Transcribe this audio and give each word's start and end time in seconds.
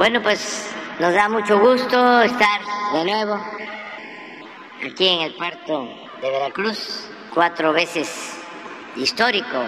Bueno, 0.00 0.22
pues 0.22 0.66
nos 0.98 1.12
da 1.12 1.28
mucho 1.28 1.60
gusto 1.60 2.22
estar 2.22 2.60
de 2.94 3.04
nuevo 3.04 3.38
aquí 4.82 5.06
en 5.06 5.20
el 5.20 5.34
puerto 5.34 5.94
de 6.22 6.30
Veracruz, 6.30 7.06
cuatro 7.34 7.74
veces 7.74 8.40
histórico 8.96 9.62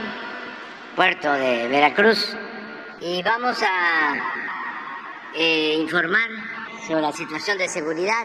puerto 0.97 1.31
de 1.35 1.69
Veracruz. 1.69 2.35
Y 3.03 3.23
vamos 3.23 3.63
a 3.63 4.15
eh, 5.35 5.77
informar 5.79 6.31
sobre 6.87 7.03
la 7.03 7.13
situación 7.13 7.59
de 7.59 7.69
seguridad 7.69 8.25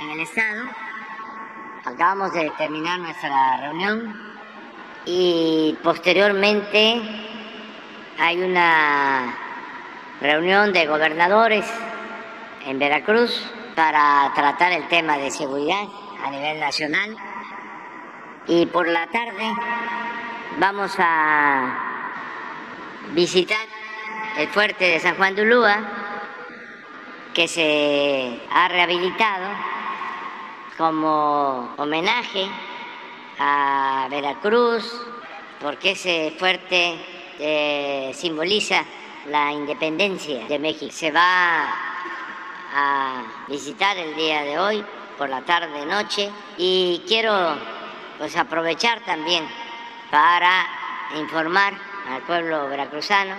en 0.00 0.10
el 0.10 0.20
Estado. 0.20 0.62
Acabamos 1.86 2.34
de 2.34 2.52
terminar 2.56 3.00
nuestra 3.00 3.62
reunión 3.62 4.32
y 5.04 5.76
posteriormente 5.82 7.02
hay 8.16 8.42
una 8.42 9.47
reunión 10.20 10.72
de 10.72 10.86
gobernadores 10.86 11.64
en 12.66 12.78
Veracruz 12.78 13.40
para 13.74 14.32
tratar 14.34 14.72
el 14.72 14.88
tema 14.88 15.16
de 15.18 15.30
seguridad 15.30 15.84
a 16.24 16.30
nivel 16.30 16.58
nacional. 16.58 17.16
Y 18.46 18.66
por 18.66 18.88
la 18.88 19.06
tarde 19.06 19.52
vamos 20.58 20.92
a 20.98 21.78
visitar 23.12 23.66
el 24.38 24.48
fuerte 24.48 24.84
de 24.84 25.00
San 25.00 25.16
Juan 25.16 25.34
de 25.34 25.42
Ulúa 25.42 25.80
que 27.34 27.46
se 27.46 28.40
ha 28.50 28.68
rehabilitado 28.68 29.48
como 30.76 31.74
homenaje 31.76 32.48
a 33.38 34.08
Veracruz 34.10 35.06
porque 35.60 35.92
ese 35.92 36.34
fuerte 36.38 36.98
eh, 37.38 38.10
simboliza 38.14 38.84
la 39.30 39.52
independencia 39.52 40.46
de 40.46 40.58
México. 40.58 40.92
Se 40.92 41.10
va 41.10 41.64
a 42.74 43.22
visitar 43.48 43.96
el 43.96 44.14
día 44.14 44.42
de 44.42 44.58
hoy 44.58 44.84
por 45.16 45.28
la 45.28 45.42
tarde 45.42 45.84
noche 45.86 46.30
y 46.56 47.02
quiero 47.06 47.56
pues 48.18 48.36
aprovechar 48.36 49.00
también 49.04 49.46
para 50.10 50.66
informar 51.18 51.74
al 52.08 52.22
pueblo 52.22 52.68
veracruzano 52.68 53.34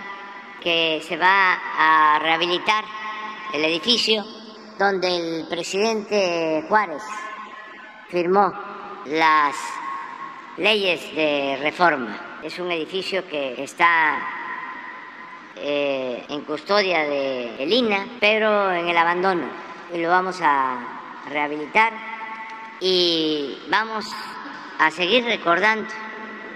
que 0.62 1.02
se 1.08 1.17
va 1.17 1.54
a 1.78 2.20
rehabilitar 2.20 2.84
el 3.54 3.66
edificio 3.66 4.26
donde 4.78 5.40
el 5.42 5.48
presidente 5.48 6.66
Juárez 6.67 7.04
firmó 8.10 8.54
las 9.06 9.56
leyes 10.58 11.14
de 11.16 11.58
reforma. 11.62 12.40
Es 12.44 12.60
un 12.60 12.72
edificio 12.72 13.28
que 13.28 13.62
está 13.62 14.39
eh, 15.62 16.24
en 16.30 16.42
custodia 16.42 17.04
de 17.04 17.64
el 17.64 17.72
INA, 17.72 18.06
pero 18.20 18.72
en 18.72 18.88
el 18.88 18.98
abandono. 18.98 19.46
Y 19.94 19.98
lo 19.98 20.10
vamos 20.10 20.40
a 20.42 20.78
rehabilitar 21.30 21.94
y 22.80 23.58
vamos 23.70 24.06
a 24.80 24.92
seguir 24.92 25.26
recordando 25.26 25.90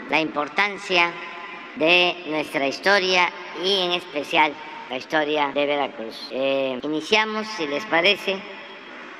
la 0.10 0.20
importancia 0.20 1.12
de 1.76 2.24
nuestra 2.28 2.68
historia 2.68 3.30
y 3.64 3.82
en 3.82 3.92
especial 3.94 4.54
la 4.90 4.98
historia 4.98 5.52
de 5.54 5.66
Veracruz. 5.66 6.16
Eh, 6.32 6.80
iniciamos, 6.84 7.48
si 7.48 7.68
les 7.68 7.86
parece, 7.86 8.42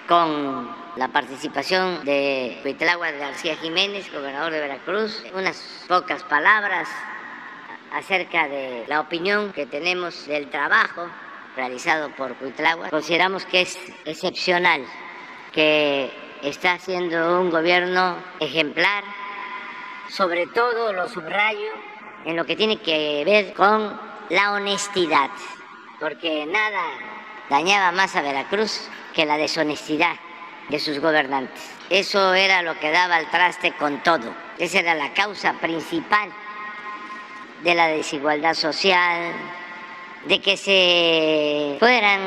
con 0.08 0.70
la 0.96 1.08
participación 1.08 2.06
de 2.06 2.60
Cuitlagua 2.62 3.12
García 3.12 3.56
Jiménez, 3.56 4.12
gobernador 4.12 4.52
de 4.52 4.60
Veracruz, 4.60 5.24
unas 5.34 5.86
pocas 5.88 6.24
palabras 6.24 6.88
acerca 7.94 8.48
de 8.48 8.86
la 8.88 9.00
opinión 9.00 9.54
que 9.54 9.66
tenemos 9.66 10.26
del 10.26 10.50
trabajo 10.50 11.08
realizado 11.56 12.10
por 12.16 12.36
Cuitlagua. 12.36 12.90
Consideramos 12.90 13.46
que 13.46 13.62
es 13.62 13.78
excepcional, 14.06 14.84
que 15.52 16.12
está 16.42 16.74
haciendo 16.74 17.40
un 17.40 17.52
gobierno 17.52 18.18
ejemplar, 18.40 19.04
sobre 20.10 20.48
todo 20.48 20.92
lo 20.92 21.08
subrayo 21.08 21.72
en 22.26 22.36
lo 22.36 22.46
que 22.46 22.56
tiene 22.56 22.78
que 22.82 23.24
ver 23.26 23.54
con 23.54 24.00
la 24.30 24.54
honestidad, 24.54 25.30
porque 26.00 26.46
nada 26.48 26.82
dañaba 27.50 27.92
más 27.92 28.16
a 28.16 28.22
Veracruz 28.22 28.90
que 29.14 29.26
la 29.26 29.38
deshonestidad 29.38 30.16
de 30.70 30.80
sus 30.80 31.00
gobernantes. 31.00 31.62
Eso 31.90 32.34
era 32.34 32.64
lo 32.64 32.80
que 32.80 32.90
daba 32.90 33.20
el 33.20 33.30
traste 33.30 33.74
con 33.74 34.02
todo. 34.02 34.34
Esa 34.58 34.80
era 34.80 34.96
la 34.96 35.14
causa 35.14 35.54
principal 35.54 36.32
de 37.64 37.76
la 37.76 37.88
desigualdad 37.88 38.54
social, 38.54 39.32
de 40.26 40.42
que 40.42 40.58
se 40.58 41.78
fueran 41.80 42.22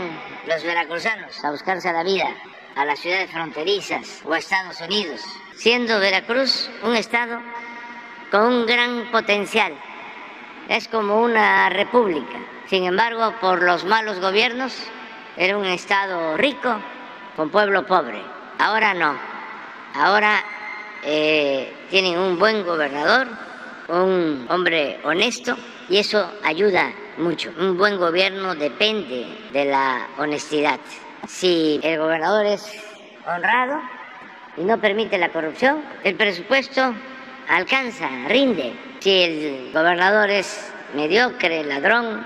los 0.47 0.63
veracruzanos 0.63 1.45
a 1.45 1.51
buscarse 1.51 1.93
la 1.93 2.03
vida 2.03 2.29
a 2.75 2.85
las 2.85 2.99
ciudades 2.99 3.31
fronterizas 3.31 4.21
o 4.25 4.33
a 4.35 4.39
Estados 4.39 4.81
Unidos, 4.81 5.21
siendo 5.55 5.99
Veracruz 5.99 6.71
un 6.83 6.95
estado 6.95 7.41
con 8.31 8.43
un 8.43 8.67
gran 8.67 9.11
potencial. 9.11 9.73
Es 10.69 10.89
como 10.89 11.23
una 11.23 11.71
república. 11.71 12.39
Sin 12.69 12.85
embargo, 12.85 13.35
por 13.41 13.63
los 13.63 13.85
malos 13.85 14.21
gobiernos, 14.21 14.75
era 15.37 15.57
un 15.57 15.65
estado 15.65 16.37
rico 16.37 16.81
con 17.37 17.51
pueblo 17.51 17.87
pobre. 17.87 18.21
Ahora 18.59 18.93
no. 18.95 19.17
Ahora 19.95 20.45
eh, 21.03 21.73
tienen 21.89 22.19
un 22.19 22.39
buen 22.39 22.65
gobernador, 22.65 23.29
un 23.89 24.47
hombre 24.49 24.99
honesto, 25.05 25.57
y 25.89 25.99
eso 25.99 26.31
ayuda 26.43 26.93
mucho. 27.19 27.53
Un 27.59 27.77
buen 27.77 27.97
gobierno 27.99 28.55
depende 28.55 29.27
de 29.53 29.65
la 29.67 30.09
honestidad. 30.19 30.81
Si 31.29 31.81
el 31.83 31.99
gobernador 31.99 32.47
es 32.47 32.67
honrado 33.27 33.81
y 34.57 34.63
no 34.63 34.81
permite 34.81 35.19
la 35.19 35.31
corrupción, 35.31 35.83
el 36.05 36.15
presupuesto 36.17 36.95
alcanza, 37.49 38.09
rinde. 38.29 38.73
Si 39.01 39.11
el 39.11 39.71
gobernador 39.73 40.31
es 40.31 40.73
mediocre, 40.95 41.65
ladrón, 41.65 42.25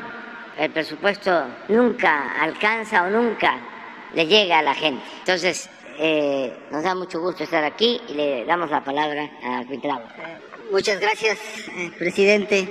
el 0.58 0.70
presupuesto 0.70 1.44
nunca 1.68 2.32
alcanza 2.40 3.04
o 3.04 3.10
nunca 3.10 3.58
le 4.14 4.26
llega 4.26 4.58
a 4.58 4.62
la 4.62 4.74
gente. 4.74 5.02
Entonces, 5.20 5.70
eh, 5.98 6.54
nos 6.70 6.82
da 6.82 6.94
mucho 6.94 7.20
gusto 7.20 7.44
estar 7.44 7.64
aquí 7.64 8.00
y 8.08 8.14
le 8.14 8.44
damos 8.44 8.70
la 8.70 8.82
palabra 8.82 9.30
a 9.44 9.64
Cuitlavo. 9.66 10.04
Muchas 10.70 11.00
gracias, 11.00 11.38
eh, 11.76 11.90
presidente, 11.98 12.68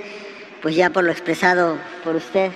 pues 0.62 0.74
ya 0.74 0.90
por 0.90 1.04
lo 1.04 1.12
expresado 1.12 1.78
por 2.02 2.16
usted, 2.16 2.50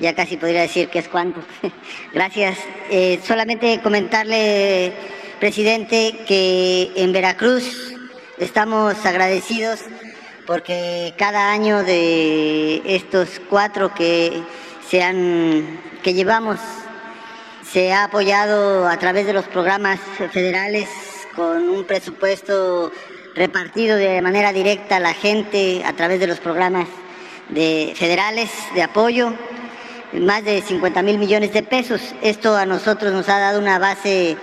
ya 0.00 0.14
casi 0.14 0.36
podría 0.36 0.62
decir 0.62 0.88
que 0.88 0.98
es 0.98 1.08
cuánto. 1.08 1.40
gracias. 2.12 2.58
Eh, 2.90 3.20
solamente 3.24 3.80
comentarle, 3.82 4.92
presidente, 5.38 6.18
que 6.26 6.90
en 6.96 7.12
Veracruz 7.12 7.92
Estamos 8.42 9.06
agradecidos 9.06 9.80
porque 10.48 11.14
cada 11.16 11.52
año 11.52 11.84
de 11.84 12.82
estos 12.84 13.40
cuatro 13.48 13.94
que 13.94 14.42
se 14.88 15.00
han, 15.00 15.80
que 16.02 16.12
llevamos 16.12 16.58
se 17.62 17.92
ha 17.92 18.02
apoyado 18.02 18.88
a 18.88 18.96
través 18.98 19.26
de 19.26 19.32
los 19.32 19.44
programas 19.44 20.00
federales 20.32 20.88
con 21.36 21.68
un 21.68 21.84
presupuesto 21.84 22.90
repartido 23.34 23.96
de 23.96 24.20
manera 24.22 24.52
directa 24.52 24.96
a 24.96 25.00
la 25.00 25.14
gente 25.14 25.82
a 25.84 25.92
través 25.94 26.20
de 26.20 26.26
los 26.26 26.40
programas 26.40 26.88
de 27.48 27.92
federales 27.96 28.50
de 28.74 28.82
apoyo, 28.82 29.34
más 30.12 30.44
de 30.44 30.60
50 30.60 31.02
mil 31.02 31.18
millones 31.18 31.52
de 31.52 31.62
pesos. 31.62 32.14
Esto 32.22 32.56
a 32.56 32.66
nosotros 32.66 33.12
nos 33.12 33.28
ha 33.28 33.38
dado 33.38 33.58
una 33.58 33.78
base 33.78 34.36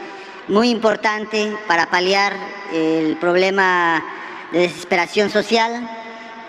muy 0.48 0.70
importante 0.70 1.54
para 1.68 1.90
paliar 1.90 2.34
el 2.74 3.18
problema 3.18 4.04
de 4.52 4.60
desesperación 4.60 5.30
social. 5.30 5.88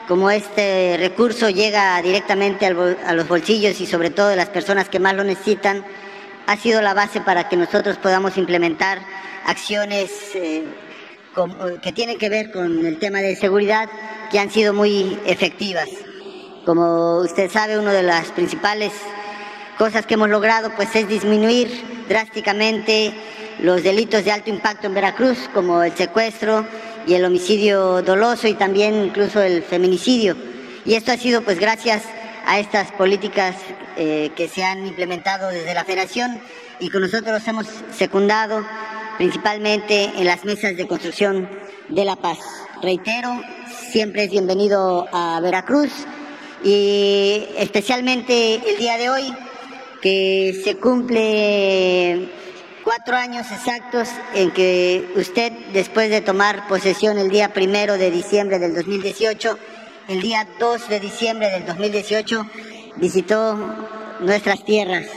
Como 0.09 0.31
este 0.31 0.97
recurso 0.99 1.51
llega 1.51 2.01
directamente 2.03 2.67
a 2.67 3.13
los 3.13 3.29
bolsillos 3.29 3.81
y 3.81 3.87
sobre 3.87 4.11
todo 4.11 4.29
de 4.29 4.37
las 4.37 4.49
personas 4.49 4.89
que 4.89 4.99
más 4.99 5.15
lo 5.15 5.23
necesitan, 5.23 5.85
ha 6.47 6.57
sido 6.57 6.81
la 6.81 6.95
base 6.95 7.21
para 7.21 7.49
que 7.49 7.57
nosotros 7.57 7.97
podamos 7.99 8.37
implementar 8.37 8.99
acciones 9.47 10.11
eh, 10.35 10.65
que 11.83 11.93
tienen 11.93 12.19
que 12.19 12.29
ver 12.29 12.51
con 12.51 12.85
el 12.85 12.99
tema 12.99 13.21
de 13.21 13.37
seguridad 13.37 13.89
que 14.31 14.39
han 14.39 14.51
sido 14.51 14.75
muy 14.75 15.19
efectivas. 15.27 15.89
Como 16.65 17.19
usted 17.19 17.51
sabe, 17.51 17.79
una 17.79 17.93
de 17.93 18.03
las 18.03 18.29
principales 18.33 18.93
cosas 19.79 20.07
que 20.07 20.15
hemos 20.15 20.29
logrado 20.29 20.71
pues 20.77 20.95
es 20.95 21.09
disminuir 21.09 21.69
drásticamente 22.09 23.15
los 23.61 23.83
delitos 23.83 24.25
de 24.25 24.33
alto 24.33 24.51
impacto 24.51 24.87
en 24.87 24.95
Veracruz, 24.95 25.39
como 25.55 25.83
el 25.83 25.95
secuestro 25.97 26.67
y 27.07 27.15
el 27.15 27.25
homicidio 27.25 28.03
doloso 28.03 28.49
y 28.49 28.55
también 28.55 28.95
incluso 29.05 29.41
el 29.43 29.63
feminicidio. 29.63 30.37
Y 30.85 30.95
esto 30.95 31.13
ha 31.13 31.17
sido 31.17 31.43
pues 31.43 31.59
gracias 31.59 32.03
a 32.47 32.59
estas 32.59 32.91
políticas 32.93 33.57
eh, 33.97 34.31
que 34.35 34.49
se 34.49 34.65
han 34.65 34.87
implementado 34.87 35.49
desde 35.49 35.75
la 35.75 35.85
Federación 35.85 36.41
y 36.79 36.91
que 36.91 36.99
nosotros 36.99 37.47
hemos 37.47 37.67
secundado 37.97 38.65
principalmente 39.21 40.05
en 40.17 40.25
las 40.25 40.47
mesas 40.47 40.79
de 40.79 40.87
construcción 40.87 41.47
de 41.91 42.07
la 42.07 42.17
paz. 42.17 42.39
Reitero, 42.81 43.29
siempre 43.91 44.25
es 44.25 44.31
bienvenido 44.31 45.07
a 45.13 45.39
Veracruz 45.43 45.91
y 46.65 47.45
especialmente 47.59 48.55
el 48.55 48.79
día 48.79 48.97
de 48.97 49.11
hoy 49.11 49.31
que 50.01 50.59
se 50.65 50.79
cumple 50.79 52.31
cuatro 52.83 53.15
años 53.15 53.47
exactos 53.53 54.09
en 54.33 54.53
que 54.53 55.13
usted, 55.15 55.53
después 55.75 56.09
de 56.09 56.23
tomar 56.23 56.67
posesión 56.67 57.19
el 57.19 57.29
día 57.29 57.53
primero 57.53 57.99
de 57.99 58.11
diciembre 58.11 58.59
del 58.59 58.75
2018, 58.75 59.59
el 60.09 60.23
día 60.23 60.49
2 60.59 60.89
de 60.89 60.99
diciembre 60.99 61.51
del 61.51 61.67
2018, 61.67 62.47
visitó 62.97 63.77
nuestras 64.21 64.65
tierras 64.65 65.09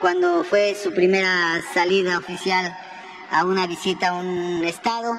cuando 0.00 0.42
fue 0.42 0.74
su 0.74 0.92
primera 0.92 1.62
salida 1.72 2.18
oficial 2.18 2.76
a 3.30 3.44
una 3.44 3.66
visita 3.66 4.08
a 4.08 4.12
un 4.14 4.64
estado, 4.64 5.16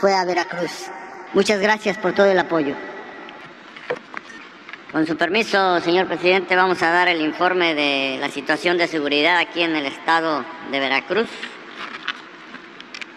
fue 0.00 0.14
a 0.14 0.24
Veracruz. 0.24 0.90
Muchas 1.32 1.60
gracias 1.60 1.98
por 1.98 2.12
todo 2.12 2.26
el 2.26 2.38
apoyo. 2.38 2.74
Con 4.92 5.06
su 5.06 5.16
permiso, 5.16 5.80
señor 5.80 6.06
presidente, 6.06 6.54
vamos 6.54 6.82
a 6.82 6.90
dar 6.90 7.08
el 7.08 7.20
informe 7.20 7.74
de 7.74 8.18
la 8.20 8.28
situación 8.28 8.78
de 8.78 8.86
seguridad 8.86 9.38
aquí 9.38 9.62
en 9.62 9.74
el 9.74 9.86
estado 9.86 10.44
de 10.70 10.78
Veracruz. 10.78 11.28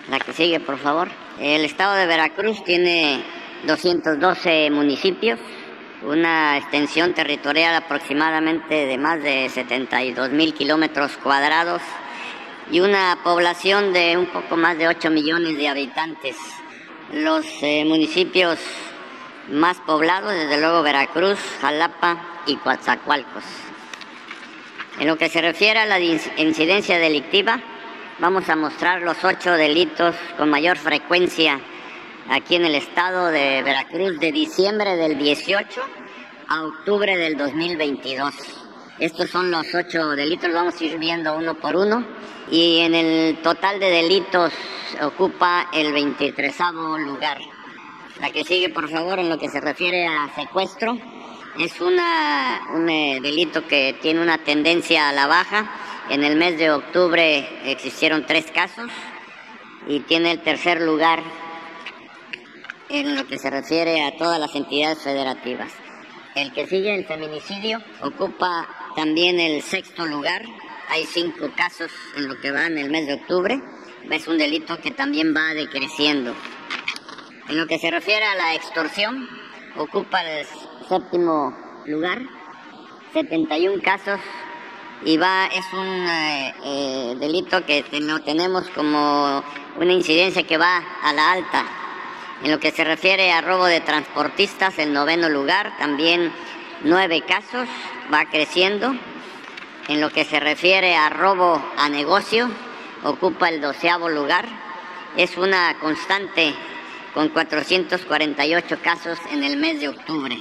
La 0.10 0.20
que 0.20 0.34
sigue, 0.34 0.60
por 0.60 0.78
favor. 0.80 1.10
El 1.40 1.66
estado 1.66 1.94
de 1.94 2.08
Veracruz 2.08 2.64
tiene 2.64 3.24
212 3.66 4.72
municipios, 4.72 5.40
una 6.02 6.58
extensión 6.58 7.14
territorial 7.14 7.76
aproximadamente 7.76 8.88
de 8.88 8.98
más 8.98 9.22
de 9.22 9.50
72 9.50 10.32
mil 10.32 10.54
kilómetros 10.56 11.18
cuadrados 11.18 11.82
y 12.72 12.80
una 12.80 13.20
población 13.24 13.94
de 13.94 14.18
un 14.18 14.28
poco 14.28 14.58
más 14.58 14.78
de 14.78 14.88
8 14.88 15.10
millones 15.10 15.58
de 15.58 15.68
habitantes. 15.68 16.36
Los 17.14 17.46
eh, 17.62 17.86
municipios 17.86 18.60
más 19.50 19.78
poblados, 19.78 20.34
desde 20.34 20.60
luego 20.60 20.84
Veracruz, 20.84 21.40
Jalapa 21.62 22.18
y 22.46 22.58
Coatzacoalcos. 22.58 23.44
En 25.00 25.08
lo 25.08 25.18
que 25.18 25.30
se 25.30 25.42
refiere 25.42 25.80
a 25.80 25.86
la 25.86 26.00
incidencia 26.00 26.98
delictiva, 26.98 27.62
vamos 28.20 28.50
a 28.50 28.56
mostrar 28.56 29.02
los 29.02 29.24
ocho 29.24 29.54
delitos 29.54 30.16
con 30.38 30.50
mayor 30.50 30.78
frecuencia 30.78 31.60
aquí 32.30 32.56
en 32.56 32.66
el 32.66 32.76
estado 32.76 33.28
de 33.28 33.62
Veracruz 33.64 34.20
de 34.20 34.32
diciembre 34.32 34.98
del 34.98 35.18
18 35.18 35.82
a 36.50 36.64
octubre 36.64 37.16
del 37.16 37.38
2022. 37.38 38.34
Estos 39.00 39.30
son 39.30 39.52
los 39.52 39.74
ocho 39.76 40.10
delitos, 40.10 40.52
vamos 40.52 40.82
a 40.82 40.84
ir 40.84 40.98
viendo 40.98 41.38
uno 41.38 41.54
por 41.56 41.76
uno. 41.76 42.06
Y 42.50 42.80
en 42.80 42.96
el 42.96 43.38
total 43.42 43.80
de 43.80 43.90
delitos 43.90 44.54
ocupa 45.02 45.70
el 45.74 45.92
23 45.92 46.56
lugar. 47.06 47.40
La 48.20 48.32
que 48.32 48.44
sigue, 48.44 48.70
por 48.70 48.90
favor, 48.90 49.20
en 49.20 49.30
lo 49.30 49.38
que 49.38 49.50
se 49.50 49.60
refiere 49.60 50.08
a 50.08 50.34
secuestro, 50.36 50.98
es 51.60 51.82
una, 51.82 52.62
un 52.74 52.90
eh, 52.90 53.20
delito 53.22 53.68
que 53.68 53.98
tiene 54.02 54.22
una 54.22 54.38
tendencia 54.44 55.10
a 55.10 55.14
la 55.14 55.28
baja. 55.28 55.70
En 56.10 56.24
el 56.24 56.36
mes 56.36 56.58
de 56.58 56.72
octubre 56.72 57.48
existieron 57.66 58.26
tres 58.26 58.46
casos 58.52 58.90
y 59.88 60.00
tiene 60.02 60.32
el 60.32 60.42
tercer 60.42 60.82
lugar 60.82 61.22
en 62.90 63.16
lo 63.16 63.28
que 63.28 63.38
se 63.38 63.50
refiere 63.50 64.04
a 64.04 64.16
todas 64.18 64.40
las 64.40 64.56
entidades 64.56 65.00
federativas. 65.00 65.72
El 66.36 66.54
que 66.54 66.68
sigue, 66.68 66.96
el 66.96 67.06
feminicidio, 67.06 67.82
ocupa 68.02 68.68
también 68.96 69.40
el 69.40 69.62
sexto 69.62 70.06
lugar. 70.06 70.44
Hay 70.90 71.06
cinco 71.06 71.50
casos 71.56 71.92
en 72.16 72.28
lo 72.28 72.40
que 72.40 72.52
va 72.52 72.66
en 72.66 72.78
el 72.78 72.90
mes 72.90 73.08
de 73.08 73.16
octubre. 73.16 73.62
Es 74.10 74.28
un 74.28 74.38
delito 74.38 74.80
que 74.80 74.92
también 74.92 75.34
va 75.36 75.54
decreciendo. 75.54 76.34
En 77.50 77.58
lo 77.58 77.68
que 77.68 77.78
se 77.78 77.92
refiere 77.92 78.26
a 78.26 78.36
la 78.36 78.56
extorsión, 78.56 79.28
ocupa 79.76 80.22
el 80.22 80.46
séptimo 80.88 81.56
lugar, 81.86 82.22
71 83.14 83.82
casos, 83.84 84.20
y 85.04 85.18
va, 85.18 85.46
es 85.48 85.66
un 85.74 85.88
eh, 85.88 86.54
eh, 86.64 87.16
delito 87.20 87.66
que 87.66 87.84
no 88.02 88.22
tenemos 88.22 88.68
como 88.70 89.44
una 89.78 89.94
incidencia 89.94 90.44
que 90.44 90.58
va 90.58 90.84
a 91.04 91.14
la 91.14 91.32
alta. 91.34 91.66
En 92.44 92.52
lo 92.52 92.60
que 92.60 92.72
se 92.72 92.84
refiere 92.84 93.32
a 93.32 93.42
robo 93.42 93.66
de 93.66 93.82
transportistas, 93.82 94.78
el 94.80 94.94
noveno 94.94 95.28
lugar, 95.30 95.76
también 95.78 96.32
nueve 96.84 97.24
casos, 97.28 97.68
va 98.14 98.26
creciendo. 98.26 98.96
En 99.88 100.02
lo 100.02 100.10
que 100.10 100.26
se 100.26 100.40
refiere 100.40 100.96
a 100.96 101.10
robo 101.10 101.64
a 101.78 101.88
negocio, 101.88 102.50
ocupa 103.04 103.48
el 103.48 103.62
doceavo 103.62 104.10
lugar. 104.10 104.46
Es 105.16 105.38
una 105.38 105.80
constante 105.80 106.54
con 107.14 107.30
448 107.30 108.80
casos 108.84 109.18
en 109.32 109.44
el 109.44 109.56
mes 109.58 109.80
de 109.80 109.88
octubre. 109.88 110.38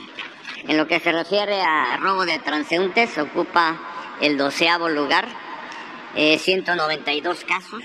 En 0.67 0.77
lo 0.77 0.89
que 0.89 0.99
se 0.99 1.13
refiere 1.13 1.63
a 1.63 1.97
robo 1.99 2.27
de 2.27 2.41
transeúntes, 2.41 3.17
ocupa 3.19 3.79
el 4.21 4.37
doceavo 4.37 4.89
lugar, 4.89 5.29
192 6.15 7.43
eh, 7.43 7.47
casos, 7.47 7.83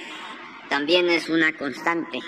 también 0.67 1.09
es 1.09 1.29
una 1.29 1.53
constante. 1.53 2.19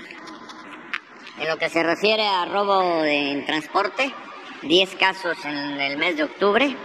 En 1.40 1.48
lo 1.48 1.58
que 1.58 1.70
se 1.70 1.82
refiere 1.82 2.28
a 2.28 2.46
robo 2.46 3.04
en 3.04 3.46
transporte, 3.48 4.14
10 4.62 4.96
casos 4.96 5.38
en 5.44 5.82
el 5.82 5.98
mes 5.98 6.18
de 6.18 6.24
octubre, 6.24 6.78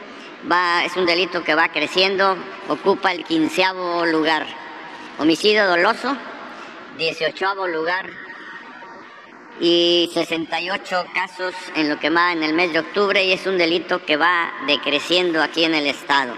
va, 0.50 0.84
es 0.84 0.96
un 0.96 1.06
delito 1.06 1.42
que 1.42 1.54
va 1.54 1.68
creciendo, 1.68 2.36
ocupa 2.68 3.12
el 3.12 3.24
quinceavo 3.24 4.06
lugar. 4.06 4.46
Homicidio 5.18 5.66
doloso, 5.66 6.16
18 6.96 7.66
lugar 7.68 8.10
y 9.60 10.10
68 10.14 11.06
casos 11.12 11.54
en 11.74 11.88
lo 11.88 11.98
que 11.98 12.10
va 12.10 12.32
en 12.32 12.42
el 12.42 12.54
mes 12.54 12.72
de 12.72 12.80
octubre 12.80 13.24
y 13.24 13.32
es 13.32 13.46
un 13.46 13.58
delito 13.58 14.04
que 14.04 14.16
va 14.16 14.52
decreciendo 14.66 15.42
aquí 15.42 15.64
en 15.64 15.74
el 15.74 15.86
estado. 15.86 16.34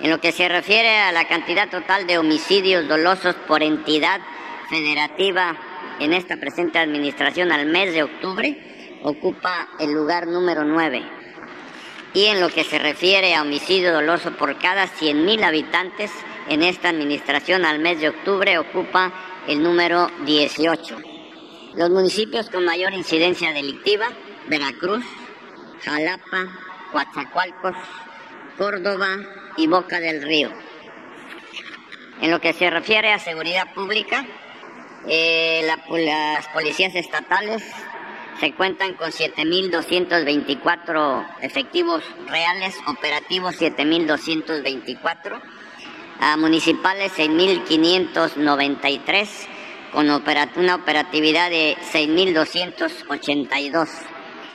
En 0.00 0.10
lo 0.10 0.20
que 0.20 0.30
se 0.30 0.48
refiere 0.48 0.98
a 0.98 1.12
la 1.12 1.26
cantidad 1.26 1.68
total 1.68 2.06
de 2.06 2.18
homicidios 2.18 2.86
dolosos 2.86 3.34
por 3.48 3.62
entidad 3.62 4.20
federativa 4.68 5.56
en 5.98 6.12
esta 6.12 6.36
presente 6.36 6.78
administración 6.78 7.50
al 7.50 7.66
mes 7.66 7.94
de 7.94 8.02
octubre, 8.02 8.98
ocupa 9.02 9.68
el 9.80 9.92
lugar 9.92 10.26
número 10.26 10.64
9. 10.64 11.25
Y 12.16 12.28
en 12.28 12.40
lo 12.40 12.48
que 12.48 12.64
se 12.64 12.78
refiere 12.78 13.34
a 13.34 13.42
homicidio 13.42 13.92
doloso 13.92 14.32
por 14.38 14.58
cada 14.58 14.86
100.000 14.86 15.44
habitantes 15.44 16.10
en 16.48 16.62
esta 16.62 16.88
administración 16.88 17.66
al 17.66 17.78
mes 17.78 18.00
de 18.00 18.08
octubre, 18.08 18.56
ocupa 18.56 19.12
el 19.46 19.62
número 19.62 20.10
18. 20.24 20.96
Los 21.74 21.90
municipios 21.90 22.48
con 22.48 22.64
mayor 22.64 22.94
incidencia 22.94 23.52
delictiva, 23.52 24.06
Veracruz, 24.48 25.04
Jalapa, 25.84 26.58
Coatzacoalcos, 26.90 27.76
Córdoba 28.56 29.08
y 29.58 29.66
Boca 29.66 30.00
del 30.00 30.22
Río. 30.22 30.48
En 32.22 32.30
lo 32.30 32.40
que 32.40 32.54
se 32.54 32.70
refiere 32.70 33.12
a 33.12 33.18
seguridad 33.18 33.74
pública, 33.74 34.24
eh, 35.06 35.68
las 35.90 36.48
policías 36.48 36.94
estatales 36.94 37.62
se 38.40 38.52
cuentan 38.52 38.94
con 38.94 39.10
7.224 39.10 41.26
efectivos 41.40 42.04
reales, 42.26 42.76
operativos 42.86 43.60
7.224, 43.60 45.40
a 46.20 46.36
municipales 46.36 47.12
6.593 47.16 49.28
con 49.92 50.10
una 50.56 50.74
operatividad 50.74 51.50
de 51.50 51.76
6.282. 51.92 53.88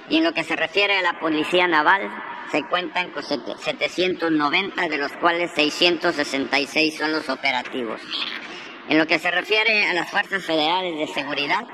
Y 0.09 0.17
en 0.17 0.23
lo 0.23 0.33
que 0.33 0.43
se 0.43 0.55
refiere 0.55 0.97
a 0.97 1.01
la 1.01 1.19
Policía 1.19 1.67
Naval, 1.67 2.09
se 2.51 2.63
cuentan 2.65 3.11
con 3.11 3.23
790, 3.23 4.89
de 4.89 4.97
los 4.97 5.11
cuales 5.13 5.51
666 5.55 6.97
son 6.97 7.13
los 7.13 7.29
operativos. 7.29 8.01
En 8.89 8.97
lo 8.97 9.07
que 9.07 9.19
se 9.19 9.31
refiere 9.31 9.85
a 9.85 9.93
las 9.93 10.11
Fuerzas 10.11 10.43
Federales 10.43 10.97
de 10.97 11.07
Seguridad, 11.13 11.65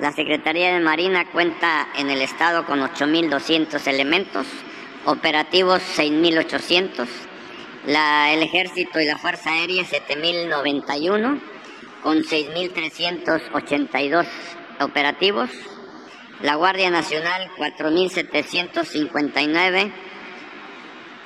la 0.00 0.12
Secretaría 0.12 0.74
de 0.74 0.80
Marina 0.80 1.24
cuenta 1.30 1.86
en 1.96 2.10
el 2.10 2.20
Estado 2.20 2.66
con 2.66 2.80
8.200 2.80 3.86
elementos, 3.86 4.46
operativos 5.04 5.80
6.800, 5.96 7.06
el 7.86 8.42
Ejército 8.42 8.98
y 9.00 9.06
la 9.06 9.16
Fuerza 9.16 9.52
Aérea 9.52 9.84
7.091, 9.84 11.40
con 12.02 12.18
6.382 12.18 14.26
operativos, 14.80 15.48
la 16.42 16.56
Guardia 16.56 16.90
Nacional 16.90 17.48
4.759 17.56 19.92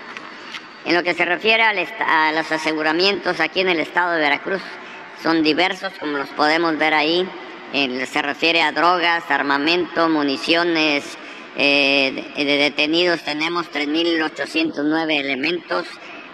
En 0.88 0.96
lo 0.96 1.04
que 1.04 1.14
se 1.14 1.26
refiere 1.26 1.62
a 1.64 2.32
los 2.32 2.50
aseguramientos 2.50 3.42
aquí 3.42 3.60
en 3.60 3.68
el 3.68 3.82
estado 3.82 4.14
de 4.14 4.22
Veracruz, 4.22 4.62
son 5.22 5.44
diversos, 5.44 5.92
como 6.00 6.18
los 6.18 6.30
podemos 6.30 6.78
ver 6.78 6.94
ahí. 6.94 7.28
se 7.74 8.22
refiere 8.22 8.62
a 8.62 8.72
drogas, 8.72 9.30
armamento, 9.30 10.08
municiones. 10.08 11.18
Eh, 11.58 12.32
de, 12.38 12.46
detenidos 12.46 13.22
tenemos 13.24 13.70
3.809 13.70 15.20
elementos, 15.20 15.86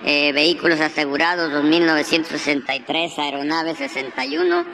eh, 0.06 0.32
vehículos 0.34 0.80
asegurados 0.82 1.52
2.963, 1.52 3.18
aeronaves 3.18 3.80
61 3.80 4.66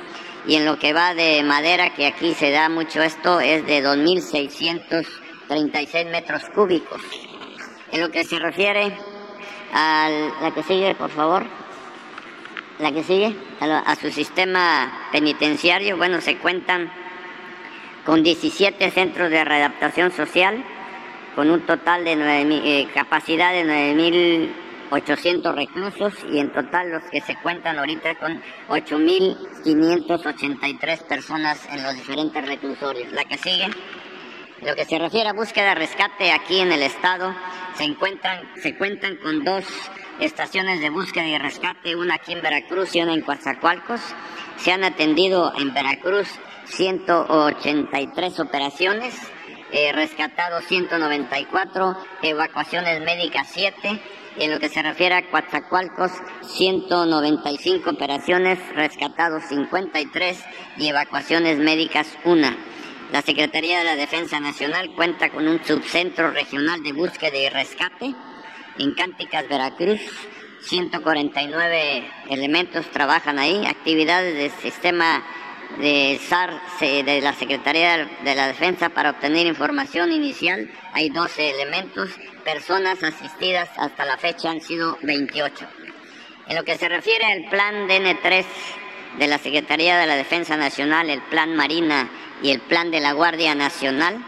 y 0.46 0.56
en 0.56 0.66
lo 0.66 0.78
que 0.78 0.92
va 0.92 1.14
de 1.14 1.42
madera, 1.44 1.94
que 1.94 2.06
aquí 2.06 2.34
se 2.34 2.52
da 2.52 2.68
mucho 2.68 3.02
esto, 3.02 3.40
es 3.40 3.66
de 3.66 3.82
2.636 3.82 6.12
metros 6.12 6.44
cúbicos. 6.54 7.00
En 7.94 8.02
lo 8.02 8.12
que 8.12 8.26
se 8.26 8.40
refiere 8.40 8.92
a 9.74 10.10
la 10.42 10.52
que 10.52 10.64
sigue, 10.64 10.96
por 10.96 11.10
favor, 11.10 11.46
la 12.80 12.92
que 12.92 13.04
sigue, 13.04 13.36
a, 13.60 13.96
su 13.96 14.10
sistema 14.10 14.92
penitenciario, 15.12 15.98
bueno, 15.98 16.22
se 16.22 16.38
cuentan 16.38 16.90
con 18.06 18.24
17 18.24 18.90
centros 18.92 19.30
de 19.30 19.44
readaptación 19.44 20.12
social, 20.12 20.64
con 21.36 21.50
un 21.50 21.66
total 21.66 22.06
de 22.06 22.16
9, 22.16 22.62
eh, 22.64 22.88
capacidad 22.94 23.52
de 23.52 23.66
9.800 24.92 25.54
reclusos 25.54 26.14
y 26.32 26.40
en 26.40 26.54
total 26.54 26.92
los 26.92 27.04
que 27.04 27.20
se 27.22 27.36
cuentan 27.36 27.78
ahorita 27.78 28.16
con 28.16 28.42
8.583 28.70 31.04
personas 31.04 31.68
en 31.72 31.84
los 31.84 31.94
diferentes 31.96 32.48
reclusorios. 32.48 33.12
La 33.12 33.26
que 33.26 33.38
sigue, 33.38 33.68
lo 34.62 34.76
que 34.76 34.86
se 34.86 35.00
refiere 35.00 35.30
a 35.30 35.34
búsqueda 35.34 35.74
rescate 35.76 36.32
aquí 36.32 36.60
en 36.60 36.72
el 36.72 36.82
estado, 36.82 37.34
se 37.76 37.84
encuentran, 37.84 38.42
se 38.62 38.76
cuentan 38.76 39.16
con 39.18 39.44
dos 39.44 39.66
estaciones 40.20 40.82
de 40.82 40.90
búsqueda 40.90 41.28
y 41.28 41.38
rescate, 41.38 41.96
una 41.96 42.16
aquí 42.16 42.34
en 42.34 42.42
Veracruz 42.42 42.96
y 42.96 43.02
una 43.02 43.14
en 43.14 43.22
Coatzacoalcos. 43.22 44.02
Se 44.58 44.72
han 44.72 44.84
atendido 44.84 45.54
en 45.58 45.74
Veracruz 45.74 46.28
183 46.66 48.40
operaciones, 48.40 49.16
eh, 49.72 49.92
rescatados 49.94 50.66
194, 50.66 51.98
evacuaciones 52.24 53.02
médicas 53.02 53.48
7. 53.52 54.02
En 54.38 54.52
lo 54.52 54.60
que 54.60 54.70
se 54.70 54.82
refiere 54.82 55.16
a 55.16 55.30
Coatzacoalcos, 55.30 56.12
195 56.44 57.90
operaciones, 57.90 58.60
rescatados 58.74 59.44
53 59.50 60.44
y 60.78 60.88
evacuaciones 60.88 61.58
médicas 61.58 62.08
1. 62.26 62.79
La 63.12 63.24
Secretaría 63.24 63.80
de 63.80 63.86
la 63.86 63.96
Defensa 63.96 64.40
Nacional 64.40 64.92
cuenta 64.96 65.30
con 65.30 65.48
un 65.48 65.64
subcentro 65.66 66.30
regional 66.30 66.84
de 66.84 66.94
búsqueda 66.94 67.36
y 67.38 67.50
rescate 67.50 68.14
en 68.78 68.94
Cánticas, 68.94 69.48
Veracruz. 69.50 70.00
149 70.62 72.04
elementos 72.30 72.86
trabajan 72.92 73.40
ahí, 73.40 73.66
actividades 73.66 74.36
del 74.36 74.52
sistema 74.62 75.24
de 75.80 76.20
SAR 76.28 76.62
de 76.82 77.22
la 77.22 77.34
Secretaría 77.34 78.10
de 78.24 78.36
la 78.36 78.48
Defensa 78.48 78.90
para 78.90 79.12
obtener 79.12 79.48
información 79.48 80.12
inicial. 80.12 80.70
Hay 80.94 81.10
12 81.10 81.50
elementos, 81.50 82.12
personas 82.44 83.02
asistidas 83.02 83.70
hasta 83.78 84.06
la 84.06 84.18
fecha 84.18 84.52
han 84.52 84.62
sido 84.62 84.98
28. 85.02 85.66
En 86.48 86.56
lo 86.56 86.64
que 86.64 86.78
se 86.78 86.90
refiere 86.90 87.26
al 87.26 87.50
plan 87.50 87.88
DN3 87.88 88.46
de 89.18 89.28
la 89.28 89.38
Secretaría 89.38 89.98
de 89.98 90.06
la 90.06 90.16
Defensa 90.16 90.58
Nacional, 90.58 91.10
el 91.10 91.22
plan 91.24 91.56
Marina 91.56 92.10
y 92.42 92.52
el 92.52 92.62
plan 92.62 92.92
de 92.92 93.00
la 93.00 93.14
Guardia 93.14 93.56
Nacional, 93.56 94.24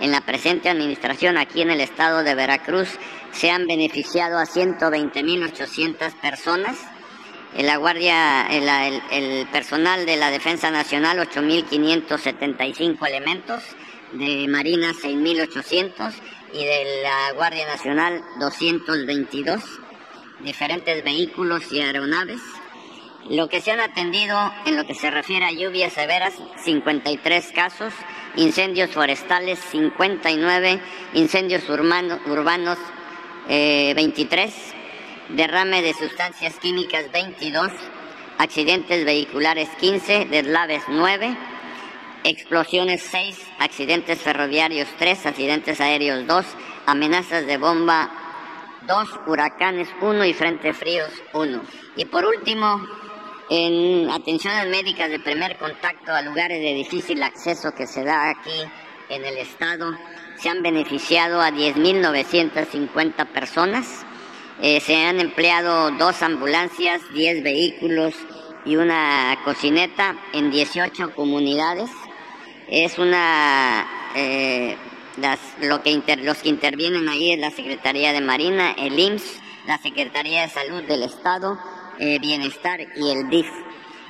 en 0.00 0.10
la 0.10 0.20
presente 0.20 0.68
administración 0.68 1.38
aquí 1.38 1.62
en 1.62 1.70
el 1.70 1.80
estado 1.80 2.24
de 2.24 2.34
Veracruz 2.34 2.88
se 3.32 3.50
han 3.50 3.66
beneficiado 3.66 4.38
a 4.38 4.44
120.800 4.44 6.14
personas. 6.20 6.76
La 7.56 7.76
Guardia, 7.76 8.48
el, 8.48 9.46
personal 9.46 10.06
de 10.06 10.16
la 10.16 10.30
Defensa 10.30 10.72
Nacional, 10.72 11.18
8.575 11.18 13.06
elementos, 13.06 13.62
de 14.12 14.48
Marina 14.48 14.92
6.800 14.92 16.12
y 16.52 16.64
de 16.64 17.02
la 17.02 17.32
Guardia 17.34 17.66
Nacional 17.66 18.24
222, 18.40 19.62
diferentes 20.40 21.04
vehículos 21.04 21.72
y 21.72 21.80
aeronaves. 21.80 22.40
Lo 23.30 23.48
que 23.48 23.62
se 23.62 23.70
han 23.72 23.80
atendido 23.80 24.38
en 24.66 24.76
lo 24.76 24.84
que 24.84 24.94
se 24.94 25.10
refiere 25.10 25.46
a 25.46 25.52
lluvias 25.52 25.94
severas, 25.94 26.34
53 26.62 27.52
casos, 27.52 27.94
incendios 28.36 28.90
forestales, 28.90 29.58
59, 29.70 30.78
incendios 31.14 31.66
urbanos, 31.68 32.78
23, 33.48 34.50
eh, 34.50 34.74
derrame 35.30 35.80
de 35.80 35.94
sustancias 35.94 36.58
químicas, 36.58 37.10
22, 37.12 37.72
accidentes 38.36 39.06
vehiculares, 39.06 39.70
15, 39.80 40.26
deslaves, 40.26 40.82
9, 40.88 41.34
explosiones, 42.24 43.02
6, 43.10 43.38
accidentes 43.58 44.20
ferroviarios, 44.20 44.88
3, 44.98 45.24
accidentes 45.24 45.80
aéreos, 45.80 46.26
2, 46.26 46.44
amenazas 46.84 47.46
de 47.46 47.56
bomba, 47.56 48.10
2, 48.86 49.08
huracanes, 49.26 49.88
1 50.02 50.24
y 50.26 50.34
frente 50.34 50.74
fríos, 50.74 51.10
1. 51.32 51.62
Y 51.96 52.04
por 52.04 52.26
último, 52.26 52.86
en 53.50 54.10
atenciones 54.10 54.66
médicas 54.68 55.10
de 55.10 55.18
primer 55.18 55.56
contacto 55.58 56.12
a 56.12 56.22
lugares 56.22 56.60
de 56.60 56.74
difícil 56.74 57.22
acceso 57.22 57.74
que 57.74 57.86
se 57.86 58.04
da 58.04 58.30
aquí 58.30 58.62
en 59.08 59.24
el 59.24 59.38
estado, 59.38 59.92
se 60.36 60.48
han 60.48 60.62
beneficiado 60.62 61.40
a 61.40 61.50
10.950 61.50 63.26
personas. 63.26 64.04
Eh, 64.62 64.80
se 64.80 64.96
han 64.96 65.20
empleado 65.20 65.90
dos 65.92 66.22
ambulancias, 66.22 67.02
10 67.12 67.42
vehículos 67.42 68.14
y 68.64 68.76
una 68.76 69.36
cocineta 69.44 70.16
en 70.32 70.50
18 70.50 71.14
comunidades. 71.14 71.90
Es 72.68 72.98
una... 72.98 73.86
Eh, 74.16 74.76
lo 75.60 75.80
que 75.82 76.02
los 76.22 76.38
que 76.38 76.48
intervienen 76.48 77.08
ahí 77.08 77.32
es 77.32 77.38
la 77.38 77.50
Secretaría 77.50 78.12
de 78.12 78.20
Marina, 78.20 78.72
el 78.72 78.98
IMSS, 78.98 79.40
la 79.66 79.78
Secretaría 79.78 80.42
de 80.42 80.48
Salud 80.48 80.82
del 80.82 81.04
Estado, 81.04 81.56
eh, 81.98 82.18
bienestar 82.18 82.80
y 82.80 83.10
el 83.10 83.28
DIF. 83.28 83.48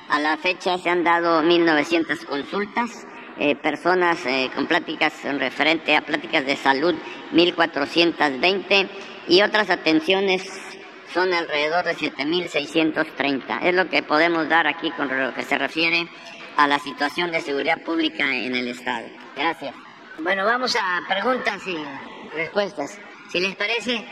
A 0.09 0.19
la 0.19 0.37
fecha 0.37 0.77
se 0.77 0.89
han 0.89 1.03
dado 1.03 1.41
1.900 1.41 2.25
consultas, 2.25 3.07
eh, 3.37 3.55
personas 3.55 4.25
eh, 4.25 4.49
con 4.53 4.67
pláticas 4.67 5.25
en 5.25 5.39
referente 5.39 5.95
a 5.95 6.01
pláticas 6.01 6.45
de 6.45 6.55
salud 6.55 6.95
1.420 7.33 8.87
y 9.27 9.41
otras 9.41 9.69
atenciones 9.69 10.47
son 11.13 11.33
alrededor 11.33 11.85
de 11.85 11.95
7.630. 11.95 13.59
Es 13.63 13.73
lo 13.73 13.89
que 13.89 14.03
podemos 14.03 14.47
dar 14.49 14.67
aquí 14.67 14.91
con 14.91 15.07
lo 15.07 15.33
que 15.33 15.43
se 15.43 15.57
refiere 15.57 16.07
a 16.57 16.67
la 16.67 16.79
situación 16.79 17.31
de 17.31 17.41
seguridad 17.41 17.81
pública 17.81 18.35
en 18.35 18.55
el 18.55 18.67
Estado. 18.67 19.07
Gracias. 19.35 19.73
Bueno, 20.19 20.45
vamos 20.45 20.75
a 20.75 21.01
preguntas 21.07 21.61
y 21.67 21.77
respuestas. 22.35 22.99
Si 23.29 23.39
les 23.39 23.55
parece, 23.55 24.05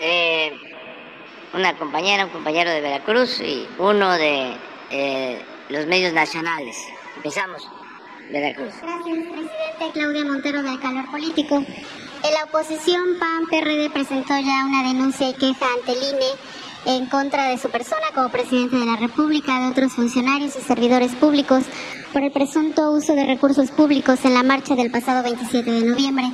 eh, 0.00 0.52
una 1.54 1.76
compañera, 1.76 2.24
un 2.24 2.30
compañero 2.30 2.70
de 2.70 2.80
Veracruz 2.80 3.40
y 3.40 3.66
uno 3.78 4.12
de 4.12 4.56
eh, 4.90 5.42
los 5.68 5.86
medios 5.86 6.12
nacionales. 6.12 6.76
Empezamos. 7.16 7.68
Veracruz. 8.30 8.72
Gracias, 8.80 9.04
presidente 9.04 9.90
Claudia 9.92 10.24
Montero 10.24 10.62
del 10.62 10.80
Calor 10.80 11.10
Político. 11.10 11.56
En 11.56 12.34
la 12.34 12.44
oposición 12.44 13.18
PAN-PRD 13.18 13.90
presentó 13.90 14.34
ya 14.38 14.64
una 14.64 14.82
denuncia 14.84 15.28
y 15.28 15.34
queja 15.34 15.66
ante 15.76 15.92
el 15.92 15.98
INE 15.98 16.96
en 16.98 17.06
contra 17.06 17.48
de 17.48 17.58
su 17.58 17.68
persona 17.68 18.06
como 18.14 18.28
presidente 18.30 18.76
de 18.76 18.86
la 18.86 18.96
República, 18.96 19.60
de 19.60 19.70
otros 19.70 19.92
funcionarios 19.92 20.56
y 20.56 20.60
servidores 20.60 21.14
públicos 21.14 21.64
por 22.12 22.22
el 22.22 22.32
presunto 22.32 22.92
uso 22.92 23.14
de 23.14 23.26
recursos 23.26 23.70
públicos 23.70 24.24
en 24.24 24.34
la 24.34 24.42
marcha 24.42 24.74
del 24.74 24.90
pasado 24.90 25.22
27 25.22 25.70
de 25.70 25.84
noviembre. 25.84 26.24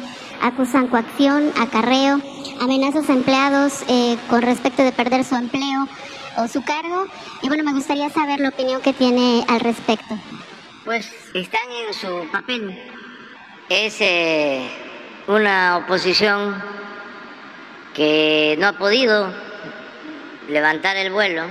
Acusan 0.43 0.89
coacción, 0.89 1.53
acarreo, 1.59 2.21
amenazas 2.61 3.11
a 3.11 3.13
empleados 3.13 3.83
eh, 3.89 4.17
con 4.29 4.43
respecto 4.43 4.83
de 4.83 4.93
perder 4.93 5.25
su 5.25 5.35
empleo 5.35 5.89
o 6.37 6.49
su 6.49 6.63
cargo. 6.65 7.07
Y 7.43 7.49
bueno, 7.49 7.65
me 7.65 7.73
gustaría 7.73 8.09
saber 8.11 8.41
la 8.41 8.51
opinión 8.51 8.81
que 8.81 8.93
tiene 8.93 9.45
al 9.49 9.61
respecto. 9.61 10.19
Pues 10.85 11.13
están 11.35 11.71
en 11.87 11.93
su 11.93 12.31
papel. 12.31 12.79
Es 13.69 14.01
eh, 14.01 14.69
una 15.27 15.79
oposición 15.79 16.63
que 17.95 18.57
no 18.59 18.69
ha 18.69 18.73
podido 18.73 19.33
levantar 20.49 20.97
el 20.97 21.13
vuelo 21.13 21.43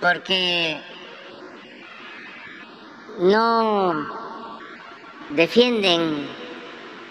porque 0.00 0.80
no 3.20 4.06
defienden 5.30 6.39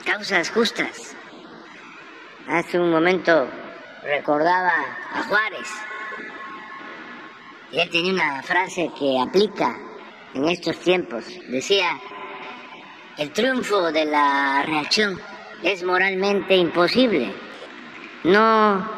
causas 0.10 0.50
justas. 0.50 1.16
Hace 2.48 2.80
un 2.80 2.90
momento 2.90 3.48
recordaba 4.04 4.74
a 5.14 5.22
Juárez 5.24 5.70
y 7.72 7.80
él 7.80 7.90
tenía 7.92 8.14
una 8.14 8.42
frase 8.42 8.90
que 8.98 9.20
aplica 9.20 9.78
en 10.34 10.50
estos 10.50 10.80
tiempos. 10.80 11.26
Decía, 11.50 11.92
el 13.20 13.32
triunfo 13.34 13.92
de 13.92 14.06
la 14.06 14.64
reacción 14.66 15.20
es 15.62 15.84
moralmente 15.84 16.56
imposible. 16.56 17.32
No 18.24 18.90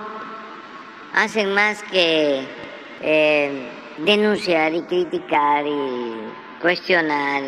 hacen 1.14 1.54
más 1.54 1.84
que 1.92 2.48
eh, 3.02 3.70
denunciar 3.98 4.74
y 4.74 4.82
criticar 4.84 5.66
y 5.68 6.62
cuestionar, 6.62 7.44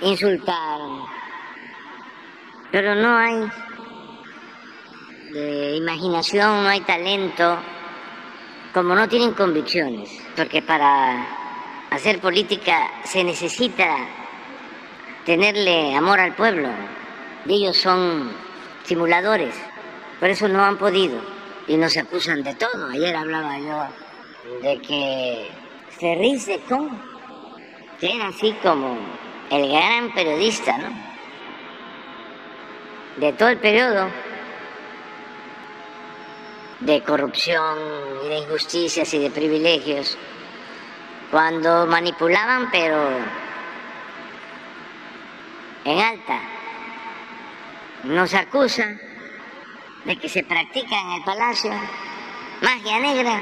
insultar, 0.00 0.80
pero 2.70 2.94
no 2.94 3.16
hay 3.16 3.50
imaginación, 5.76 6.62
no 6.62 6.68
hay 6.68 6.80
talento, 6.80 7.58
como 8.72 8.94
no 8.94 9.08
tienen 9.08 9.32
convicciones, 9.32 10.10
porque 10.36 10.62
para 10.62 11.26
hacer 11.90 12.20
política 12.20 12.90
se 13.04 13.24
necesita 13.24 13.96
tenerle 15.24 15.94
amor 15.94 16.20
al 16.20 16.34
pueblo, 16.34 16.68
ellos 17.48 17.76
son 17.76 18.30
simuladores, 18.84 19.54
por 20.20 20.30
eso 20.30 20.48
no 20.48 20.64
han 20.64 20.78
podido 20.78 21.20
y 21.68 21.76
nos 21.76 21.96
acusan 21.96 22.42
de 22.42 22.54
todo. 22.54 22.88
Ayer 22.90 23.14
hablaba 23.14 23.58
yo 23.58 23.86
de 24.62 24.80
que 24.80 25.50
de 26.00 26.60
Con, 26.68 26.90
que 28.00 28.14
era 28.14 28.28
así 28.28 28.54
como 28.62 28.98
el 29.50 29.68
gran 29.70 30.12
periodista, 30.14 30.76
¿no? 30.78 31.05
De 33.16 33.32
todo 33.32 33.48
el 33.48 33.58
periodo 33.58 34.10
de 36.80 37.02
corrupción 37.02 37.78
y 38.24 38.28
de 38.28 38.38
injusticias 38.38 39.12
y 39.14 39.18
de 39.18 39.30
privilegios, 39.30 40.18
cuando 41.30 41.86
manipulaban, 41.86 42.70
pero 42.70 43.08
en 45.84 45.98
alta, 45.98 46.40
nos 48.04 48.34
acusa 48.34 48.96
de 50.04 50.16
que 50.18 50.28
se 50.28 50.44
practica 50.44 51.00
en 51.00 51.12
el 51.12 51.24
palacio 51.24 51.72
magia 52.60 53.00
negra. 53.00 53.40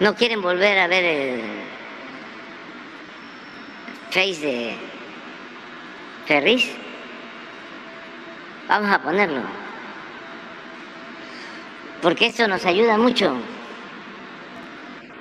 No 0.00 0.14
quieren 0.14 0.42
volver 0.42 0.78
a 0.78 0.86
ver 0.88 1.04
el 1.04 1.42
de 4.16 4.74
Ferris. 6.24 6.72
Vamos 8.66 8.90
a 8.90 9.02
ponerlo. 9.02 9.42
Porque 12.00 12.26
esto 12.26 12.48
nos 12.48 12.64
ayuda 12.64 12.96
mucho 12.96 13.36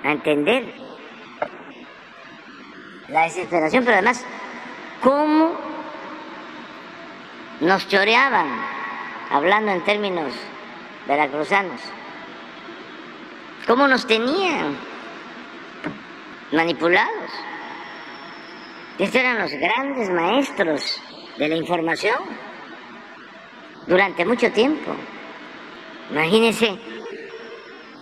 a 0.02 0.12
entender 0.12 0.74
la 3.10 3.24
desesperación, 3.24 3.84
pero 3.84 3.98
además 3.98 4.26
cómo 5.02 5.58
nos 7.60 7.88
choreaban, 7.90 8.48
hablando 9.30 9.74
en 9.74 9.84
términos 9.84 10.34
veracruzanos, 11.06 11.82
cómo 13.68 13.90
nos 13.90 14.08
tenían 14.08 14.78
manipulados. 16.54 17.32
Estos 18.98 19.16
eran 19.16 19.40
los 19.40 19.52
grandes 19.52 20.10
maestros 20.10 21.02
de 21.38 21.50
la 21.50 21.56
información 21.56 22.16
durante 23.88 24.24
mucho 24.26 24.52
tiempo. 24.52 24.96
Imagínense 26.12 26.80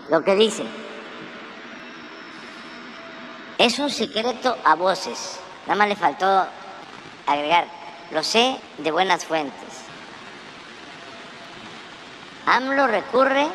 lo 0.09 0.23
que 0.23 0.35
dice. 0.35 0.63
Es 3.57 3.79
un 3.79 3.89
secreto 3.89 4.55
a 4.63 4.75
voces. 4.75 5.39
Nada 5.65 5.77
más 5.77 5.87
le 5.87 5.95
faltó 5.95 6.45
agregar, 7.25 7.65
lo 8.11 8.21
sé 8.21 8.57
de 8.77 8.91
buenas 8.91 9.25
fuentes. 9.25 9.83
AMLO 12.45 12.87
recurre 12.87 13.47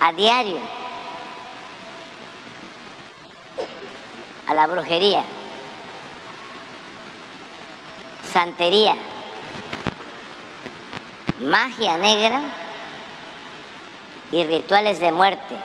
a 0.00 0.12
diario 0.12 0.58
a 4.46 4.54
la 4.54 4.66
brujería, 4.66 5.24
santería, 8.36 8.94
magia 11.40 11.96
negra 11.96 12.42
y 14.30 14.44
rituales 14.44 15.00
de 15.00 15.10
muerte 15.10 15.56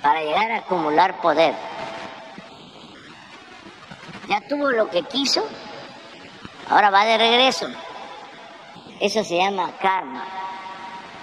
para 0.00 0.22
llegar 0.22 0.52
a 0.52 0.56
acumular 0.60 1.20
poder 1.20 1.54
ya 4.26 4.40
tuvo 4.48 4.70
lo 4.70 4.88
que 4.88 5.02
quiso, 5.02 5.46
ahora 6.70 6.88
va 6.88 7.04
de 7.04 7.18
regreso. 7.18 7.66
Eso 8.98 9.22
se 9.22 9.36
llama 9.36 9.70
karma 9.82 10.24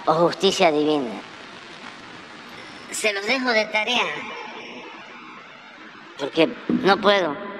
o 0.06 0.14
justicia 0.14 0.70
divina. 0.70 1.20
Se 2.92 3.12
los 3.12 3.26
dejo 3.26 3.50
de 3.50 3.64
tarea, 3.64 4.04
porque 6.16 6.54
no 6.68 6.96
puedo 6.98 7.50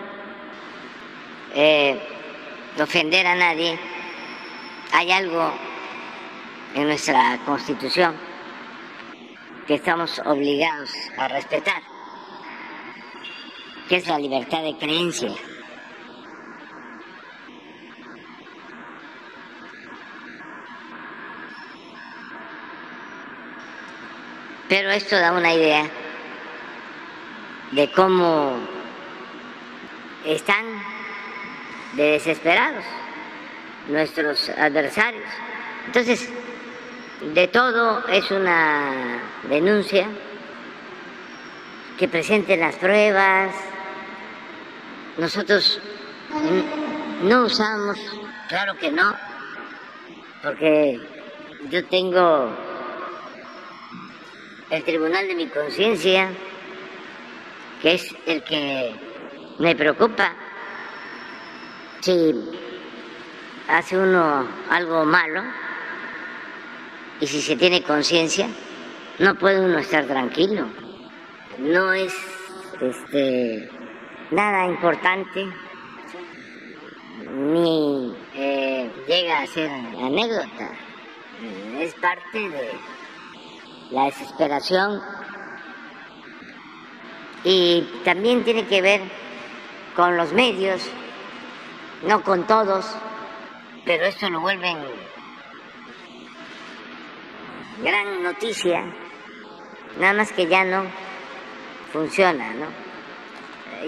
eh, 1.55 2.01
ofender 2.81 3.27
a 3.27 3.35
nadie. 3.35 3.79
Hay 4.93 5.12
algo 5.12 5.53
en 6.75 6.87
nuestra 6.87 7.38
constitución 7.45 8.16
que 9.66 9.75
estamos 9.75 10.21
obligados 10.25 10.90
a 11.16 11.29
respetar 11.29 11.83
que 13.90 13.97
es 13.97 14.07
la 14.07 14.21
libertad 14.21 14.62
de 14.62 14.79
creencia. 14.79 15.33
Pero 24.69 24.90
esto 24.93 25.16
da 25.16 25.33
una 25.33 25.53
idea 25.53 25.90
de 27.73 27.90
cómo 27.90 28.61
están 30.25 30.64
de 31.92 32.12
desesperados 32.12 32.85
nuestros 33.88 34.48
adversarios. 34.50 35.24
Entonces, 35.87 36.29
de 37.35 37.48
todo 37.48 38.07
es 38.09 38.31
una 38.31 39.20
denuncia 39.48 40.07
que 41.98 42.09
presenten 42.09 42.61
las 42.61 42.76
pruebas, 42.76 43.55
nosotros 45.18 45.81
no 47.22 47.42
usamos, 47.42 47.98
claro 48.48 48.74
que 48.79 48.90
no, 48.90 49.14
porque 50.42 50.98
yo 51.68 51.85
tengo 51.87 52.57
el 54.70 54.83
tribunal 54.85 55.26
de 55.29 55.35
mi 55.35 55.46
conciencia, 55.48 56.31
que 57.83 57.94
es 57.94 58.14
el 58.24 58.42
que 58.44 58.94
me 59.59 59.76
preocupa. 59.76 60.33
Si 62.01 62.35
hace 63.69 63.99
uno 63.99 64.47
algo 64.71 65.05
malo. 65.05 65.43
Y 67.21 67.27
si 67.27 67.43
se 67.43 67.57
tiene 67.57 67.83
conciencia, 67.83 68.49
no 69.19 69.35
puede 69.35 69.61
uno 69.61 69.79
estar 69.79 70.07
tranquilo. 70.07 70.67
No 71.59 71.93
es 71.93 72.15
este 72.81 73.69
nada 74.31 74.67
importante, 74.67 75.47
ni 77.35 78.15
eh, 78.35 78.91
llega 79.07 79.41
a 79.41 79.47
ser 79.47 79.71
anécdota, 79.71 80.71
es 81.79 81.95
parte 81.95 82.49
de 82.49 82.71
la 83.91 84.05
desesperación. 84.05 85.03
Y 87.43 87.83
también 88.05 88.45
tiene 88.45 88.67
que 88.67 88.83
ver 88.83 89.01
con 89.97 90.17
los 90.17 90.33
medios, 90.33 90.83
no 92.03 92.23
con 92.23 92.47
todos, 92.47 92.87
pero 93.85 94.05
esto 94.05 94.29
lo 94.31 94.41
vuelven 94.41 94.79
gran 97.83 98.23
noticia, 98.23 98.85
nada 99.99 100.13
más 100.13 100.33
que 100.33 100.47
ya 100.47 100.65
no 100.65 100.85
funciona, 101.93 102.53
¿no? 102.55 102.91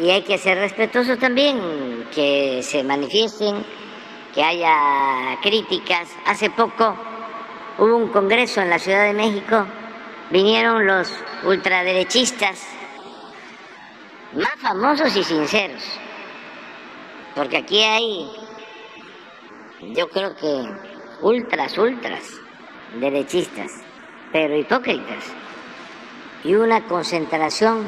y 0.00 0.10
hay 0.10 0.22
que 0.22 0.38
ser 0.38 0.58
respetuosos 0.58 1.18
también, 1.18 2.06
que 2.14 2.62
se 2.62 2.82
manifiesten 2.82 3.64
que 4.34 4.42
haya 4.42 5.38
críticas. 5.42 6.08
Hace 6.26 6.50
poco 6.50 6.96
hubo 7.78 7.96
un 7.96 8.08
congreso 8.08 8.62
en 8.62 8.70
la 8.70 8.78
Ciudad 8.78 9.04
de 9.04 9.12
México, 9.12 9.66
vinieron 10.30 10.86
los 10.86 11.12
ultraderechistas 11.44 12.66
más 14.32 14.54
famosos 14.58 15.14
y 15.16 15.24
sinceros, 15.24 15.82
porque 17.34 17.58
aquí 17.58 17.82
hay, 17.82 18.30
yo 19.94 20.08
creo 20.08 20.36
que 20.36 20.64
ultras, 21.22 21.78
ultras 21.78 22.22
derechistas, 23.00 23.82
pero 24.32 24.56
hipócritas, 24.56 25.24
y 26.44 26.54
una 26.54 26.84
concentración 26.84 27.86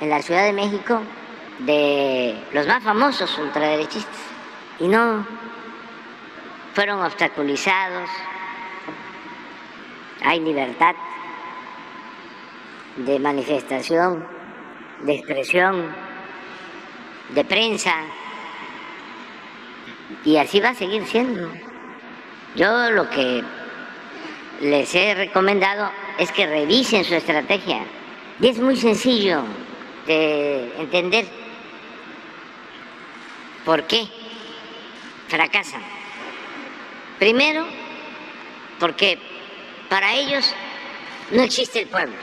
en 0.00 0.10
la 0.10 0.22
Ciudad 0.22 0.44
de 0.44 0.52
México 0.52 1.00
de 1.60 2.40
los 2.52 2.66
más 2.66 2.82
famosos 2.82 3.36
ultraderechistas, 3.38 4.20
y 4.80 4.88
no 4.88 5.26
fueron 6.74 7.02
obstaculizados, 7.02 8.08
hay 10.24 10.40
libertad 10.40 10.94
de 12.96 13.18
manifestación, 13.18 14.26
de 15.02 15.14
expresión, 15.14 15.94
de 17.30 17.44
prensa, 17.44 17.94
y 20.24 20.36
así 20.36 20.60
va 20.60 20.70
a 20.70 20.74
seguir 20.74 21.06
siendo. 21.06 21.50
Yo 22.54 22.90
lo 22.90 23.08
que 23.10 23.42
les 24.60 24.94
he 24.94 25.14
recomendado 25.14 25.90
es 26.18 26.32
que 26.32 26.46
revisen 26.46 27.04
su 27.04 27.14
estrategia. 27.14 27.84
Y 28.40 28.48
es 28.48 28.58
muy 28.58 28.76
sencillo 28.76 29.42
de 30.06 30.72
entender 30.78 31.26
por 33.64 33.84
qué 33.84 34.08
fracasan. 35.28 35.82
Primero, 37.18 37.66
porque 38.78 39.18
para 39.88 40.14
ellos 40.14 40.54
no 41.32 41.42
existe 41.42 41.80
el 41.80 41.88
pueblo. 41.88 42.14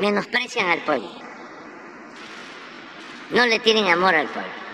Menosprecian 0.00 0.68
al 0.68 0.80
pueblo. 0.80 1.10
No 3.30 3.46
le 3.46 3.58
tienen 3.58 3.88
amor 3.88 4.14
al 4.14 4.28
pueblo. 4.28 4.65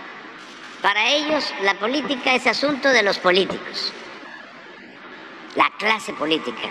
Para 0.83 1.09
ellos 1.11 1.55
la 1.63 1.75
política 1.75 2.35
es 2.35 2.45
asunto 2.49 2.89
de 2.89 3.05
los 3.05 3.17
políticos, 3.21 3.93
la 5.55 5.71
clase 5.79 6.13
política, 6.13 6.69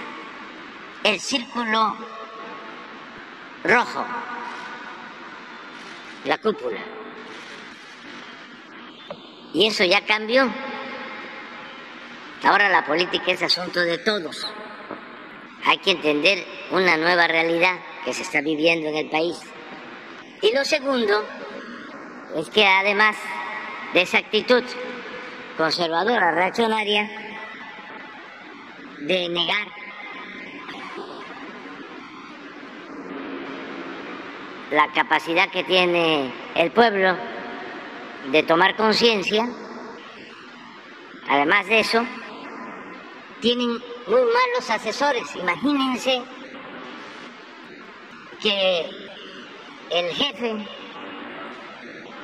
el 1.06 1.18
círculo 1.18 1.96
rojo, 3.64 4.06
la 6.26 6.38
cúpula. 6.40 6.82
Y 9.54 9.68
eso 9.68 9.86
ya 9.86 10.06
cambió. 10.06 10.52
Ahora 12.44 12.68
la 12.68 12.86
política 12.86 13.32
es 13.32 13.42
asunto 13.42 13.80
de 13.80 13.98
todos. 14.00 14.46
Hay 15.64 15.78
que 15.78 15.92
entender 15.92 16.46
una 16.72 16.98
nueva 16.98 17.28
realidad 17.28 17.80
que 18.04 18.14
se 18.14 18.24
está 18.24 18.42
viviendo 18.42 18.90
en 18.90 18.96
el 18.98 19.10
país. 19.10 19.40
Y 20.42 20.54
lo 20.54 20.66
segundo 20.66 21.24
es 22.36 22.50
que 22.50 22.66
además 22.66 23.16
de 23.94 24.02
esa 24.02 24.20
actitud 24.20 24.64
conservadora, 25.58 26.32
reaccionaria, 26.32 27.10
de 29.00 29.30
negar 29.30 29.68
la 34.72 34.88
capacidad 34.94 35.50
que 35.50 35.64
tiene 35.64 36.32
el 36.56 36.72
pueblo 36.72 37.18
de 38.32 38.44
tomar 38.44 38.76
conciencia, 38.76 39.50
además 41.28 41.68
de 41.68 41.80
eso, 41.80 42.06
tienen 43.42 43.70
muy 44.08 44.22
malos 44.22 44.70
asesores. 44.70 45.36
Imagínense 45.36 46.22
que 48.42 48.90
el 49.90 50.14
jefe 50.14 50.66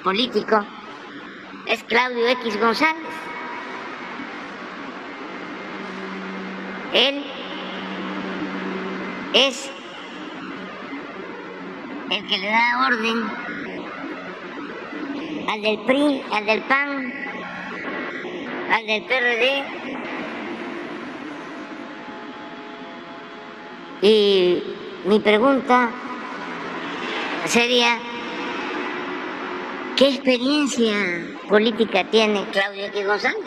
político 0.03 0.65
es 1.67 1.83
Claudio 1.83 2.27
X 2.27 2.59
González. 2.59 3.03
Él 6.93 7.23
es 9.33 9.69
el 12.09 12.27
que 12.27 12.37
le 12.37 12.47
da 12.47 12.87
orden 12.87 13.29
al 15.49 15.61
del 15.61 15.79
PRI, 15.79 16.21
al 16.31 16.45
del 16.45 16.61
PAN, 16.63 17.13
al 18.71 18.87
del 18.87 19.03
PRD. 19.03 19.63
Y 24.01 24.63
mi 25.05 25.19
pregunta 25.19 25.89
sería, 27.45 27.97
¿qué 29.97 30.09
experiencia 30.09 30.95
política 31.49 32.03
tiene 32.11 32.45
Claudio 32.51 32.85
X 32.85 33.07
González? 33.07 33.45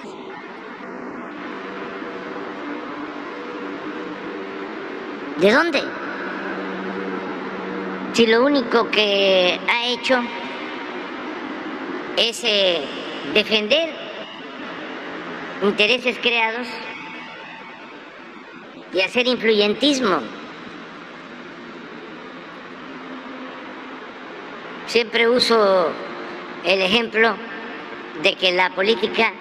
¿De 5.39 5.53
dónde? 5.53 5.81
Si 8.13 8.27
lo 8.27 8.45
único 8.45 8.91
que 8.91 9.61
ha 9.69 9.87
hecho 9.87 10.21
es 12.17 12.43
eh, 12.43 12.83
defender 13.33 13.91
intereses 15.63 16.19
creados 16.19 16.67
y 18.93 19.01
hacer 19.01 19.29
influyentismo. 19.29 20.19
Siempre 24.87 25.29
uso 25.29 25.93
el 26.65 26.83
ejemplo 26.83 27.37
de 28.23 28.35
que 28.35 28.53
la 28.53 28.71
política, 28.71 29.33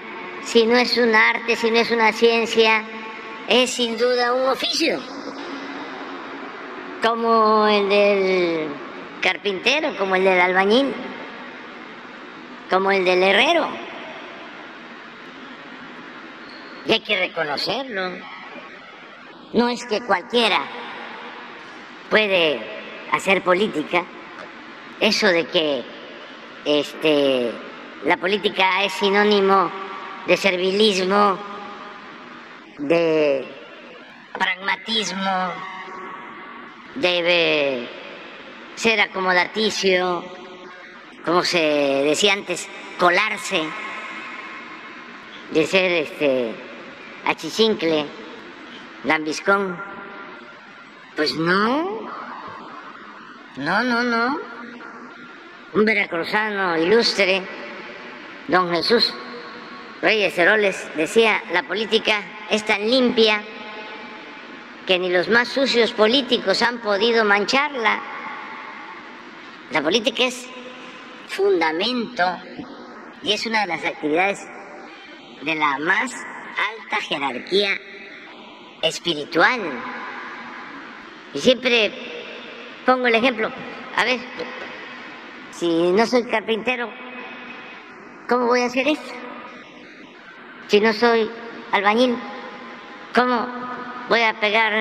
si 0.43 0.65
no 0.65 0.77
es 0.77 0.97
un 0.97 1.13
arte, 1.13 1.55
si 1.55 1.69
no 1.71 1.79
es 1.79 1.91
una 1.91 2.11
ciencia, 2.13 2.83
es 3.47 3.71
sin 3.71 3.97
duda 3.97 4.33
un 4.33 4.47
oficio, 4.47 4.99
como 7.01 7.67
el 7.67 7.89
del 7.89 8.67
carpintero, 9.21 9.95
como 9.97 10.15
el 10.15 10.23
del 10.23 10.39
albañil, 10.39 10.93
como 12.69 12.91
el 12.91 13.03
del 13.03 13.23
herrero. 13.23 13.67
Y 16.85 16.93
hay 16.93 16.99
que 17.01 17.17
reconocerlo. 17.17 18.11
No 19.53 19.67
es 19.69 19.83
que 19.85 20.01
cualquiera 20.01 20.61
puede 22.09 22.59
hacer 23.11 23.43
política. 23.43 24.05
Eso 24.99 25.27
de 25.27 25.45
que 25.45 25.83
este, 26.65 27.51
la 28.05 28.17
política 28.17 28.83
es 28.83 28.93
sinónimo 28.93 29.71
de 30.27 30.37
servilismo, 30.37 31.37
de 32.77 33.45
pragmatismo, 34.37 35.53
debe 36.95 37.89
ser 38.75 39.01
acomodaticio, 39.01 40.23
como 41.25 41.43
se 41.43 41.59
decía 41.59 42.33
antes, 42.33 42.67
colarse, 42.97 43.63
de 45.51 45.65
ser 45.65 45.91
este 45.91 46.55
achichincle, 47.25 48.05
lambiscón. 49.03 49.77
Pues 51.15 51.33
no, 51.35 52.09
no, 53.57 53.83
no, 53.83 54.03
no. 54.03 54.58
Un 55.71 55.85
veracruzano 55.85 56.77
ilustre, 56.77 57.43
don 58.47 58.71
Jesús 58.71 59.13
Reyes 60.01 60.35
Heroles, 60.35 60.89
decía, 60.95 61.43
la 61.53 61.61
política 61.61 62.23
es 62.49 62.65
tan 62.65 62.89
limpia 62.89 63.43
que 64.87 64.97
ni 64.97 65.11
los 65.11 65.29
más 65.29 65.47
sucios 65.47 65.91
políticos 65.91 66.63
han 66.63 66.79
podido 66.79 67.23
mancharla. 67.23 68.01
La 69.69 69.83
política 69.83 70.23
es 70.23 70.49
fundamento 71.27 72.23
y 73.21 73.33
es 73.33 73.45
una 73.45 73.61
de 73.61 73.67
las 73.67 73.85
actividades 73.85 74.47
de 75.43 75.53
la 75.53 75.77
más 75.77 76.11
alta 76.11 77.01
jerarquía 77.01 77.77
espiritual. 78.81 79.61
Y 81.35 81.39
siempre 81.39 81.91
pongo 82.87 83.05
el 83.05 83.13
ejemplo, 83.13 83.51
a 83.95 84.03
ver, 84.03 84.19
si 85.59 85.91
no 85.91 86.05
soy 86.05 86.23
carpintero, 86.23 86.89
¿cómo 88.29 88.45
voy 88.45 88.61
a 88.61 88.67
hacer 88.67 88.87
esto? 88.87 89.13
Si 90.67 90.79
no 90.79 90.93
soy 90.93 91.29
albañil, 91.73 92.15
¿cómo 93.13 93.45
voy 94.07 94.21
a 94.21 94.39
pegar 94.39 94.71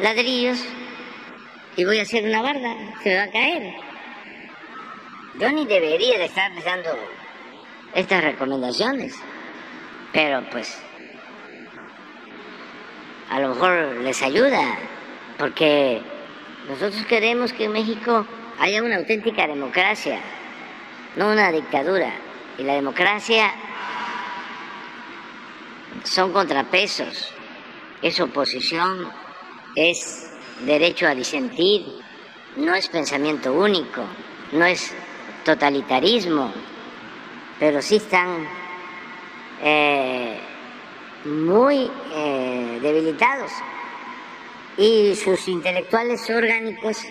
ladrillos 0.00 0.58
y 1.76 1.84
voy 1.84 2.00
a 2.00 2.02
hacer 2.02 2.24
una 2.24 2.42
barda? 2.42 2.74
Se 3.04 3.16
va 3.16 3.22
a 3.22 3.30
caer. 3.30 3.72
Yo 5.38 5.52
ni 5.52 5.64
debería 5.64 6.18
de 6.18 6.24
estar 6.24 6.52
pensando 6.52 6.90
estas 7.94 8.24
recomendaciones. 8.24 9.14
Pero 10.12 10.42
pues 10.50 10.82
a 13.30 13.38
lo 13.38 13.50
mejor 13.50 13.96
les 14.02 14.20
ayuda, 14.22 14.76
porque 15.38 16.02
nosotros 16.68 17.06
queremos 17.06 17.52
que 17.52 17.68
México 17.68 18.26
haya 18.60 18.82
una 18.82 18.96
auténtica 18.96 19.46
democracia, 19.46 20.20
no 21.16 21.32
una 21.32 21.50
dictadura. 21.50 22.12
Y 22.58 22.62
la 22.62 22.74
democracia 22.74 23.54
son 26.04 26.32
contrapesos, 26.32 27.32
es 28.02 28.20
oposición, 28.20 29.10
es 29.74 30.30
derecho 30.66 31.06
a 31.06 31.14
disentir, 31.14 31.86
no 32.56 32.74
es 32.74 32.88
pensamiento 32.88 33.54
único, 33.54 34.04
no 34.52 34.66
es 34.66 34.92
totalitarismo, 35.44 36.52
pero 37.58 37.80
sí 37.80 37.96
están 37.96 38.46
eh, 39.62 40.38
muy 41.24 41.90
eh, 42.12 42.78
debilitados. 42.82 43.52
Y 44.76 45.14
sus 45.14 45.48
intelectuales 45.48 46.28
orgánicos 46.28 47.06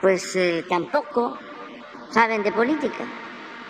pues 0.00 0.36
eh, 0.36 0.64
tampoco 0.68 1.38
saben 2.10 2.42
de 2.42 2.52
política, 2.52 3.04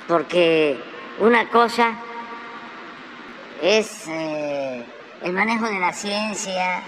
porque 0.06 0.78
una 1.18 1.48
cosa 1.50 1.94
es 3.60 4.06
el 4.08 5.32
manejo 5.32 5.66
de 5.66 5.80
la 5.80 5.92
ciencia, 5.92 6.82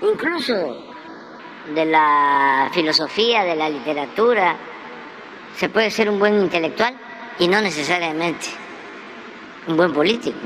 incluso 0.00 0.94
de 1.74 1.84
la 1.84 2.70
filosofía, 2.72 3.44
de 3.44 3.56
la 3.56 3.68
literatura. 3.68 4.56
Se 5.56 5.68
puede 5.68 5.90
ser 5.90 6.08
un 6.08 6.18
buen 6.18 6.34
intelectual 6.40 6.94
y 7.38 7.48
no 7.48 7.60
necesariamente 7.60 8.46
un 9.66 9.76
buen 9.76 9.92
político. 9.92 10.38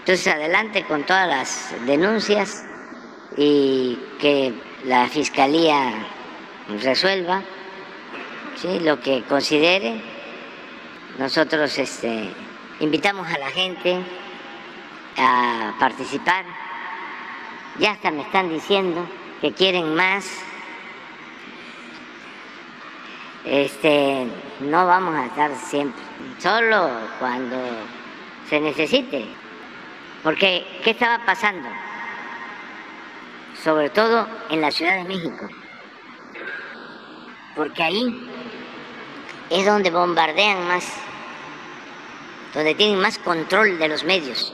Entonces 0.00 0.26
adelante 0.28 0.84
con 0.84 1.04
todas 1.04 1.28
las 1.28 1.86
denuncias 1.86 2.64
y 3.36 3.98
que 4.20 4.54
la 4.84 5.08
fiscalía 5.08 5.92
resuelva 6.68 7.42
lo 8.82 9.00
que 9.00 9.22
considere. 9.28 10.00
Nosotros 11.18 11.78
este, 11.78 12.30
invitamos 12.80 13.28
a 13.28 13.38
la 13.38 13.50
gente 13.50 14.02
a 15.16 15.74
participar. 15.78 16.44
Ya 17.78 17.92
hasta 17.92 18.10
me 18.10 18.22
están 18.22 18.48
diciendo 18.48 19.06
que 19.40 19.52
quieren 19.52 19.94
más. 19.94 20.26
Este, 23.44 24.26
no 24.60 24.86
vamos 24.86 25.14
a 25.14 25.26
estar 25.26 25.54
siempre, 25.54 26.02
solo 26.38 26.90
cuando 27.20 27.56
se 28.48 28.60
necesite. 28.60 29.26
Porque, 30.24 30.66
¿qué 30.82 30.90
estaba 30.90 31.24
pasando? 31.24 31.68
Sobre 33.62 33.90
todo 33.90 34.26
en 34.50 34.60
la 34.60 34.72
Ciudad 34.72 34.96
de 34.96 35.04
México. 35.04 35.48
Porque 37.56 37.82
ahí 37.82 38.30
es 39.50 39.64
donde 39.66 39.90
bombardean 39.90 40.68
más, 40.68 40.92
donde 42.54 42.74
tienen 42.74 43.00
más 43.00 43.18
control 43.18 43.78
de 43.78 43.88
los 43.88 44.04
medios. 44.04 44.52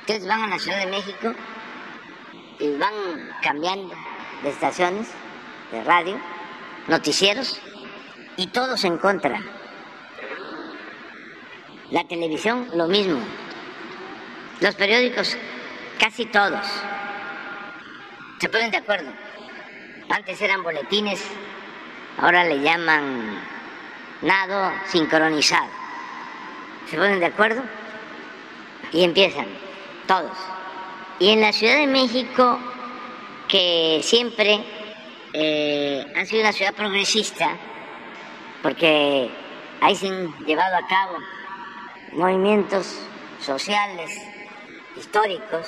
Ustedes 0.00 0.26
van 0.26 0.42
a 0.42 0.48
la 0.48 0.58
Ciudad 0.58 0.80
de 0.80 0.90
México 0.90 1.32
y 2.58 2.76
van 2.76 2.92
cambiando 3.42 3.94
de 4.42 4.50
estaciones 4.50 5.08
de 5.70 5.84
radio, 5.84 6.18
noticieros, 6.88 7.60
y 8.36 8.46
todos 8.48 8.84
en 8.84 8.98
contra. 8.98 9.40
La 11.90 12.04
televisión, 12.04 12.68
lo 12.74 12.86
mismo. 12.86 13.20
Los 14.60 14.74
periódicos, 14.76 15.36
casi 15.98 16.26
todos. 16.26 16.66
Se 18.40 18.48
ponen 18.48 18.70
de 18.70 18.78
acuerdo. 18.78 19.10
Antes 20.08 20.40
eran 20.40 20.62
boletines, 20.62 21.22
ahora 22.18 22.44
le 22.44 22.60
llaman 22.60 23.40
nado 24.22 24.72
sincronizado. 24.86 25.68
¿Se 26.90 26.96
ponen 26.96 27.20
de 27.20 27.26
acuerdo? 27.26 27.62
Y 28.92 29.04
empiezan, 29.04 29.46
todos. 30.06 30.36
Y 31.18 31.30
en 31.30 31.40
la 31.40 31.52
Ciudad 31.52 31.76
de 31.78 31.86
México, 31.86 32.58
que 33.48 34.00
siempre 34.02 34.64
eh, 35.32 36.06
ha 36.16 36.24
sido 36.24 36.42
una 36.42 36.52
ciudad 36.52 36.74
progresista, 36.74 37.56
porque 38.62 39.30
ahí 39.80 39.94
se 39.94 40.08
han 40.08 40.32
llevado 40.44 40.76
a 40.76 40.86
cabo 40.86 41.18
movimientos 42.12 43.00
sociales, 43.40 44.10
históricos, 44.96 45.66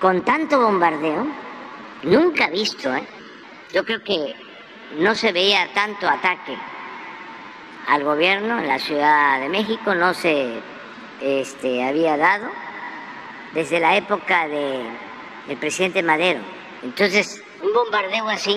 con 0.00 0.24
tanto 0.24 0.60
bombardeo, 0.60 1.26
nunca 2.04 2.48
visto, 2.48 2.94
¿eh? 2.94 3.06
yo 3.72 3.84
creo 3.84 4.02
que 4.02 4.34
no 4.98 5.14
se 5.14 5.32
veía 5.32 5.72
tanto 5.72 6.08
ataque 6.08 6.56
al 7.86 8.04
gobierno 8.04 8.58
en 8.58 8.68
la 8.68 8.78
Ciudad 8.78 9.40
de 9.40 9.48
México, 9.48 9.94
no 9.94 10.14
se 10.14 10.60
este, 11.20 11.86
había 11.86 12.16
dado 12.16 12.48
desde 13.52 13.80
la 13.80 13.96
época 13.96 14.46
de, 14.48 14.80
del 15.48 15.56
presidente 15.58 16.02
Madero. 16.02 16.40
Entonces, 16.82 17.42
un 17.62 17.72
bombardeo 17.72 18.28
así, 18.28 18.56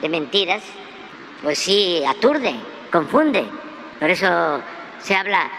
de 0.00 0.08
mentiras, 0.08 0.62
pues 1.42 1.58
sí, 1.58 2.02
aturde, 2.06 2.54
confunde. 2.90 3.44
Por 3.98 4.10
eso 4.10 4.62
se 5.00 5.14
habla 5.14 5.50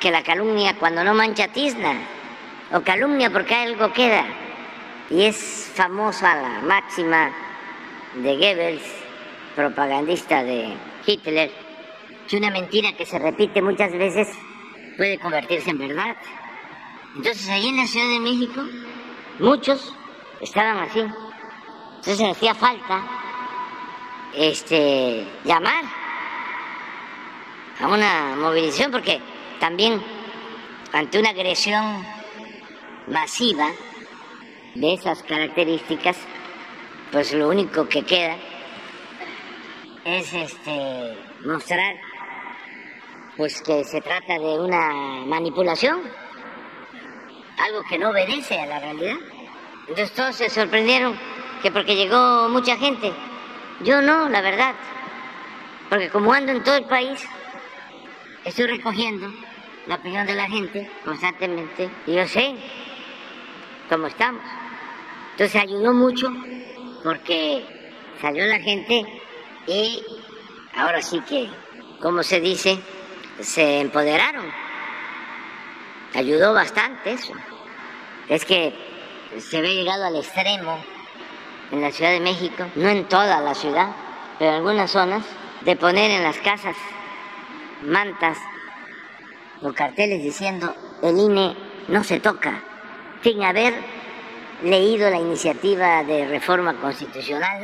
que 0.00 0.10
la 0.10 0.22
calumnia 0.22 0.74
cuando 0.78 1.04
no 1.04 1.14
mancha 1.14 1.48
tizna, 1.48 1.94
o 2.72 2.80
calumnia 2.80 3.30
porque 3.30 3.54
algo 3.54 3.92
queda. 3.92 4.24
Y 5.10 5.24
es 5.24 5.70
famosa 5.74 6.34
la 6.36 6.60
máxima 6.60 7.30
de 8.14 8.36
Goebbels, 8.36 9.01
propagandista 9.54 10.42
de 10.42 10.74
Hitler, 11.06 11.50
que 12.28 12.36
una 12.36 12.50
mentira 12.50 12.92
que 12.96 13.06
se 13.06 13.18
repite 13.18 13.60
muchas 13.62 13.92
veces 13.92 14.28
puede 14.96 15.18
convertirse 15.18 15.70
en 15.70 15.78
verdad. 15.78 16.16
Entonces 17.16 17.48
ahí 17.48 17.68
en 17.68 17.76
la 17.76 17.86
Ciudad 17.86 18.08
de 18.08 18.20
México 18.20 18.62
muchos 19.38 19.94
estaban 20.40 20.78
así. 20.78 21.00
Entonces 21.00 22.20
hacía 22.22 22.54
falta 22.54 23.02
este 24.34 25.26
llamar 25.44 25.84
a 27.80 27.88
una 27.88 28.36
movilización 28.36 28.90
porque 28.90 29.20
también 29.60 30.02
ante 30.92 31.18
una 31.18 31.30
agresión 31.30 32.04
masiva 33.08 33.68
de 34.74 34.94
esas 34.94 35.22
características, 35.22 36.16
pues 37.10 37.32
lo 37.34 37.48
único 37.48 37.88
que 37.88 38.02
queda 38.02 38.36
es 40.04 40.32
este 40.32 41.16
mostrar 41.44 41.94
pues 43.36 43.62
que 43.62 43.84
se 43.84 44.00
trata 44.00 44.38
de 44.38 44.58
una 44.58 45.24
manipulación 45.26 46.00
algo 47.58 47.82
que 47.88 47.98
no 47.98 48.10
obedece 48.10 48.58
a 48.58 48.66
la 48.66 48.80
realidad. 48.80 49.16
Entonces 49.88 50.12
todos 50.12 50.36
se 50.36 50.50
sorprendieron 50.50 51.16
que 51.62 51.70
porque 51.70 51.94
llegó 51.94 52.48
mucha 52.48 52.76
gente. 52.76 53.12
Yo 53.84 54.02
no, 54.02 54.28
la 54.28 54.40
verdad. 54.40 54.74
Porque 55.88 56.08
como 56.08 56.32
ando 56.32 56.52
en 56.52 56.62
todo 56.64 56.76
el 56.76 56.84
país, 56.84 57.24
estoy 58.44 58.66
recogiendo 58.66 59.32
la 59.86 59.96
opinión 59.96 60.26
de 60.26 60.34
la 60.34 60.48
gente 60.48 60.90
constantemente 61.04 61.90
y 62.06 62.14
yo 62.14 62.26
sé 62.26 62.54
cómo 63.88 64.06
estamos. 64.06 64.42
Entonces 65.32 65.62
ayudó 65.62 65.92
mucho 65.92 66.28
porque 67.04 67.64
salió 68.20 68.46
la 68.46 68.60
gente 68.60 69.21
y 69.66 70.02
ahora 70.76 71.02
sí 71.02 71.20
que, 71.20 71.48
como 72.00 72.22
se 72.22 72.40
dice, 72.40 72.78
se 73.40 73.80
empoderaron. 73.80 74.44
Ayudó 76.14 76.52
bastante 76.52 77.12
eso. 77.12 77.32
Es 78.28 78.44
que 78.44 78.74
se 79.38 79.60
ve 79.60 79.74
llegado 79.74 80.04
al 80.04 80.16
extremo 80.16 80.78
en 81.70 81.80
la 81.80 81.90
Ciudad 81.90 82.10
de 82.10 82.20
México, 82.20 82.66
no 82.76 82.88
en 82.88 83.08
toda 83.08 83.40
la 83.40 83.54
ciudad, 83.54 83.94
pero 84.38 84.50
en 84.50 84.56
algunas 84.56 84.90
zonas, 84.90 85.24
de 85.62 85.76
poner 85.76 86.10
en 86.10 86.22
las 86.22 86.38
casas 86.38 86.76
mantas 87.84 88.38
o 89.62 89.72
carteles 89.72 90.22
diciendo 90.22 90.74
el 91.02 91.18
INE 91.18 91.56
no 91.88 92.04
se 92.04 92.20
toca, 92.20 92.62
sin 93.22 93.42
haber 93.42 93.74
leído 94.62 95.08
la 95.10 95.18
iniciativa 95.18 96.04
de 96.04 96.26
reforma 96.26 96.74
constitucional, 96.74 97.60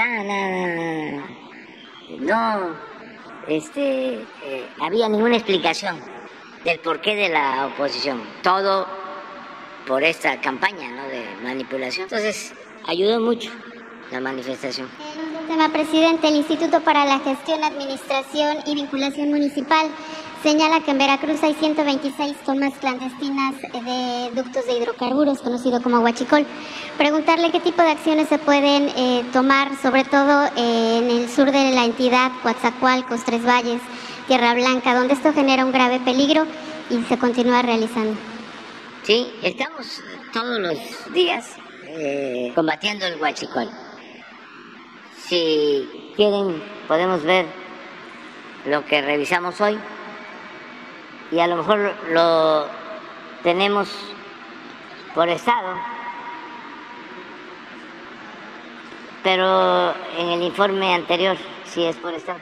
este, 3.49 4.15
eh, 4.45 4.69
había 4.81 5.09
ninguna 5.09 5.37
explicación 5.37 6.01
del 6.65 6.79
porqué 6.81 7.15
de 7.15 7.29
la 7.29 7.67
oposición. 7.67 8.23
Todo 8.43 8.87
por 9.87 10.03
esta 10.03 10.41
campaña 10.41 10.91
¿no? 10.91 11.09
de 11.09 11.25
manipulación. 11.43 12.05
Entonces, 12.05 12.53
ayudó 12.87 13.21
mucho 13.21 13.51
la 14.11 14.21
manifestación. 14.21 14.89
Tema 15.49 15.71
presidente, 15.71 16.29
el 16.29 16.37
Instituto 16.37 16.81
para 16.81 17.05
la 17.05 17.19
Gestión, 17.21 17.65
Administración 17.65 18.59
y 18.67 18.75
Vinculación 18.75 19.31
Municipal 19.31 19.89
señala 20.43 20.81
que 20.81 20.91
en 20.91 20.99
Veracruz 20.99 21.43
hay 21.43 21.55
126 21.55 22.37
tomas 22.45 22.75
clandestinas 22.75 23.55
de 23.61 24.31
ductos 24.35 24.67
de 24.67 24.73
hidrocarburos, 24.75 25.41
conocido 25.41 25.83
como 25.83 26.01
huachicol. 26.01 26.47
Preguntarle 26.97 27.51
qué 27.51 27.61
tipo 27.61 27.83
de 27.83 27.91
acciones 27.91 28.29
se 28.29 28.39
pueden 28.39 28.89
eh, 28.97 29.25
tomar, 29.33 29.77
sobre 29.81 30.05
todo 30.05 30.47
eh, 30.57 30.99
en 30.99 31.11
el 31.11 31.29
sur 31.29 31.51
de 31.51 31.73
la 31.73 31.85
entidad, 31.85 32.33
Coatzacoalcos, 32.43 33.25
Tres 33.25 33.45
Valles, 33.45 33.81
Tierra 34.27 34.55
Blanca, 34.55 34.95
donde 34.95 35.15
esto 35.15 35.33
genera 35.33 35.65
un 35.65 35.73
grave 35.73 36.01
peligro 36.01 36.47
y 36.91 37.03
se 37.05 37.19
continúa 37.19 37.63
realizando. 37.63 38.17
Sí, 39.03 39.33
estamos 39.43 40.03
todos 40.33 40.59
los 40.59 40.79
días 41.13 41.57
eh, 41.87 42.53
combatiendo 42.55 43.07
el 43.07 43.21
huachicol. 43.21 43.69
Si 45.27 46.13
quieren, 46.17 46.63
podemos 46.87 47.23
ver 47.23 47.47
lo 48.67 48.85
que 48.87 49.01
revisamos 49.03 49.61
hoy 49.61 49.79
y 51.31 51.41
a 51.41 51.47
lo 51.47 51.57
mejor 51.57 51.95
lo 52.11 52.67
tenemos 53.43 53.89
por 55.15 55.29
estado, 55.29 55.75
pero 59.23 59.95
en 60.17 60.29
el 60.29 60.43
informe 60.43 60.95
anterior 60.95 61.37
sí 61.65 61.85
es 61.85 61.97
por 61.97 62.15
estado. 62.15 62.41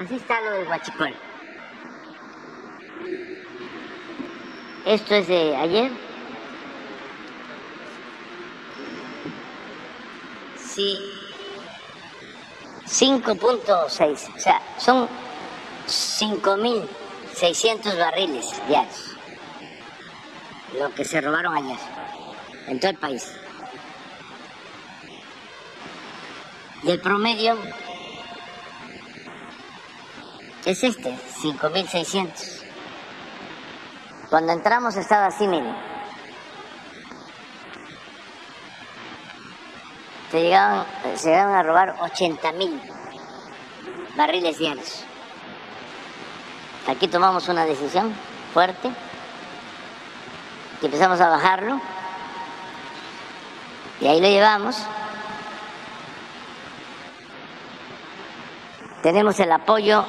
Así 0.00 0.16
está 0.16 0.40
lo 0.40 0.50
del 0.52 0.68
huachicol. 0.68 1.14
Esto 4.84 5.14
es 5.16 5.28
de 5.28 5.56
ayer. 5.56 5.90
Sí. 10.56 10.98
5.6. 12.86 14.34
O 14.34 14.38
sea, 14.38 14.62
son 14.78 15.08
5.600 17.38 17.98
barriles 17.98 18.46
diarios. 18.66 19.16
Lo 20.78 20.92
que 20.94 21.04
se 21.04 21.20
robaron 21.20 21.56
ayer. 21.56 21.78
En 22.66 22.80
todo 22.80 22.90
el 22.90 22.96
país. 22.96 23.32
Y 26.82 26.90
el 26.90 27.00
promedio 27.00 27.56
es 30.64 30.84
este, 30.84 31.16
5.600. 31.42 32.62
Cuando 34.28 34.52
entramos 34.52 34.96
estaba 34.96 35.26
así, 35.26 35.46
miren. 35.46 35.74
Se 40.30 40.42
llegaban, 40.42 40.86
se 41.14 41.30
llegaban 41.30 41.54
a 41.54 41.62
robar 41.62 41.96
80.000 41.96 42.80
barriles 44.16 44.58
diarios. 44.58 45.07
Aquí 46.88 47.06
tomamos 47.06 47.46
una 47.48 47.66
decisión 47.66 48.14
fuerte 48.54 48.90
y 50.80 50.86
empezamos 50.86 51.20
a 51.20 51.28
bajarlo 51.28 51.78
y 54.00 54.06
ahí 54.06 54.22
lo 54.22 54.28
llevamos. 54.28 54.78
Tenemos 59.02 59.38
el 59.38 59.52
apoyo 59.52 60.06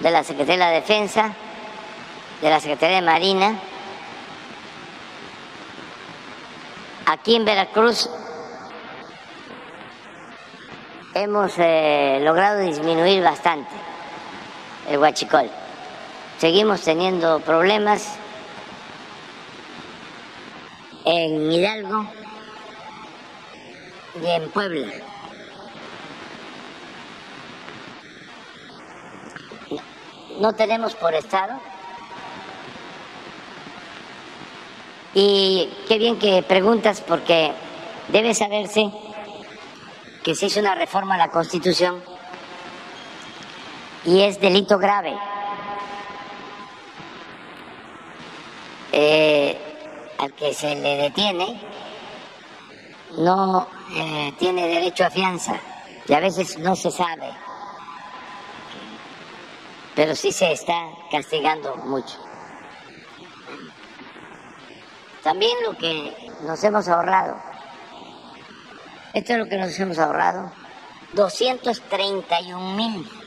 de 0.00 0.10
la 0.10 0.24
Secretaría 0.24 0.64
de 0.64 0.72
la 0.72 0.80
Defensa, 0.80 1.32
de 2.42 2.50
la 2.50 2.58
Secretaría 2.58 2.96
de 2.96 3.02
Marina. 3.02 3.54
Aquí 7.06 7.36
en 7.36 7.44
Veracruz 7.44 8.10
hemos 11.14 11.52
eh, 11.56 12.18
logrado 12.20 12.58
disminuir 12.58 13.22
bastante 13.22 13.89
el 14.90 14.98
huachicol. 14.98 15.48
Seguimos 16.38 16.82
teniendo 16.82 17.38
problemas 17.40 18.16
en 21.04 21.52
Hidalgo 21.52 22.06
y 24.20 24.26
en 24.26 24.50
Puebla. 24.50 24.88
No 30.40 30.52
tenemos 30.54 30.94
por 30.94 31.14
estado. 31.14 31.60
Y 35.14 35.70
qué 35.86 35.98
bien 35.98 36.18
que 36.18 36.42
preguntas 36.42 37.00
porque 37.00 37.52
debe 38.08 38.34
saberse 38.34 38.90
que 40.24 40.34
se 40.34 40.46
hizo 40.46 40.60
una 40.60 40.74
reforma 40.74 41.14
a 41.14 41.18
la 41.18 41.30
Constitución 41.30 42.09
y 44.04 44.22
es 44.22 44.40
delito 44.40 44.78
grave. 44.78 45.16
Eh, 48.92 49.58
al 50.18 50.32
que 50.34 50.52
se 50.52 50.74
le 50.74 50.96
detiene 50.96 51.60
no 53.18 53.68
eh, 53.94 54.34
tiene 54.38 54.66
derecho 54.66 55.04
a 55.04 55.10
fianza 55.10 55.54
y 56.06 56.12
a 56.12 56.20
veces 56.20 56.58
no 56.58 56.74
se 56.74 56.90
sabe, 56.90 57.30
pero 59.94 60.14
sí 60.16 60.32
se 60.32 60.52
está 60.52 60.88
castigando 61.10 61.76
mucho. 61.76 62.18
También 65.22 65.56
lo 65.64 65.76
que 65.76 66.32
nos 66.42 66.62
hemos 66.64 66.88
ahorrado, 66.88 67.36
esto 69.12 69.32
es 69.32 69.38
lo 69.38 69.48
que 69.48 69.56
nos 69.56 69.78
hemos 69.78 69.98
ahorrado, 69.98 70.50
231 71.12 72.74
mil 72.74 73.19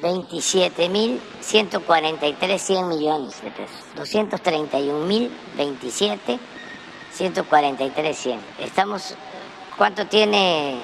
27 0.00 0.88
mil 0.88 1.20
143 1.40 2.62
100 2.62 2.88
millones 2.88 3.42
de 3.42 3.50
pesos. 3.50 3.76
231 3.96 5.06
mil 5.06 5.30
27 5.56 6.38
143 7.12 8.16
100. 8.16 8.40
Estamos, 8.60 9.14
¿cuánto 9.76 10.06
tiene 10.06 10.80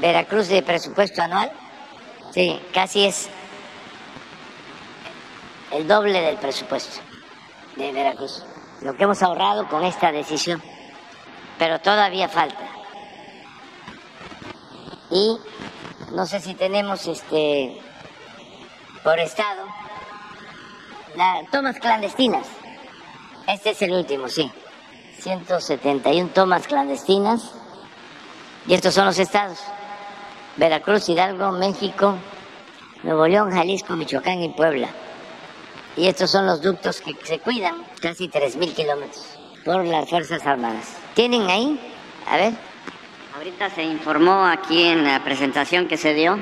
Veracruz 0.00 0.48
de 0.48 0.62
presupuesto 0.62 1.22
anual? 1.22 1.52
Sí, 2.32 2.60
casi 2.72 3.04
es 3.04 3.28
el 5.70 5.86
doble 5.86 6.20
del 6.20 6.36
presupuesto 6.36 7.00
de 7.76 7.92
Veracruz. 7.92 8.44
Lo 8.82 8.96
que 8.96 9.04
hemos 9.04 9.22
ahorrado 9.22 9.68
con 9.68 9.84
esta 9.84 10.10
decisión. 10.10 10.62
Pero 11.58 11.80
todavía 11.80 12.28
falta. 12.28 12.68
Y 15.10 15.38
no 16.14 16.26
sé 16.26 16.40
si 16.40 16.54
tenemos 16.54 17.06
este 17.06 17.76
por 19.02 19.18
estado 19.18 19.64
tomas 21.50 21.78
clandestinas. 21.78 22.46
Este 23.46 23.70
es 23.70 23.82
el 23.82 23.92
último, 23.92 24.28
sí. 24.28 24.50
171 25.20 26.30
tomas 26.34 26.66
clandestinas. 26.66 27.52
Y 28.66 28.74
estos 28.74 28.94
son 28.94 29.06
los 29.06 29.18
estados. 29.18 29.58
Veracruz, 30.56 31.08
Hidalgo, 31.08 31.52
México, 31.52 32.16
Nuevo 33.02 33.26
León, 33.26 33.50
Jalisco, 33.50 33.94
Michoacán 33.94 34.42
y 34.42 34.48
Puebla. 34.50 34.88
Y 35.96 36.06
estos 36.06 36.30
son 36.30 36.46
los 36.46 36.62
ductos 36.62 37.00
que 37.00 37.14
se 37.24 37.38
cuidan, 37.38 37.84
casi 38.00 38.28
3.000 38.28 38.74
kilómetros, 38.74 39.38
por 39.64 39.84
las 39.84 40.08
Fuerzas 40.08 40.44
Armadas. 40.46 40.96
¿Tienen 41.14 41.48
ahí? 41.48 41.78
A 42.28 42.36
ver. 42.36 42.73
Ahorita 43.44 43.68
se 43.68 43.82
informó 43.82 44.46
aquí 44.46 44.84
en 44.84 45.04
la 45.04 45.22
presentación 45.22 45.86
que 45.86 45.98
se 45.98 46.14
dio, 46.14 46.38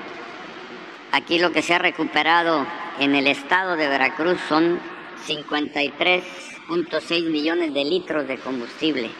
aquí 1.11 1.41
lo 1.41 1.51
que 1.51 1.61
se 1.61 1.75
ha 1.75 1.81
recuperado 1.81 2.65
en 3.01 3.17
el 3.17 3.27
estado 3.27 3.75
de 3.75 3.89
Veracruz 3.89 4.39
son 4.49 4.79
53.6 5.27 7.29
millones 7.29 7.75
de 7.75 7.85
litros 7.85 8.29
de 8.29 8.39
combustible. 8.39 9.11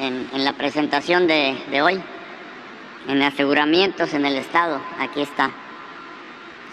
En, 0.00 0.28
la 0.32 0.54
presentación 0.54 1.26
de, 1.26 1.58
de 1.70 1.82
hoy, 1.82 2.02
en 3.06 3.20
aseguramientos 3.20 4.14
en 4.14 4.24
el 4.24 4.36
estado, 4.36 4.80
aquí 4.98 5.20
está, 5.20 5.50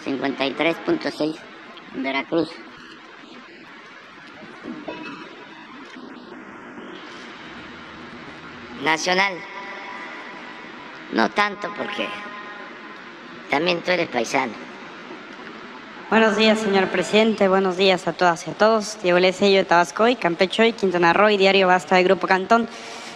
53.6 0.06 1.36
Veracruz. 1.96 2.48
Nacional. 8.82 9.53
No 11.14 11.30
tanto 11.30 11.68
porque 11.76 12.08
también 13.48 13.80
tú 13.82 13.92
eres 13.92 14.08
paisano. 14.08 14.52
Buenos 16.10 16.36
días, 16.36 16.58
señor 16.58 16.88
presidente. 16.88 17.46
Buenos 17.46 17.76
días 17.76 18.08
a 18.08 18.12
todas 18.12 18.44
y 18.48 18.50
a 18.50 18.54
todos. 18.54 18.98
Diego 19.00 19.20
Lesello 19.20 19.58
de 19.58 19.64
Tabasco 19.64 20.08
y 20.08 20.16
Campeche 20.16 20.66
y 20.66 20.72
Quintana 20.72 21.12
Roo 21.12 21.30
y 21.30 21.36
Diario 21.36 21.68
Basta 21.68 21.94
de 21.94 22.02
Grupo 22.02 22.26
Cantón. 22.26 22.68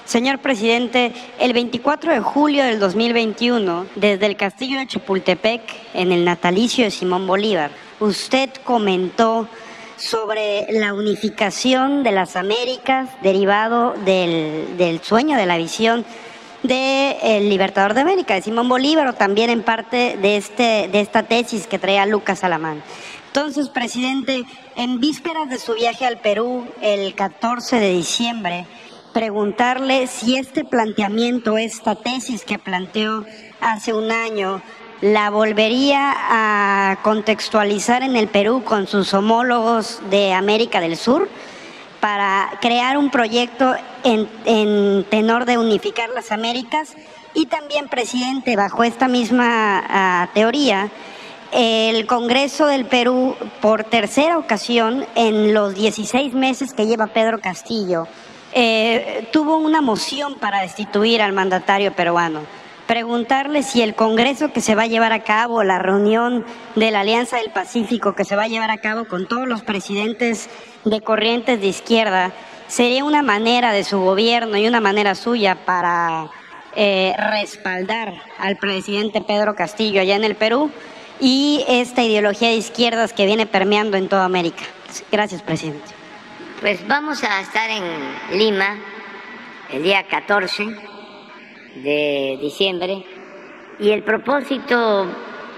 Señor 0.04 0.38
presidente, 0.38 1.12
el 1.40 1.52
24 1.52 2.12
de 2.12 2.20
julio 2.20 2.62
del 2.62 2.78
2021, 2.78 3.86
desde 3.96 4.26
el 4.26 4.36
castillo 4.36 4.78
de 4.78 4.86
Chapultepec, 4.86 5.60
en 5.92 6.12
el 6.12 6.24
natalicio 6.24 6.84
de 6.84 6.92
Simón 6.92 7.26
Bolívar, 7.26 7.72
usted 7.98 8.50
comentó 8.64 9.48
sobre 9.96 10.68
la 10.70 10.94
unificación 10.94 12.04
de 12.04 12.12
las 12.12 12.36
Américas 12.36 13.08
derivado 13.22 13.94
del, 14.04 14.76
del 14.78 15.02
sueño 15.02 15.36
de 15.36 15.46
la 15.46 15.56
visión 15.56 16.06
del 16.62 17.48
Libertador 17.48 17.94
de 17.94 18.00
América, 18.00 18.34
de 18.34 18.42
Simón 18.42 18.68
Bolívar, 18.68 19.06
o 19.06 19.14
también 19.14 19.50
en 19.50 19.62
parte 19.62 20.16
de, 20.20 20.36
este, 20.36 20.88
de 20.88 21.00
esta 21.00 21.22
tesis 21.22 21.66
que 21.66 21.78
traía 21.78 22.06
Lucas 22.06 22.44
Alamán. 22.44 22.82
Entonces, 23.28 23.68
presidente, 23.68 24.44
en 24.74 25.00
vísperas 25.00 25.48
de 25.48 25.58
su 25.58 25.74
viaje 25.74 26.06
al 26.06 26.18
Perú, 26.18 26.66
el 26.80 27.14
14 27.14 27.76
de 27.78 27.92
diciembre, 27.92 28.66
preguntarle 29.12 30.06
si 30.06 30.36
este 30.36 30.64
planteamiento, 30.64 31.58
esta 31.58 31.94
tesis 31.94 32.44
que 32.44 32.58
planteó 32.58 33.24
hace 33.60 33.92
un 33.92 34.10
año, 34.10 34.62
la 35.00 35.30
volvería 35.30 36.12
a 36.16 36.98
contextualizar 37.02 38.02
en 38.02 38.16
el 38.16 38.28
Perú 38.28 38.64
con 38.64 38.86
sus 38.86 39.14
homólogos 39.14 40.00
de 40.10 40.32
América 40.32 40.80
del 40.80 40.96
Sur 40.96 41.28
para 42.00 42.58
crear 42.60 42.96
un 42.96 43.10
proyecto 43.10 43.74
en, 44.44 45.04
tenor 45.04 45.44
de 45.44 45.58
unificar 45.58 46.10
las 46.10 46.32
Américas 46.32 46.94
y 47.34 47.46
también, 47.46 47.88
presidente, 47.88 48.56
bajo 48.56 48.84
esta 48.84 49.08
misma 49.08 49.84
ah, 49.88 50.28
teoría, 50.34 50.90
el 51.52 52.06
Congreso 52.06 52.66
del 52.66 52.84
Perú, 52.84 53.34
por 53.60 53.84
tercera 53.84 54.38
ocasión, 54.38 55.06
en 55.14 55.54
los 55.54 55.74
16 55.74 56.34
meses 56.34 56.74
que 56.74 56.86
lleva 56.86 57.06
Pedro 57.06 57.40
Castillo, 57.40 58.06
eh, 58.52 59.28
tuvo 59.32 59.56
una 59.56 59.80
moción 59.80 60.34
para 60.34 60.60
destituir 60.60 61.22
al 61.22 61.32
mandatario 61.32 61.92
peruano. 61.92 62.40
Preguntarle 62.86 63.62
si 63.62 63.82
el 63.82 63.94
Congreso 63.94 64.52
que 64.52 64.62
se 64.62 64.74
va 64.74 64.84
a 64.84 64.86
llevar 64.86 65.12
a 65.12 65.22
cabo, 65.22 65.62
la 65.62 65.78
reunión 65.78 66.44
de 66.74 66.90
la 66.90 67.00
Alianza 67.00 67.36
del 67.36 67.50
Pacífico 67.50 68.14
que 68.14 68.24
se 68.24 68.34
va 68.36 68.44
a 68.44 68.48
llevar 68.48 68.70
a 68.70 68.78
cabo 68.78 69.04
con 69.06 69.28
todos 69.28 69.46
los 69.46 69.62
presidentes 69.62 70.48
de 70.84 71.00
corrientes 71.02 71.60
de 71.60 71.66
izquierda, 71.66 72.32
sería 72.68 73.04
una 73.04 73.22
manera 73.22 73.72
de 73.72 73.82
su 73.82 73.98
gobierno 73.98 74.56
y 74.56 74.68
una 74.68 74.80
manera 74.80 75.14
suya 75.14 75.56
para 75.64 76.30
eh, 76.76 77.14
respaldar 77.32 78.14
al 78.38 78.56
presidente 78.56 79.20
Pedro 79.20 79.56
Castillo 79.56 80.00
allá 80.00 80.14
en 80.14 80.24
el 80.24 80.36
Perú 80.36 80.70
y 81.18 81.64
esta 81.66 82.02
ideología 82.02 82.48
de 82.48 82.54
izquierdas 82.54 83.12
que 83.12 83.26
viene 83.26 83.46
permeando 83.46 83.96
en 83.96 84.08
toda 84.08 84.24
América. 84.24 84.62
Gracias, 85.10 85.42
presidente. 85.42 85.86
Pues 86.60 86.86
vamos 86.86 87.24
a 87.24 87.40
estar 87.40 87.70
en 87.70 88.38
Lima 88.38 88.76
el 89.72 89.82
día 89.82 90.04
14 90.04 90.64
de 91.76 92.38
diciembre 92.40 93.04
y 93.80 93.90
el 93.90 94.02
propósito 94.02 95.06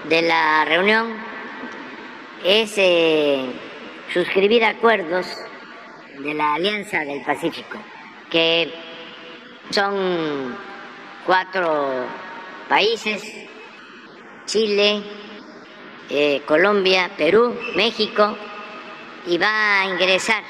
de 0.07 0.21
la 0.21 0.65
reunión 0.65 1.13
es 2.43 2.73
eh, 2.77 3.45
suscribir 4.13 4.63
acuerdos 4.65 5.27
de 6.23 6.33
la 6.33 6.55
Alianza 6.55 6.99
del 6.99 7.21
Pacífico, 7.21 7.77
que 8.29 8.71
son 9.69 10.55
cuatro 11.25 12.05
países, 12.69 13.23
Chile, 14.45 15.01
eh, 16.09 16.41
Colombia, 16.45 17.09
Perú, 17.17 17.57
México, 17.75 18.37
y 19.27 19.37
va 19.37 19.81
a 19.81 19.85
ingresar 19.85 20.43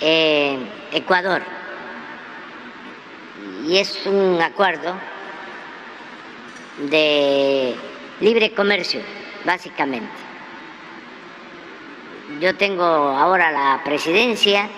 eh, 0.00 0.58
Ecuador. 0.92 1.42
Y 3.66 3.78
es 3.78 4.04
un 4.06 4.40
acuerdo 4.42 4.94
de 6.90 7.74
libre 8.20 8.52
comercio, 8.52 9.00
básicamente. 9.44 10.21
Yo 12.40 12.56
tengo 12.56 12.84
ahora 12.84 13.50
la 13.50 13.80
presidencia 13.84 14.68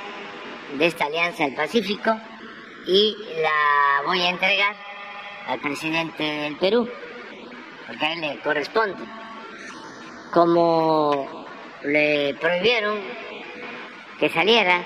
de 0.76 0.86
esta 0.86 1.06
Alianza 1.06 1.44
del 1.44 1.54
Pacífico 1.54 2.16
y 2.86 3.16
la 3.40 4.02
voy 4.06 4.20
a 4.20 4.30
entregar 4.30 4.74
al 5.46 5.60
presidente 5.60 6.22
del 6.22 6.56
Perú 6.56 6.88
porque 7.86 8.04
a 8.04 8.12
él 8.12 8.20
le 8.20 8.38
corresponde. 8.40 9.02
Como 10.32 11.46
le 11.82 12.34
prohibieron 12.40 12.98
que 14.18 14.28
saliera, 14.28 14.84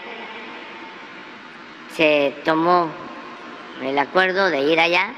se 1.95 2.35
tomó 2.45 2.91
el 3.83 3.99
acuerdo 3.99 4.51
de 4.51 4.61
ir 4.61 4.81
allá 4.81 5.13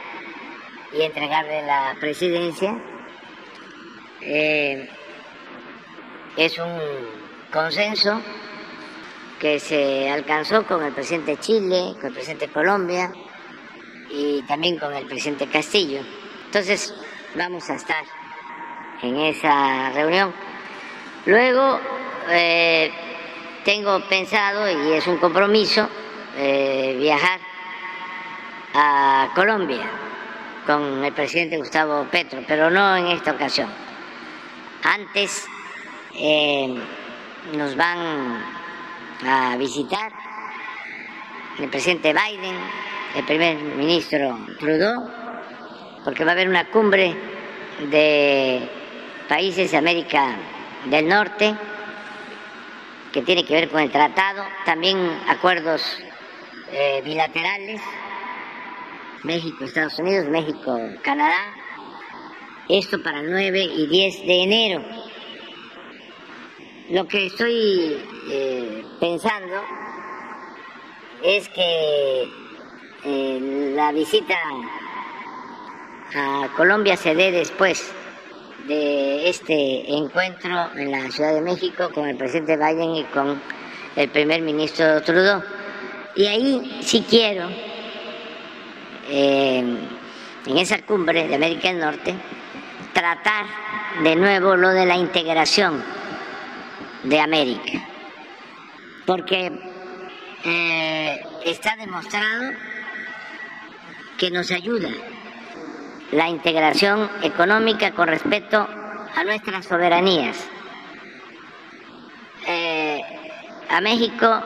y 0.92 1.02
entregarle 1.02 1.62
la 1.62 1.96
presidencia. 2.00 2.78
Eh, 4.20 4.88
es 6.36 6.58
un 6.58 7.19
consenso 7.50 8.20
que 9.38 9.58
se 9.58 10.10
alcanzó 10.10 10.64
con 10.66 10.84
el 10.84 10.92
presidente 10.92 11.32
de 11.32 11.40
Chile, 11.40 11.94
con 11.94 12.06
el 12.06 12.12
presidente 12.12 12.46
de 12.46 12.52
Colombia 12.52 13.12
y 14.10 14.42
también 14.42 14.78
con 14.78 14.94
el 14.94 15.06
presidente 15.06 15.46
Castillo. 15.46 16.00
Entonces, 16.46 16.94
vamos 17.34 17.68
a 17.70 17.74
estar 17.74 18.04
en 19.02 19.16
esa 19.16 19.90
reunión. 19.90 20.32
Luego 21.26 21.80
eh, 22.28 22.90
tengo 23.64 24.00
pensado, 24.08 24.68
y 24.68 24.92
es 24.92 25.06
un 25.06 25.18
compromiso, 25.18 25.88
eh, 26.36 26.96
viajar 26.98 27.40
a 28.74 29.30
Colombia 29.34 29.90
con 30.66 31.04
el 31.04 31.12
presidente 31.12 31.56
Gustavo 31.56 32.06
Petro, 32.10 32.42
pero 32.46 32.70
no 32.70 32.96
en 32.96 33.06
esta 33.08 33.32
ocasión. 33.32 33.68
Antes 34.82 35.46
eh, 36.14 36.78
nos 37.56 37.76
van 37.76 38.42
a 39.26 39.56
visitar 39.56 40.12
el 41.58 41.68
presidente 41.68 42.12
Biden, 42.12 42.56
el 43.16 43.24
primer 43.24 43.56
ministro 43.56 44.38
Trudeau, 44.58 45.10
porque 46.04 46.24
va 46.24 46.30
a 46.30 46.34
haber 46.34 46.48
una 46.48 46.70
cumbre 46.70 47.14
de 47.90 48.68
países 49.28 49.70
de 49.70 49.76
América 49.76 50.36
del 50.86 51.08
Norte 51.08 51.54
que 53.12 53.22
tiene 53.22 53.44
que 53.44 53.54
ver 53.54 53.68
con 53.68 53.80
el 53.80 53.90
tratado, 53.90 54.44
también 54.64 54.96
acuerdos 55.28 55.82
eh, 56.72 57.02
bilaterales, 57.04 57.80
México, 59.24 59.64
Estados 59.64 59.98
Unidos, 59.98 60.28
México, 60.28 60.78
Canadá, 61.02 61.54
esto 62.68 63.02
para 63.02 63.20
el 63.20 63.30
9 63.30 63.62
y 63.62 63.86
10 63.88 64.26
de 64.26 64.42
enero. 64.42 64.99
Lo 66.90 67.06
que 67.06 67.26
estoy 67.26 68.02
eh, 68.32 68.84
pensando 68.98 69.62
es 71.22 71.48
que 71.50 72.28
eh, 73.04 73.72
la 73.76 73.92
visita 73.92 74.34
a 76.16 76.48
Colombia 76.56 76.96
se 76.96 77.14
dé 77.14 77.30
después 77.30 77.92
de 78.66 79.28
este 79.28 79.88
encuentro 79.88 80.50
en 80.74 80.90
la 80.90 81.08
Ciudad 81.12 81.32
de 81.32 81.42
México 81.42 81.90
con 81.94 82.08
el 82.08 82.16
presidente 82.16 82.56
Biden 82.56 82.96
y 82.96 83.04
con 83.04 83.40
el 83.94 84.08
primer 84.08 84.42
ministro 84.42 85.00
Trudeau. 85.02 85.44
Y 86.16 86.26
ahí 86.26 86.80
sí 86.82 87.06
quiero, 87.08 87.50
eh, 89.08 89.58
en 90.44 90.58
esa 90.58 90.84
cumbre 90.84 91.28
de 91.28 91.36
América 91.36 91.68
del 91.68 91.78
Norte, 91.78 92.16
tratar 92.92 93.46
de 94.02 94.16
nuevo 94.16 94.56
lo 94.56 94.70
de 94.70 94.86
la 94.86 94.96
integración 94.96 95.99
de 97.02 97.20
América. 97.20 97.86
Porque 99.06 99.52
eh, 100.44 101.20
está 101.44 101.76
demostrado 101.76 102.52
que 104.18 104.30
nos 104.30 104.50
ayuda 104.50 104.90
la 106.12 106.28
integración 106.28 107.10
económica 107.22 107.92
con 107.92 108.08
respecto 108.08 108.68
a 109.14 109.24
nuestras 109.24 109.66
soberanías. 109.66 110.36
Eh, 112.46 113.00
a 113.68 113.80
México 113.80 114.42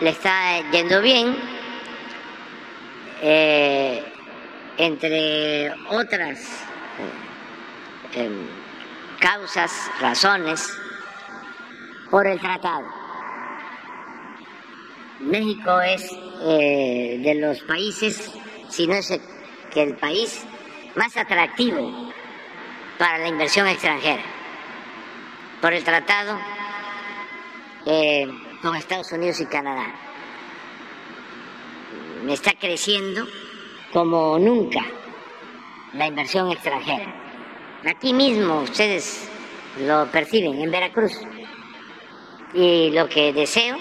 le 0.00 0.10
está 0.10 0.60
yendo 0.70 1.00
bien, 1.00 1.36
eh, 3.22 4.04
entre 4.78 5.72
otras 5.88 6.38
eh, 8.14 8.30
causas, 9.18 9.72
razones, 10.00 10.72
por 12.10 12.26
el 12.26 12.40
tratado. 12.40 12.86
México 15.20 15.80
es 15.80 16.10
de 16.40 17.36
los 17.38 17.60
países, 17.62 18.32
si 18.68 18.86
no 18.86 18.94
es 18.94 19.20
que 19.70 19.82
el 19.82 19.96
país 19.96 20.44
más 20.96 21.16
atractivo 21.16 22.12
para 22.98 23.18
la 23.18 23.28
inversión 23.28 23.66
extranjera 23.66 24.22
por 25.60 25.72
el 25.72 25.84
tratado 25.84 26.38
eh, 27.86 28.26
con 28.62 28.74
Estados 28.76 29.12
Unidos 29.12 29.40
y 29.40 29.46
Canadá. 29.46 29.86
Está 32.28 32.52
creciendo 32.52 33.26
como 33.92 34.38
nunca 34.38 34.80
la 35.94 36.06
inversión 36.06 36.50
extranjera. 36.50 37.14
Aquí 37.86 38.12
mismo 38.12 38.60
ustedes 38.60 39.28
lo 39.80 40.06
perciben, 40.10 40.60
en 40.60 40.70
Veracruz. 40.70 41.12
Y 42.54 42.90
lo 42.90 43.08
que 43.08 43.32
deseo 43.32 43.78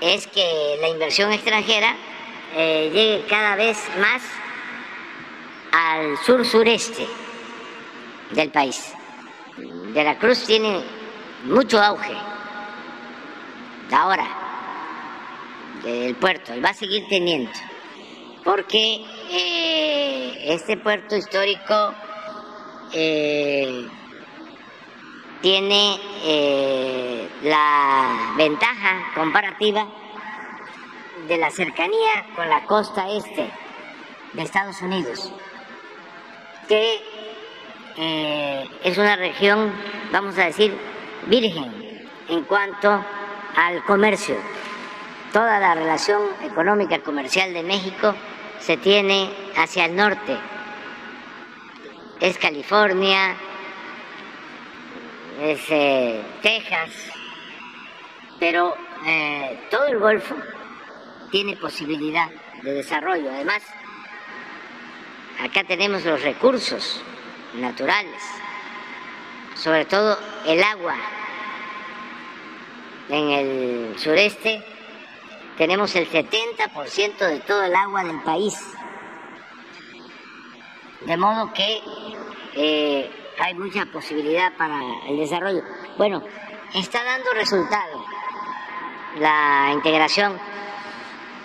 es 0.00 0.26
que 0.26 0.76
la 0.80 0.88
inversión 0.88 1.32
extranjera 1.32 1.96
eh, 2.56 2.90
llegue 2.92 3.24
cada 3.28 3.56
vez 3.56 3.78
más 3.98 4.22
al 5.72 6.18
sur-sureste 6.18 7.06
del 8.30 8.50
país. 8.50 8.92
Veracruz 9.92 10.44
tiene 10.44 10.82
mucho 11.44 11.80
auge 11.80 12.14
ahora 13.92 14.26
del 15.84 16.14
puerto 16.16 16.54
y 16.54 16.60
va 16.60 16.70
a 16.70 16.74
seguir 16.74 17.04
teniendo, 17.08 17.50
porque 18.42 19.04
eh, 19.30 20.34
este 20.46 20.76
puerto 20.76 21.16
histórico 21.16 21.94
eh, 22.92 23.86
tiene 25.40 26.00
eh, 26.24 27.13
la 27.44 28.32
ventaja 28.38 29.12
comparativa 29.14 29.86
de 31.28 31.36
la 31.36 31.50
cercanía 31.50 32.26
con 32.34 32.48
la 32.48 32.64
costa 32.64 33.10
este 33.10 33.50
de 34.32 34.42
Estados 34.42 34.80
Unidos, 34.80 35.30
que 36.66 37.02
eh, 37.96 38.68
es 38.82 38.96
una 38.96 39.16
región, 39.16 39.72
vamos 40.10 40.38
a 40.38 40.46
decir, 40.46 40.74
virgen 41.26 42.08
en 42.30 42.44
cuanto 42.44 43.04
al 43.56 43.84
comercio. 43.84 44.36
Toda 45.30 45.60
la 45.60 45.74
relación 45.74 46.22
económica 46.42 47.00
comercial 47.00 47.52
de 47.52 47.62
México 47.62 48.14
se 48.58 48.78
tiene 48.78 49.30
hacia 49.56 49.84
el 49.84 49.96
norte. 49.96 50.38
Es 52.20 52.38
California, 52.38 53.36
es 55.42 55.60
eh, 55.68 56.22
Texas, 56.40 56.90
pero 58.38 58.74
eh, 59.06 59.66
todo 59.70 59.86
el 59.86 59.98
Golfo 59.98 60.34
tiene 61.30 61.56
posibilidad 61.56 62.28
de 62.62 62.74
desarrollo. 62.74 63.30
Además, 63.30 63.62
acá 65.42 65.64
tenemos 65.64 66.04
los 66.04 66.22
recursos 66.22 67.02
naturales, 67.54 68.22
sobre 69.54 69.84
todo 69.84 70.18
el 70.46 70.62
agua. 70.62 70.96
En 73.08 73.30
el 73.30 73.98
sureste 73.98 74.64
tenemos 75.58 75.94
el 75.94 76.08
70% 76.10 77.18
de 77.18 77.40
todo 77.40 77.62
el 77.64 77.74
agua 77.74 78.04
del 78.04 78.20
país. 78.22 78.58
De 81.02 81.16
modo 81.16 81.52
que 81.52 81.82
eh, 82.54 83.10
hay 83.38 83.54
mucha 83.54 83.84
posibilidad 83.86 84.56
para 84.56 84.80
el 85.08 85.18
desarrollo. 85.18 85.62
Bueno, 85.98 86.22
está 86.72 87.04
dando 87.04 87.30
resultado 87.34 88.04
la 89.18 89.70
integración 89.72 90.38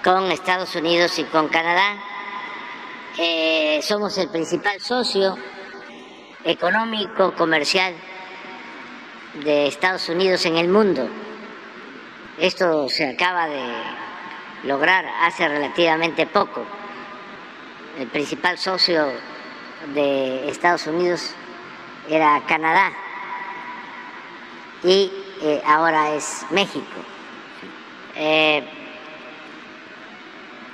con 0.04 0.32
Estados 0.32 0.76
Unidos 0.76 1.18
y 1.20 1.24
con 1.26 1.48
Canadá. 1.50 1.98
Eh, 3.18 3.80
somos 3.84 4.18
el 4.18 4.30
principal 4.30 4.80
socio 4.80 5.38
económico, 6.44 7.34
comercial 7.36 7.94
de 9.44 9.68
Estados 9.68 10.08
Unidos 10.10 10.46
en 10.46 10.58
el 10.58 10.70
mundo. 10.70 11.08
Esto 12.40 12.88
se 12.90 13.10
acaba 13.10 13.48
de 13.48 13.62
lograr 14.64 15.06
hace 15.22 15.48
relativamente 15.48 16.26
poco. 16.26 16.64
El 18.00 18.08
principal 18.08 18.58
socio 18.58 19.12
de 19.94 20.50
Estados 20.50 20.88
Unidos 20.88 21.34
era 22.10 22.42
Canadá 22.48 22.92
y 24.84 25.12
eh, 25.42 25.62
ahora 25.66 26.16
es 26.16 26.46
México. 26.52 27.19
Eh, 28.22 28.62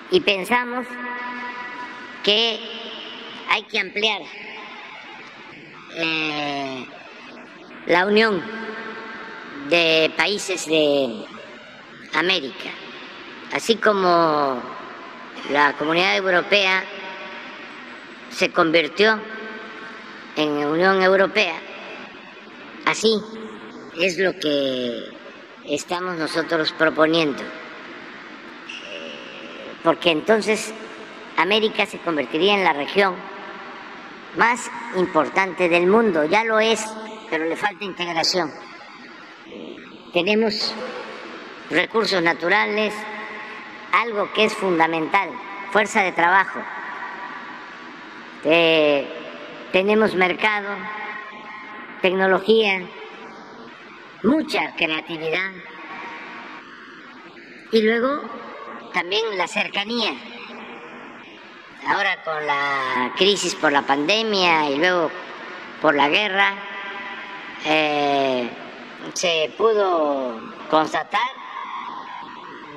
y 0.10 0.20
pensamos 0.22 0.88
que 2.24 2.60
hay 3.48 3.62
que 3.64 3.80
ampliar 3.80 4.24
eh, 5.96 6.88
la 7.86 8.08
unión 8.08 8.42
de 9.70 10.12
países 10.18 10.66
de 10.66 11.24
América, 12.16 12.72
así 13.54 13.76
como 13.76 14.60
la 15.52 15.74
comunidad 15.78 16.18
europea 16.18 16.84
se 18.32 18.52
convirtió 18.52 19.20
en 20.36 20.50
Unión 20.50 21.00
Europea. 21.04 21.62
Así 22.88 23.22
es 24.00 24.18
lo 24.18 24.34
que 24.40 25.15
estamos 25.68 26.18
nosotros 26.18 26.72
proponiendo. 26.74 27.44
Porque 29.84 30.12
entonces 30.12 30.74
América 31.38 31.86
se 31.86 32.00
convertiría 32.00 32.56
en 32.56 32.64
la 32.64 32.74
región 32.74 33.16
más 34.38 34.70
importante 34.96 35.70
del 35.70 35.88
mundo. 35.88 36.26
Ya 36.26 36.44
lo 36.44 36.60
es, 36.60 36.84
pero 37.30 37.46
le 37.46 37.56
falta 37.56 37.84
integración. 37.84 38.52
Tenemos 40.14 40.74
recursos 41.70 42.22
naturales, 42.22 42.94
algo 43.92 44.32
que 44.34 44.46
es 44.46 44.54
fundamental, 44.54 45.30
fuerza 45.72 46.04
de 46.04 46.12
trabajo. 46.12 46.60
Eh, 48.44 49.08
tenemos 49.72 50.16
mercado, 50.16 50.70
tecnología, 52.02 52.88
mucha 54.26 54.76
creatividad 54.76 55.52
y 57.72 57.82
luego 57.82 58.22
también 58.94 59.38
la 59.38 59.48
cercanía. 59.48 60.14
Ahora 61.88 62.24
con 62.24 62.46
la 62.48 63.14
crisis 63.16 63.54
por 63.56 63.72
la 63.72 63.84
pandemia 63.84 64.70
y 64.72 64.78
luego 64.78 65.12
por 65.82 65.96
la 65.96 66.10
guerra, 66.10 66.56
eh, 67.66 68.50
se 69.14 69.54
pudo 69.58 70.40
constatar 70.70 71.30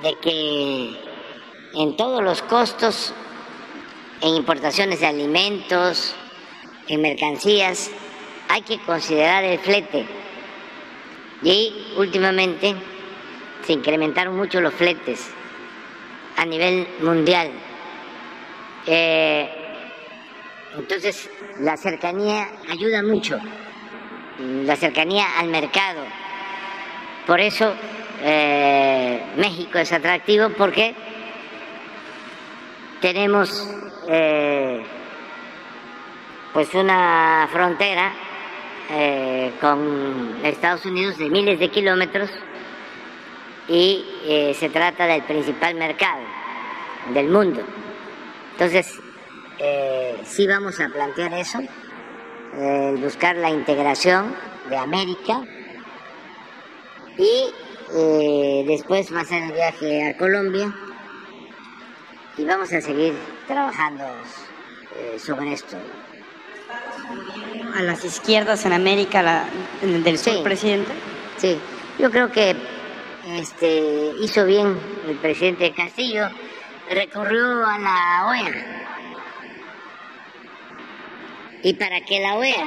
de 0.03 0.15
que 0.17 1.01
en 1.75 1.97
todos 1.97 2.23
los 2.23 2.43
costos, 2.43 3.15
en 4.21 4.35
importaciones 4.35 5.01
de 5.01 5.07
alimentos, 5.07 6.15
en 6.89 7.01
mercancías, 7.01 7.91
hay 8.49 8.63
que 8.63 8.79
considerar 8.81 9.45
el 9.45 9.59
flete. 9.59 10.28
Y 11.43 11.93
últimamente 11.97 12.75
se 13.63 13.73
incrementaron 13.73 14.37
mucho 14.37 14.61
los 14.61 14.75
fletes 14.75 15.31
a 16.37 16.45
nivel 16.45 16.87
mundial. 17.01 17.51
Eh, 18.87 19.49
entonces, 20.77 21.31
la 21.61 21.77
cercanía 21.77 22.49
ayuda 22.71 23.03
mucho, 23.03 23.39
la 24.65 24.77
cercanía 24.77 25.39
al 25.39 25.49
mercado. 25.49 26.03
Por 27.27 27.41
eso 27.41 27.75
eh, 28.23 29.23
México 29.37 29.79
es 29.79 29.93
atractivo 29.93 30.51
porque 30.51 30.95
tenemos 33.01 33.69
eh, 34.09 34.83
pues 36.53 36.73
una 36.75 37.49
frontera 37.53 38.13
eh, 38.91 39.53
con 39.61 40.41
Estados 40.43 40.87
Unidos 40.87 41.19
de 41.19 41.29
miles 41.29 41.59
de 41.59 41.69
kilómetros 41.69 42.31
y 43.69 44.03
eh, 44.25 44.55
se 44.59 44.71
trata 44.71 45.05
del 45.05 45.23
principal 45.25 45.75
mercado 45.75 46.23
del 47.13 47.29
mundo. 47.29 47.61
Entonces, 48.53 48.99
eh, 49.59 50.17
sí 50.25 50.47
vamos 50.47 50.81
a 50.81 50.89
plantear 50.89 51.35
eso, 51.35 51.59
buscar 52.97 53.37
la 53.37 53.51
integración 53.51 54.35
de 54.71 54.77
América 54.79 55.43
y 57.19 58.65
después 58.67 59.15
va 59.15 59.21
a 59.21 59.25
ser 59.25 59.43
el 59.43 59.53
viaje 59.53 60.09
a 60.09 60.17
Colombia 60.17 60.75
y 62.39 62.45
vamos 62.47 62.73
a 62.73 62.81
seguir 62.81 63.13
trabajando 63.47 64.05
sobre 65.19 65.53
esto 65.53 65.77
a 67.75 67.83
las 67.83 68.05
izquierdas 68.05 68.65
en 68.65 68.73
América 68.73 69.45
del 69.83 70.19
sur, 70.19 70.43
presidente? 70.43 70.93
Sí, 71.37 71.59
yo 71.99 72.11
creo 72.11 72.31
que 72.33 72.57
este, 73.37 74.13
hizo 74.21 74.45
bien 74.47 74.79
el 75.07 75.17
presidente 75.17 75.73
Castillo, 75.73 76.29
recurrió 76.91 77.67
a 77.67 77.79
la 77.79 78.27
OEA. 78.29 78.85
Y 81.63 81.75
para 81.75 82.01
que 82.01 82.21
la 82.21 82.37
OEA 82.37 82.67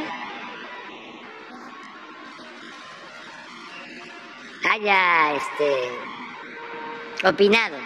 haya 4.69 5.33
este, 5.33 7.27
opinado 7.27 7.77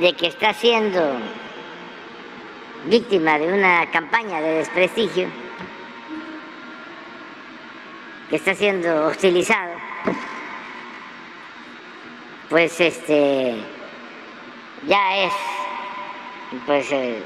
de 0.00 0.12
que 0.14 0.26
está 0.28 0.50
haciendo 0.50 1.18
víctima 2.86 3.38
de 3.38 3.52
una 3.52 3.90
campaña 3.90 4.40
de 4.40 4.58
desprestigio, 4.58 5.28
que 8.30 8.36
está 8.36 8.54
siendo 8.54 9.06
hostilizado, 9.06 9.74
pues 12.48 12.80
este 12.80 13.56
ya 14.86 15.16
es 15.24 15.32
pues 16.64 16.90
eh, 16.92 17.22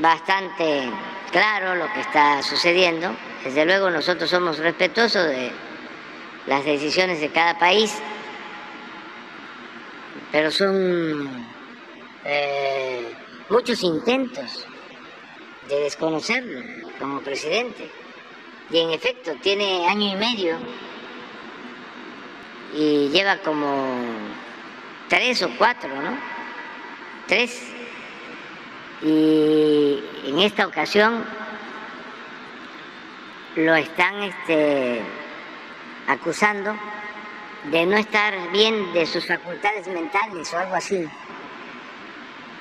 bastante 0.00 0.90
claro 1.30 1.74
lo 1.76 1.92
que 1.92 2.00
está 2.00 2.42
sucediendo. 2.42 3.14
Desde 3.44 3.64
luego 3.64 3.90
nosotros 3.90 4.28
somos 4.28 4.58
respetuosos 4.58 5.26
de 5.26 5.52
las 6.46 6.64
decisiones 6.64 7.20
de 7.20 7.30
cada 7.30 7.58
país, 7.58 7.96
pero 10.32 10.50
son 10.50 11.46
eh, 12.24 13.14
muchos 13.48 13.82
intentos 13.82 14.66
de 15.68 15.80
desconocerlo 15.80 16.62
como 16.98 17.20
presidente. 17.20 17.90
Y 18.70 18.78
en 18.78 18.90
efecto, 18.90 19.32
tiene 19.42 19.86
año 19.88 20.12
y 20.12 20.16
medio 20.16 20.58
y 22.74 23.08
lleva 23.08 23.38
como 23.38 23.96
tres 25.08 25.42
o 25.42 25.50
cuatro, 25.56 25.88
¿no? 25.88 26.18
Tres. 27.26 27.62
Y 29.02 30.02
en 30.24 30.38
esta 30.40 30.66
ocasión 30.66 31.24
lo 33.56 33.74
están 33.74 34.22
este, 34.22 35.00
acusando 36.08 36.74
de 37.70 37.86
no 37.86 37.96
estar 37.96 38.34
bien 38.52 38.92
de 38.92 39.06
sus 39.06 39.26
facultades 39.26 39.86
mentales 39.88 40.52
o 40.52 40.58
algo 40.58 40.74
así, 40.74 41.06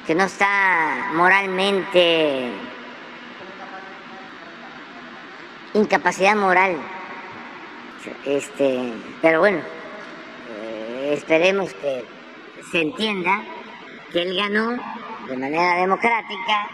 que 0.06 0.14
no 0.14 0.26
está 0.26 1.12
moralmente, 1.14 2.51
incapacidad 5.74 6.36
moral. 6.36 6.78
Este, 8.26 8.93
pero 9.22 9.39
bueno, 9.39 9.60
eh, 10.49 11.12
esperemos 11.18 11.74
que 11.74 12.06
se 12.72 12.82
entienda 12.82 13.43
que 14.12 14.22
él 14.22 14.38
ganó 14.38 14.78
de 15.28 15.38
manera 15.38 15.78
democrática 15.78 16.70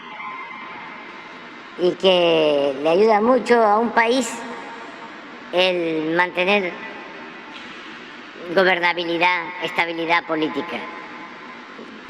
y 1.78 1.92
que 1.92 2.74
le 2.82 2.88
ayuda 2.88 3.20
mucho 3.22 3.62
a 3.62 3.78
un 3.78 3.90
país 3.90 4.30
el 5.52 6.14
mantener 6.14 6.70
gobernabilidad, 8.54 9.44
estabilidad 9.62 10.24
política. 10.26 10.78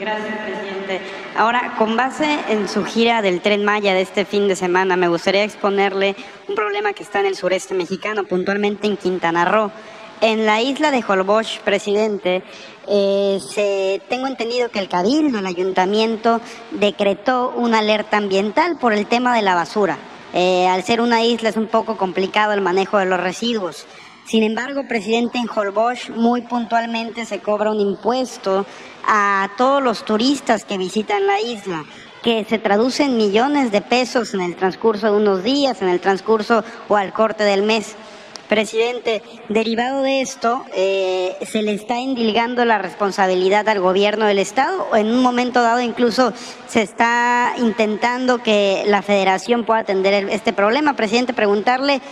Gracias, 0.02 0.36
presidente. 0.38 1.00
Ahora, 1.36 1.76
con 1.78 1.96
base 1.96 2.40
en 2.48 2.68
su 2.68 2.84
gira 2.84 3.22
del 3.22 3.40
tren 3.40 3.64
Maya 3.64 3.94
de 3.94 4.00
este 4.00 4.24
fin 4.24 4.48
de 4.48 4.56
semana, 4.56 4.96
me 4.96 5.06
gustaría 5.06 5.44
exponerle 5.44 6.16
un 6.48 6.56
problema 6.56 6.92
que 6.92 7.04
está 7.04 7.20
en 7.20 7.26
el 7.26 7.36
sureste 7.36 7.72
mexicano, 7.74 8.24
puntualmente 8.24 8.88
en 8.88 8.96
Quintana 8.96 9.44
Roo. 9.44 9.70
En 10.20 10.44
la 10.44 10.60
isla 10.60 10.90
de 10.90 11.04
Holbox, 11.06 11.60
presidente, 11.64 12.42
eh, 12.88 13.38
se, 13.48 14.02
tengo 14.08 14.26
entendido 14.26 14.70
que 14.70 14.80
el 14.80 14.88
Cabildo, 14.88 15.38
el 15.38 15.46
ayuntamiento, 15.46 16.40
decretó 16.72 17.50
una 17.50 17.78
alerta 17.78 18.16
ambiental 18.16 18.78
por 18.78 18.92
el 18.92 19.06
tema 19.06 19.36
de 19.36 19.42
la 19.42 19.54
basura. 19.54 19.98
Eh, 20.34 20.66
al 20.66 20.82
ser 20.82 21.00
una 21.00 21.22
isla 21.22 21.50
es 21.50 21.56
un 21.56 21.68
poco 21.68 21.96
complicado 21.96 22.52
el 22.54 22.60
manejo 22.60 22.98
de 22.98 23.06
los 23.06 23.20
residuos. 23.20 23.86
Sin 24.26 24.42
embargo, 24.44 24.86
presidente, 24.88 25.38
en 25.38 25.48
Holbox 25.48 26.10
muy 26.10 26.42
puntualmente 26.42 27.24
se 27.26 27.40
cobra 27.40 27.70
un 27.70 27.80
impuesto 27.80 28.64
a 29.06 29.50
todos 29.56 29.82
los 29.82 30.04
turistas 30.04 30.64
que 30.64 30.78
visitan 30.78 31.26
la 31.26 31.40
isla 31.40 31.84
que 32.22 32.44
se 32.48 32.58
traduce 32.58 33.02
en 33.02 33.16
millones 33.16 33.72
de 33.72 33.80
pesos 33.80 34.32
en 34.32 34.40
el 34.40 34.54
transcurso 34.54 35.10
de 35.10 35.16
unos 35.16 35.42
días, 35.42 35.82
en 35.82 35.88
el 35.88 36.00
transcurso 36.00 36.64
o 36.88 36.96
al 36.96 37.12
corte 37.12 37.42
del 37.44 37.62
mes. 37.62 37.96
Presidente, 38.48 39.22
derivado 39.48 40.02
de 40.02 40.20
esto, 40.20 40.64
eh, 40.74 41.36
¿se 41.50 41.62
le 41.62 41.72
está 41.72 41.98
indilgando 41.98 42.64
la 42.64 42.78
responsabilidad 42.78 43.66
al 43.68 43.80
gobierno 43.80 44.26
del 44.26 44.38
Estado 44.38 44.86
o 44.92 44.96
en 44.96 45.06
un 45.06 45.22
momento 45.22 45.62
dado 45.62 45.80
incluso 45.80 46.32
se 46.68 46.82
está 46.82 47.54
intentando 47.56 48.42
que 48.42 48.84
la 48.86 49.00
federación 49.00 49.64
pueda 49.64 49.80
atender 49.80 50.28
este 50.28 50.52
problema? 50.52 50.94
Presidente, 50.94 51.32
preguntarle 51.32 52.02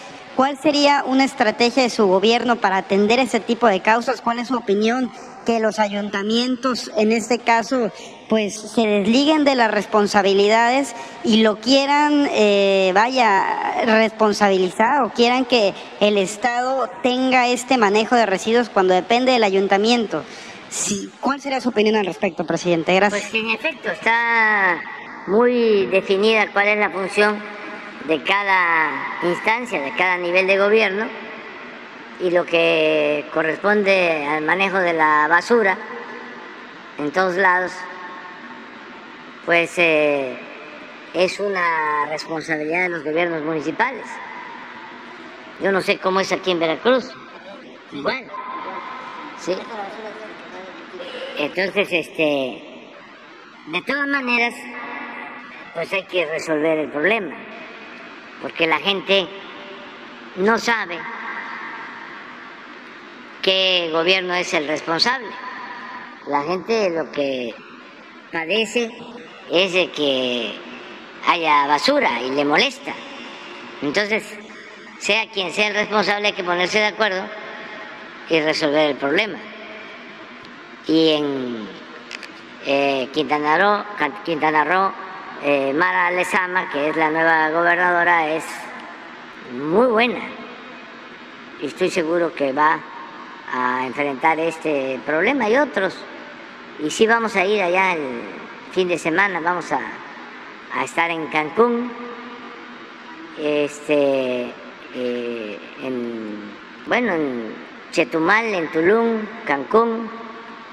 cuál 0.40 0.56
sería 0.56 1.04
una 1.04 1.24
estrategia 1.24 1.82
de 1.82 1.90
su 1.90 2.06
gobierno 2.06 2.56
para 2.56 2.78
atender 2.78 3.18
ese 3.18 3.40
tipo 3.40 3.66
de 3.66 3.80
causas, 3.80 4.22
cuál 4.22 4.38
es 4.38 4.48
su 4.48 4.56
opinión 4.56 5.12
que 5.44 5.60
los 5.60 5.78
ayuntamientos, 5.78 6.90
en 6.96 7.12
este 7.12 7.38
caso, 7.38 7.92
pues 8.30 8.58
se 8.58 8.86
desliguen 8.86 9.44
de 9.44 9.54
las 9.54 9.70
responsabilidades 9.70 10.94
y 11.24 11.42
lo 11.42 11.60
quieran, 11.60 12.26
eh, 12.32 12.90
vaya, 12.94 13.84
responsabilizar 13.84 15.02
o 15.02 15.10
quieran 15.10 15.44
que 15.44 15.74
el 16.00 16.16
Estado 16.16 16.88
tenga 17.02 17.46
este 17.48 17.76
manejo 17.76 18.16
de 18.16 18.24
residuos 18.24 18.70
cuando 18.70 18.94
depende 18.94 19.32
del 19.32 19.44
ayuntamiento. 19.44 20.24
¿Cuál 21.20 21.42
sería 21.42 21.60
su 21.60 21.68
opinión 21.68 21.96
al 21.96 22.06
respecto, 22.06 22.46
presidente? 22.46 22.94
Gracias. 22.94 23.28
Pues 23.30 23.34
en 23.34 23.50
efecto 23.50 23.90
está 23.90 24.80
muy 25.26 25.84
definida 25.88 26.50
cuál 26.50 26.68
es 26.68 26.78
la 26.78 26.88
función 26.88 27.59
de 28.06 28.22
cada 28.22 28.90
instancia, 29.22 29.80
de 29.80 29.94
cada 29.96 30.16
nivel 30.16 30.46
de 30.46 30.58
gobierno 30.58 31.06
y 32.20 32.30
lo 32.30 32.44
que 32.44 33.24
corresponde 33.32 34.26
al 34.26 34.44
manejo 34.44 34.78
de 34.78 34.92
la 34.92 35.26
basura 35.28 35.78
en 36.98 37.10
todos 37.12 37.36
lados, 37.36 37.72
pues 39.46 39.78
eh, 39.78 40.38
es 41.14 41.40
una 41.40 42.06
responsabilidad 42.10 42.82
de 42.82 42.88
los 42.90 43.04
gobiernos 43.04 43.42
municipales. 43.42 44.06
Yo 45.62 45.72
no 45.72 45.80
sé 45.80 45.98
cómo 45.98 46.20
es 46.20 46.30
aquí 46.32 46.50
en 46.50 46.60
Veracruz. 46.60 47.10
Igual. 47.92 48.24
Sí. 49.38 49.56
Entonces, 51.38 51.88
este, 51.90 52.62
de 53.66 53.82
todas 53.86 54.06
maneras, 54.08 54.54
pues 55.74 55.92
hay 55.92 56.04
que 56.04 56.26
resolver 56.26 56.78
el 56.78 56.90
problema, 56.90 57.34
porque 58.42 58.66
la 58.66 58.78
gente 58.78 59.26
no 60.36 60.58
sabe 60.58 60.98
qué 63.42 63.90
gobierno 63.92 64.34
es 64.34 64.52
el 64.54 64.66
responsable. 64.66 65.28
La 66.26 66.42
gente 66.42 66.90
lo 66.90 67.10
que 67.10 67.54
padece 68.32 68.90
es 69.50 69.72
de 69.72 69.90
que 69.90 70.54
haya 71.26 71.66
basura 71.66 72.20
y 72.22 72.30
le 72.30 72.44
molesta. 72.44 72.92
Entonces, 73.82 74.24
sea 74.98 75.28
quien 75.30 75.52
sea 75.52 75.68
el 75.68 75.74
responsable, 75.74 76.28
hay 76.28 76.34
que 76.34 76.44
ponerse 76.44 76.78
de 76.78 76.86
acuerdo 76.86 77.24
y 78.28 78.40
resolver 78.40 78.90
el 78.90 78.96
problema. 78.96 79.38
Y 80.86 81.10
en 81.10 81.68
eh, 82.66 83.08
Quintana 83.12 83.58
Roo, 83.58 83.84
Quintana 84.24 84.64
Roo 84.64 84.92
eh, 85.42 85.72
Mara 85.72 86.10
Lezama, 86.10 86.70
que 86.70 86.90
es 86.90 86.96
la 86.96 87.10
nueva 87.10 87.50
gobernadora, 87.50 88.28
es 88.28 88.44
muy 89.52 89.86
buena. 89.86 90.20
Y 91.62 91.66
estoy 91.66 91.90
seguro 91.90 92.34
que 92.34 92.52
va 92.52 92.78
a 93.52 93.86
enfrentar 93.86 94.38
este 94.38 95.00
problema 95.06 95.48
y 95.48 95.56
otros. 95.56 95.96
Y 96.78 96.90
sí 96.90 97.06
vamos 97.06 97.36
a 97.36 97.44
ir 97.44 97.62
allá 97.62 97.94
el 97.94 98.20
fin 98.72 98.88
de 98.88 98.98
semana, 98.98 99.40
vamos 99.40 99.72
a, 99.72 99.80
estar 100.84 101.10
en 101.10 101.26
Cancún, 101.26 101.90
este, 103.38 104.52
eh, 104.94 105.58
en, 105.82 106.38
bueno, 106.86 107.12
en 107.12 107.54
Chetumal, 107.90 108.44
en 108.44 108.70
Tulum, 108.70 109.22
Cancún, 109.46 110.08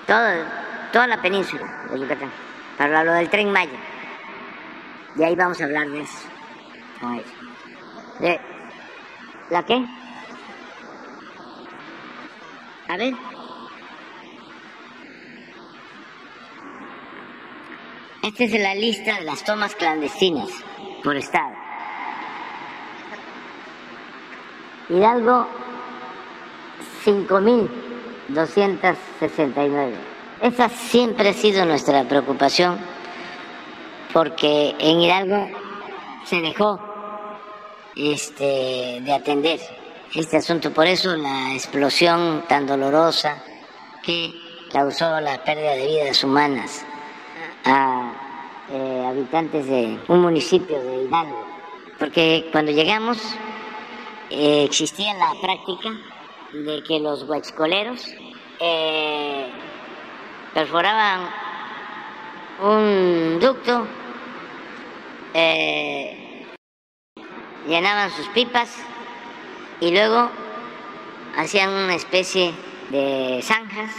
toda 0.06 1.08
la 1.08 1.22
península 1.22 1.88
de 1.92 2.00
Yucatán, 2.00 2.32
para 2.78 3.04
lo 3.04 3.14
del 3.14 3.30
tren 3.30 3.52
Maya. 3.52 3.97
Y 5.18 5.24
ahí 5.24 5.36
vamos 5.36 5.60
a 5.60 5.64
hablar 5.64 5.90
de 5.90 6.02
eso. 6.02 6.28
¿De 8.20 8.40
la 9.50 9.64
qué? 9.64 9.84
A 12.88 12.98
ver. 12.98 13.16
Esta 18.22 18.44
es 18.44 18.60
la 18.60 18.76
lista 18.76 19.16
de 19.16 19.22
las 19.22 19.44
tomas 19.44 19.74
clandestinas 19.76 20.50
por 21.04 21.16
estado. 21.16 21.56
Hidalgo, 24.90 25.48
5.269. 27.06 29.94
Esa 30.42 30.70
siempre 30.70 31.30
ha 31.30 31.34
sido 31.34 31.66
nuestra 31.66 32.04
preocupación 32.04 32.78
porque 34.14 34.76
en 34.80 35.02
Hidalgo 35.02 35.50
se 36.26 36.42
dejó 36.42 36.80
este, 37.96 39.00
de 39.02 39.14
atender 39.14 39.60
este 40.14 40.38
asunto. 40.38 40.72
Por 40.72 40.88
eso 40.88 41.16
la 41.16 41.54
explosión 41.54 42.44
tan 42.48 42.68
dolorosa 42.68 43.44
que 44.04 44.34
causó 44.72 45.20
la 45.20 45.44
pérdida 45.44 45.72
de 45.72 45.88
vidas 45.88 46.24
humanas 46.24 46.86
a 47.66 48.14
eh, 48.72 49.06
habitantes 49.08 49.68
de 49.68 50.00
un 50.08 50.22
municipio 50.22 50.82
de 50.82 51.04
Hidalgo. 51.04 51.46
Porque 52.00 52.50
cuando 52.52 52.72
llegamos 52.72 53.18
eh, 54.30 54.66
existía 54.66 55.14
la 55.14 55.34
práctica 55.42 55.90
de 56.54 56.84
que 56.84 57.00
los 57.00 57.24
huachicoleros 57.24 58.08
eh, 58.60 59.48
perforaban 60.54 61.30
un 62.60 63.40
ducto, 63.40 63.86
eh, 65.34 66.46
llenaban 67.68 68.12
sus 68.12 68.28
pipas 68.30 68.76
y 69.80 69.92
luego 69.92 70.30
hacían 71.38 71.70
una 71.70 71.96
especie 71.96 72.54
de 72.90 73.42
zanjas 73.44 73.92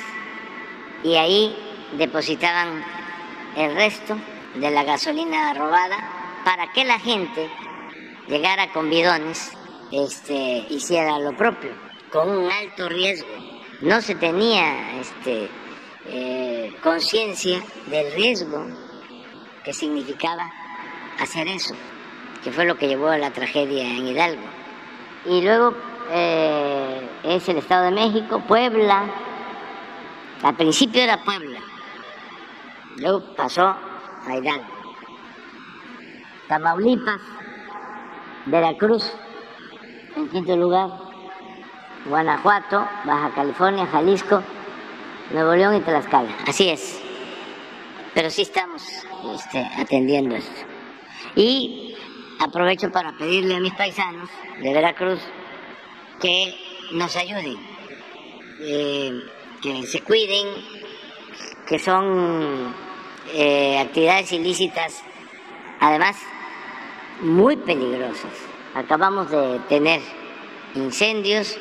y 1.05 1.15
ahí 1.15 1.57
depositaban 1.93 2.85
el 3.57 3.75
resto 3.75 4.17
de 4.55 4.71
la 4.71 4.83
gasolina 4.83 5.55
robada 5.55 5.97
para 6.45 6.73
que 6.73 6.85
la 6.85 6.99
gente 6.99 7.49
llegara 8.27 8.73
con 8.73 8.91
bidones, 8.91 9.53
este, 9.93 10.67
hiciera 10.71 11.19
lo 11.19 11.37
propio, 11.37 11.71
con 12.11 12.29
un 12.29 12.51
alto 12.51 12.89
riesgo. 12.89 13.29
No 13.81 14.01
se 14.01 14.17
tenía 14.17 14.99
este, 14.99 15.49
eh, 16.11 16.75
conciencia 16.83 17.63
del 17.87 18.13
riesgo 18.13 18.67
que 19.65 19.73
significaba 19.73 20.51
hacer 21.19 21.47
eso, 21.49 21.75
que 22.43 22.51
fue 22.51 22.65
lo 22.65 22.77
que 22.77 22.89
llevó 22.89 23.09
a 23.09 23.19
la 23.19 23.31
tragedia 23.33 23.85
en 23.85 24.07
Hidalgo. 24.07 24.47
Y 25.27 25.43
luego 25.43 25.75
eh, 26.11 27.09
es 27.25 27.49
el 27.49 27.59
Estado 27.59 27.87
de 27.87 27.91
México, 27.91 28.41
Puebla, 28.47 29.05
al 30.43 30.55
principio 30.55 31.03
era 31.03 31.23
Puebla, 31.25 31.61
luego 32.97 33.35
pasó 33.35 33.67
a 33.67 34.37
Hidalgo, 34.37 34.67
Tamaulipas, 36.49 37.21
Veracruz, 38.47 39.13
en 40.17 40.29
quinto 40.29 40.57
lugar, 40.57 40.91
Guanajuato, 42.07 42.87
Baja 43.05 43.31
California, 43.35 43.87
Jalisco, 43.87 44.43
Nuevo 45.31 45.55
León 45.55 45.76
y 45.76 45.81
Tlaxcala. 45.81 46.35
Así 46.47 46.70
es. 46.70 47.01
Pero 48.14 48.31
sí 48.31 48.43
estamos 48.43 48.83
este, 49.35 49.59
atendiendo 49.76 50.37
esto. 50.37 50.61
Y 51.37 51.95
aprovecho 52.41 52.91
para 52.91 53.12
pedirle 53.16 53.57
a 53.57 53.61
mis 53.61 53.74
paisanos 53.74 54.31
de 54.61 54.72
Veracruz 54.72 55.20
que 56.20 56.55
nos 56.93 57.14
ayuden, 57.16 57.57
eh, 58.61 59.20
que 59.62 59.83
se 59.87 60.01
cuiden, 60.01 60.47
que 61.66 61.79
son 61.79 62.74
eh, 63.35 63.79
actividades 63.79 64.33
ilícitas, 64.33 65.03
además 65.79 66.16
muy 67.20 67.57
peligrosas. 67.57 68.33
Acabamos 68.74 69.31
de 69.31 69.61
tener 69.68 70.01
incendios 70.74 71.59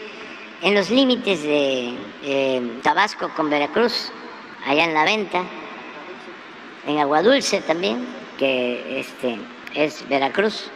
en 0.61 0.73
los 0.73 0.89
límites 0.89 1.43
de 1.43 2.79
Tabasco 2.83 3.29
con 3.35 3.49
Veracruz, 3.49 4.11
allá 4.65 4.85
en 4.85 4.93
la 4.93 5.05
venta, 5.05 5.43
en 6.85 6.97
Aguadulce 6.99 7.61
también, 7.61 8.07
que 8.37 8.99
este, 8.99 9.37
es 9.73 10.07
Veracruz, 10.07 10.69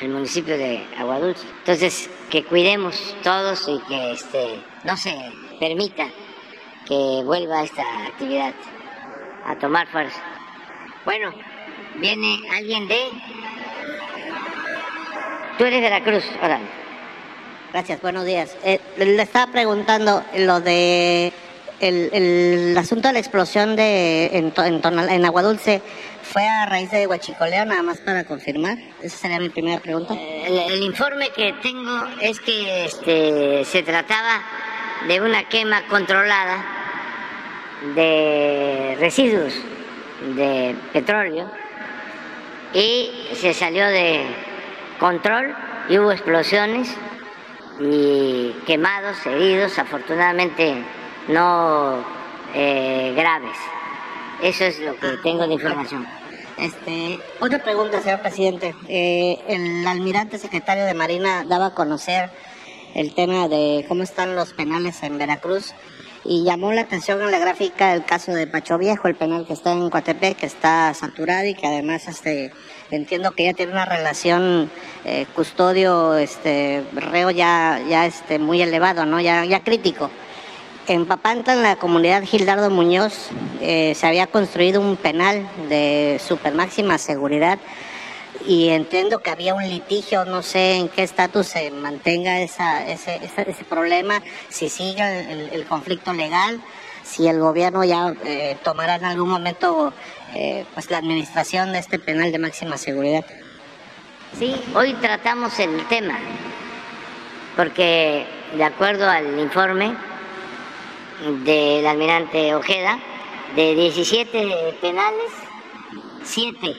el 0.00 0.10
municipio 0.10 0.56
de 0.56 0.86
Aguadulce. 0.98 1.46
Entonces, 1.58 2.10
que 2.30 2.44
cuidemos 2.44 3.14
todos 3.22 3.68
y 3.68 3.78
que 3.88 4.12
este, 4.12 4.60
no 4.84 4.96
se 4.96 5.14
permita 5.60 6.06
que 6.86 7.22
vuelva 7.24 7.62
esta 7.62 7.82
actividad 8.06 8.54
a 9.44 9.56
tomar 9.56 9.88
fuerza. 9.88 10.22
Bueno, 11.04 11.32
viene 11.96 12.40
alguien 12.52 12.88
de... 12.88 12.98
Tú 15.58 15.64
eres 15.64 15.80
Veracruz, 15.80 16.24
ahora. 16.40 16.60
Gracias, 17.76 18.00
buenos 18.00 18.24
días. 18.24 18.56
Eh, 18.64 18.80
le 18.96 19.20
estaba 19.20 19.52
preguntando 19.52 20.24
lo 20.34 20.62
de 20.62 21.30
el, 21.80 22.74
asunto 22.78 23.08
de 23.08 23.12
la 23.12 23.18
explosión 23.18 23.76
de 23.76 24.30
en, 24.32 24.54
en, 24.56 24.98
en 25.10 25.24
Aguadulce 25.26 25.82
fue 26.22 26.48
a 26.48 26.64
raíz 26.64 26.90
de 26.90 27.06
Huachicoleo, 27.06 27.66
nada 27.66 27.82
más 27.82 27.98
para 27.98 28.24
confirmar. 28.24 28.78
Esa 29.02 29.18
sería 29.18 29.38
mi 29.38 29.50
primera 29.50 29.78
pregunta. 29.78 30.14
El, 30.14 30.56
el 30.72 30.82
informe 30.84 31.28
que 31.36 31.52
tengo 31.62 32.06
es 32.22 32.40
que 32.40 32.86
este, 32.86 33.66
se 33.66 33.82
trataba 33.82 34.42
de 35.06 35.20
una 35.20 35.46
quema 35.46 35.86
controlada 35.88 36.64
de 37.94 38.96
residuos 38.98 39.52
de 40.34 40.74
petróleo 40.94 41.50
y 42.72 43.10
se 43.34 43.52
salió 43.52 43.86
de 43.86 44.24
control 44.98 45.54
y 45.90 45.98
hubo 45.98 46.10
explosiones 46.10 46.96
y 47.80 48.52
quemados, 48.66 49.24
heridos, 49.26 49.78
afortunadamente 49.78 50.82
no 51.28 52.04
eh, 52.54 53.12
graves. 53.16 53.56
Eso 54.42 54.64
es 54.64 54.80
lo 54.80 54.96
que 54.96 55.08
tengo 55.22 55.46
de 55.46 55.54
información. 55.54 56.06
Este, 56.58 57.18
otra 57.40 57.62
pregunta, 57.62 58.00
señor 58.00 58.20
presidente. 58.20 58.74
Eh, 58.88 59.38
el 59.48 59.86
almirante 59.86 60.38
secretario 60.38 60.84
de 60.84 60.94
Marina 60.94 61.44
daba 61.46 61.66
a 61.66 61.74
conocer 61.74 62.30
el 62.94 63.14
tema 63.14 63.48
de 63.48 63.84
cómo 63.88 64.02
están 64.02 64.36
los 64.36 64.54
penales 64.54 65.02
en 65.02 65.18
Veracruz 65.18 65.74
y 66.24 66.44
llamó 66.44 66.72
la 66.72 66.82
atención 66.82 67.20
en 67.22 67.30
la 67.30 67.38
gráfica 67.38 67.94
el 67.94 68.04
caso 68.04 68.32
de 68.32 68.46
Pacho 68.46 68.78
Viejo, 68.78 69.06
el 69.06 69.14
penal 69.14 69.46
que 69.46 69.52
está 69.52 69.72
en 69.72 69.90
Coatepec, 69.90 70.38
que 70.38 70.46
está 70.46 70.92
saturado 70.94 71.46
y 71.46 71.54
que 71.54 71.66
además 71.66 72.08
este, 72.08 72.52
entiendo 72.90 73.32
que 73.32 73.44
ya 73.44 73.54
tiene 73.54 73.72
una 73.72 73.84
relación 73.84 74.70
eh, 75.04 75.26
custodio 75.34 76.16
este, 76.16 76.84
reo 76.92 77.30
ya, 77.30 77.80
ya 77.88 78.06
este, 78.06 78.38
muy 78.38 78.62
elevado, 78.62 79.06
¿no? 79.06 79.20
ya, 79.20 79.44
ya 79.44 79.60
crítico. 79.60 80.10
En 80.88 81.04
Papantla, 81.06 81.54
en 81.54 81.62
la 81.62 81.76
comunidad 81.76 82.22
Gildardo 82.22 82.70
Muñoz, 82.70 83.30
eh, 83.60 83.94
se 83.96 84.06
había 84.06 84.28
construido 84.28 84.80
un 84.80 84.96
penal 84.96 85.48
de 85.68 86.20
super 86.24 86.54
máxima 86.54 86.96
seguridad 86.98 87.58
y 88.46 88.68
entiendo 88.68 89.18
que 89.18 89.30
había 89.30 89.54
un 89.54 89.68
litigio, 89.68 90.24
no 90.24 90.42
sé 90.42 90.76
en 90.76 90.88
qué 90.88 91.02
estatus 91.02 91.48
se 91.48 91.70
mantenga 91.72 92.40
esa, 92.40 92.86
ese, 92.86 93.16
ese, 93.16 93.50
ese, 93.50 93.64
problema, 93.64 94.22
si 94.48 94.68
sigue 94.68 95.32
el, 95.32 95.48
el, 95.52 95.64
conflicto 95.66 96.12
legal, 96.12 96.60
si 97.02 97.26
el 97.26 97.40
gobierno 97.40 97.82
ya 97.82 98.14
eh, 98.24 98.56
tomará 98.62 98.96
en 98.96 99.04
algún 99.04 99.28
momento 99.28 99.92
eh, 100.38 100.66
pues 100.74 100.90
la 100.90 100.98
administración 100.98 101.72
de 101.72 101.78
este 101.78 101.98
penal 101.98 102.30
de 102.30 102.38
máxima 102.38 102.76
seguridad. 102.76 103.24
Sí, 104.38 104.54
hoy 104.74 104.92
tratamos 104.94 105.58
el 105.58 105.82
tema, 105.86 106.18
porque 107.56 108.26
de 108.54 108.64
acuerdo 108.64 109.08
al 109.08 109.38
informe 109.38 109.94
del 111.44 111.86
almirante 111.86 112.54
Ojeda, 112.54 112.98
de 113.54 113.74
17 113.74 114.76
penales, 114.82 115.32
7 116.22 116.76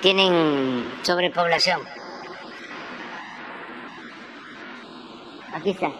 tienen 0.00 0.90
sobrepoblación. 1.02 1.82
Aquí 5.52 5.70
está. 5.70 5.90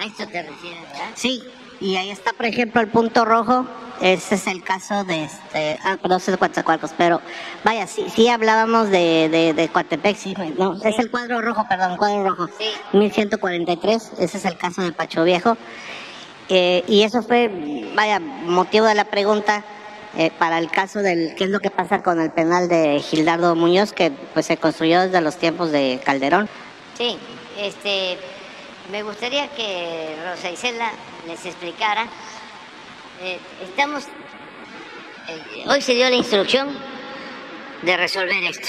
A 0.00 0.06
esto 0.06 0.26
te 0.26 0.42
refieres, 0.42 0.80
¿verdad? 0.80 1.10
Sí, 1.14 1.42
y 1.78 1.96
ahí 1.96 2.10
está, 2.10 2.32
por 2.32 2.46
ejemplo, 2.46 2.80
el 2.80 2.88
punto 2.88 3.26
rojo. 3.26 3.66
Ese 4.00 4.36
es 4.36 4.46
el 4.46 4.62
caso 4.62 5.04
de 5.04 5.24
este, 5.24 5.78
ah, 5.84 5.98
no 6.08 6.18
sé 6.18 6.30
de 6.30 6.38
Coatzacoalcos, 6.38 6.92
pero 6.96 7.20
vaya, 7.64 7.86
sí, 7.86 8.06
sí 8.14 8.28
hablábamos 8.28 8.88
de, 8.88 9.28
de, 9.28 9.52
de 9.52 9.68
Coatepec, 9.68 10.16
sí, 10.16 10.34
no, 10.56 10.80
sí. 10.80 10.88
es 10.88 10.98
el 10.98 11.10
cuadro 11.10 11.42
rojo, 11.42 11.66
perdón, 11.68 11.98
cuadro 11.98 12.30
rojo, 12.30 12.48
sí. 12.58 12.64
1143, 12.94 14.12
ese 14.18 14.38
es 14.38 14.44
el 14.46 14.56
caso 14.56 14.80
de 14.80 14.92
Pacho 14.92 15.22
Viejo. 15.22 15.58
Eh, 16.48 16.82
y 16.88 17.02
eso 17.02 17.22
fue, 17.22 17.50
vaya, 17.94 18.20
motivo 18.20 18.86
de 18.86 18.94
la 18.94 19.04
pregunta 19.04 19.62
eh, 20.16 20.32
para 20.38 20.58
el 20.58 20.70
caso 20.70 21.00
del 21.00 21.34
qué 21.36 21.44
es 21.44 21.50
lo 21.50 21.60
que 21.60 21.70
pasa 21.70 22.02
con 22.02 22.22
el 22.22 22.30
penal 22.30 22.70
de 22.70 23.00
Gildardo 23.00 23.54
Muñoz, 23.54 23.92
que 23.92 24.10
pues 24.32 24.46
se 24.46 24.56
construyó 24.56 25.02
desde 25.02 25.20
los 25.20 25.36
tiempos 25.36 25.70
de 25.72 26.00
Calderón. 26.02 26.48
Sí, 26.96 27.18
este, 27.58 28.18
me 28.90 29.02
gustaría 29.02 29.48
que 29.48 30.16
Rosa 30.24 30.50
Isela 30.50 30.90
les 31.26 31.46
explicara. 31.46 32.06
Eh, 33.22 33.38
estamos, 33.62 34.04
eh, 34.04 35.64
hoy 35.66 35.80
se 35.80 35.94
dio 35.94 36.08
la 36.08 36.16
instrucción 36.16 36.76
de 37.82 37.96
resolver 37.96 38.42
esto. 38.44 38.68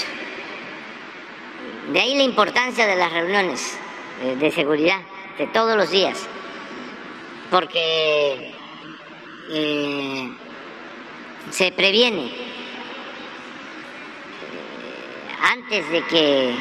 De 1.92 2.00
ahí 2.00 2.14
la 2.16 2.22
importancia 2.22 2.86
de 2.86 2.96
las 2.96 3.12
reuniones 3.12 3.76
eh, 4.22 4.36
de 4.36 4.52
seguridad 4.52 5.00
de 5.38 5.48
todos 5.48 5.76
los 5.76 5.90
días, 5.90 6.18
porque 7.50 8.54
se 11.50 11.72
previene 11.72 12.32
antes 15.42 15.90
de 15.90 16.06
que 16.06 16.54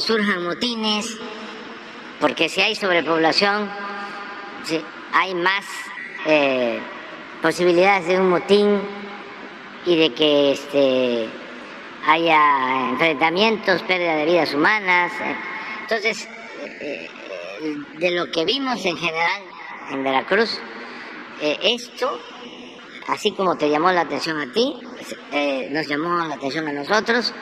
surjan 0.00 0.44
motines, 0.44 1.16
porque 2.20 2.48
si 2.48 2.60
hay 2.60 2.74
sobrepoblación, 2.74 3.70
hay 5.12 5.34
más 5.34 5.64
eh, 6.26 6.80
posibilidades 7.40 8.06
de 8.08 8.20
un 8.20 8.30
motín 8.30 8.80
y 9.86 9.96
de 9.96 10.12
que 10.12 10.52
este, 10.52 11.28
haya 12.06 12.90
enfrentamientos, 12.90 13.82
pérdida 13.82 14.16
de 14.16 14.24
vidas 14.26 14.52
humanas. 14.54 15.12
Entonces, 15.82 16.28
eh, 16.80 17.08
de 17.98 18.10
lo 18.12 18.30
que 18.30 18.44
vimos 18.44 18.84
en 18.84 18.96
general 18.96 19.42
en 19.90 20.04
Veracruz. 20.04 20.60
Eh, 21.40 21.58
esto, 21.62 22.18
así 23.08 23.32
como 23.32 23.56
te 23.56 23.70
llamó 23.70 23.90
la 23.92 24.02
atención 24.02 24.38
a 24.38 24.52
ti, 24.52 24.74
eh, 25.32 25.68
nos 25.70 25.86
llamó 25.86 26.24
la 26.26 26.34
atención 26.34 26.66
a 26.68 26.72
nosotros 26.72 27.32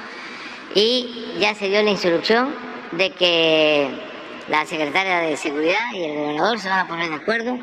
y 0.75 1.35
ya 1.39 1.55
se 1.55 1.69
dio 1.69 1.83
la 1.83 1.91
instrucción 1.91 2.55
de 2.93 3.11
que 3.11 3.89
la 4.49 4.65
secretaria 4.65 5.19
de 5.21 5.37
Seguridad 5.37 5.93
y 5.93 6.05
el 6.05 6.17
gobernador 6.17 6.59
se 6.59 6.69
van 6.69 6.81
a 6.81 6.89
poner 6.89 7.11
de 7.11 7.17
acuerdo 7.17 7.59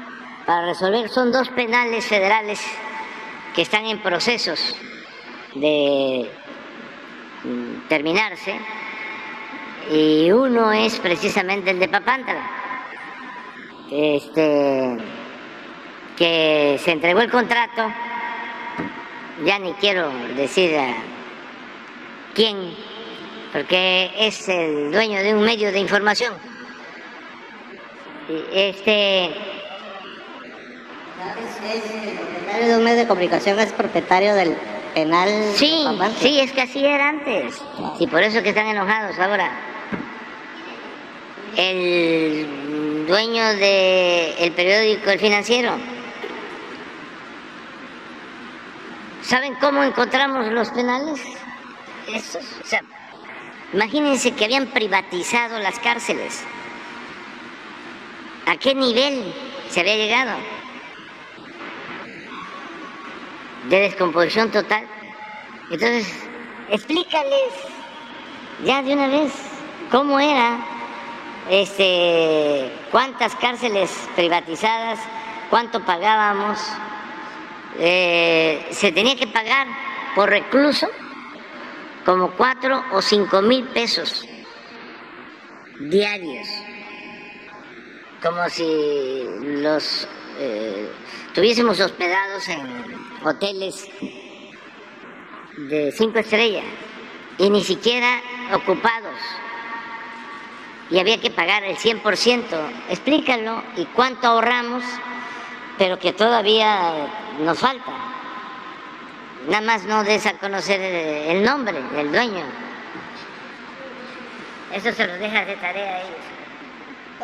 para 0.45 0.65
resolver. 0.65 1.09
Son 1.09 1.31
dos 1.31 1.49
penales 1.49 2.05
federales 2.05 2.61
que 3.55 3.61
están 3.61 3.85
en 3.85 4.01
procesos 4.01 4.75
de 5.55 6.29
mm, 7.43 7.87
terminarse 7.87 8.59
y 9.91 10.31
uno 10.31 10.71
es 10.71 10.99
precisamente 10.99 11.71
el 11.71 11.79
de 11.79 11.87
Papántala, 11.87 12.49
este, 13.91 14.97
que 16.17 16.79
se 16.83 16.91
entregó 16.91 17.19
el 17.21 17.29
contrato, 17.29 17.91
ya 19.45 19.59
ni 19.59 19.73
quiero 19.73 20.09
decir 20.35 20.77
a 20.77 20.95
quién, 22.33 22.75
porque 23.51 24.11
es 24.17 24.47
el 24.47 24.91
dueño 24.91 25.21
de 25.21 25.35
un 25.35 25.43
medio 25.43 25.71
de 25.71 25.79
información. 25.79 26.52
Este 28.53 29.25
el 32.53 32.67
de 32.67 32.77
un 32.77 32.83
medio 32.83 32.99
de 32.99 33.07
comunicación 33.07 33.59
es 33.59 33.71
propietario 33.73 34.35
del 34.35 34.55
penal. 34.93 35.29
Sí, 35.55 35.83
sí, 36.19 36.39
es 36.39 36.51
que 36.51 36.61
así 36.61 36.85
era 36.85 37.09
antes. 37.09 37.61
Y 37.99 38.07
por 38.07 38.21
eso 38.21 38.43
que 38.43 38.49
están 38.49 38.67
enojados 38.67 39.17
ahora. 39.19 39.51
El 41.55 43.05
dueño 43.07 43.47
del 43.55 44.51
periódico 44.53 45.09
El 45.09 45.19
Financiero. 45.19 45.71
¿Saben 49.23 49.55
cómo 49.55 49.83
encontramos 49.83 50.47
los 50.47 50.69
penales? 50.69 51.21
Esos, 52.13 52.43
o 52.63 52.67
sea, 52.67 52.81
imagínense 53.71 54.31
que 54.33 54.45
habían 54.45 54.67
privatizado 54.67 55.59
las 55.59 55.79
cárceles. 55.79 56.43
¿A 58.45 58.57
qué 58.57 58.75
nivel 58.75 59.33
se 59.69 59.79
había 59.79 59.95
llegado? 59.95 60.37
de 63.69 63.79
descomposición 63.79 64.51
total. 64.51 64.85
Entonces, 65.69 66.07
explícales 66.69 67.53
ya 68.65 68.81
de 68.81 68.93
una 68.93 69.07
vez 69.07 69.33
cómo 69.91 70.19
era, 70.19 70.57
este, 71.49 72.71
cuántas 72.91 73.35
cárceles 73.35 73.89
privatizadas, 74.15 74.99
cuánto 75.49 75.83
pagábamos. 75.85 76.59
Eh, 77.79 78.67
se 78.69 78.91
tenía 78.91 79.15
que 79.15 79.27
pagar 79.27 79.67
por 80.15 80.29
recluso 80.29 80.87
como 82.05 82.31
cuatro 82.31 82.83
o 82.91 83.01
cinco 83.01 83.41
mil 83.41 83.63
pesos 83.69 84.23
diarios, 85.79 86.47
como 88.23 88.49
si 88.49 89.27
los 89.41 90.07
eh, 90.39 90.89
tuviésemos 91.35 91.77
hospedados 91.79 92.47
en 92.47 92.61
hoteles 93.23 93.89
de 95.57 95.91
cinco 95.91 96.19
estrellas 96.19 96.63
y 97.37 97.49
ni 97.49 97.63
siquiera 97.63 98.21
ocupados. 98.53 99.19
Y 100.89 100.99
había 100.99 101.19
que 101.19 101.31
pagar 101.31 101.63
el 101.63 101.75
100%. 101.75 102.45
Explícalo 102.89 103.61
y 103.75 103.85
cuánto 103.87 104.27
ahorramos, 104.27 104.83
pero 105.77 105.99
que 105.99 106.13
todavía 106.13 107.07
nos 107.39 107.59
falta. 107.59 107.91
Nada 109.47 109.61
más 109.61 109.83
no 109.83 110.03
des 110.03 110.25
a 110.25 110.37
conocer 110.37 110.79
el 110.79 111.43
nombre 111.43 111.81
del 111.81 112.11
dueño. 112.11 112.45
Eso 114.71 114.91
se 114.93 115.07
lo 115.07 115.13
deja 115.15 115.45
de 115.45 115.55
tarea 115.57 115.95
a 115.95 116.01
ellos. 116.01 116.32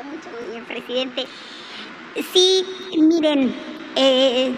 Mucho 0.04 0.30
bien, 0.50 0.64
presidente. 0.66 1.28
Sí, 2.32 2.66
miren, 2.98 3.54
eh, 3.96 4.56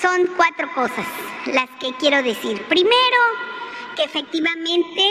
son 0.00 0.28
cuatro 0.36 0.68
cosas 0.74 1.06
las 1.46 1.68
que 1.80 1.94
quiero 1.98 2.22
decir. 2.22 2.62
Primero, 2.68 3.18
que 3.96 4.04
efectivamente 4.04 5.02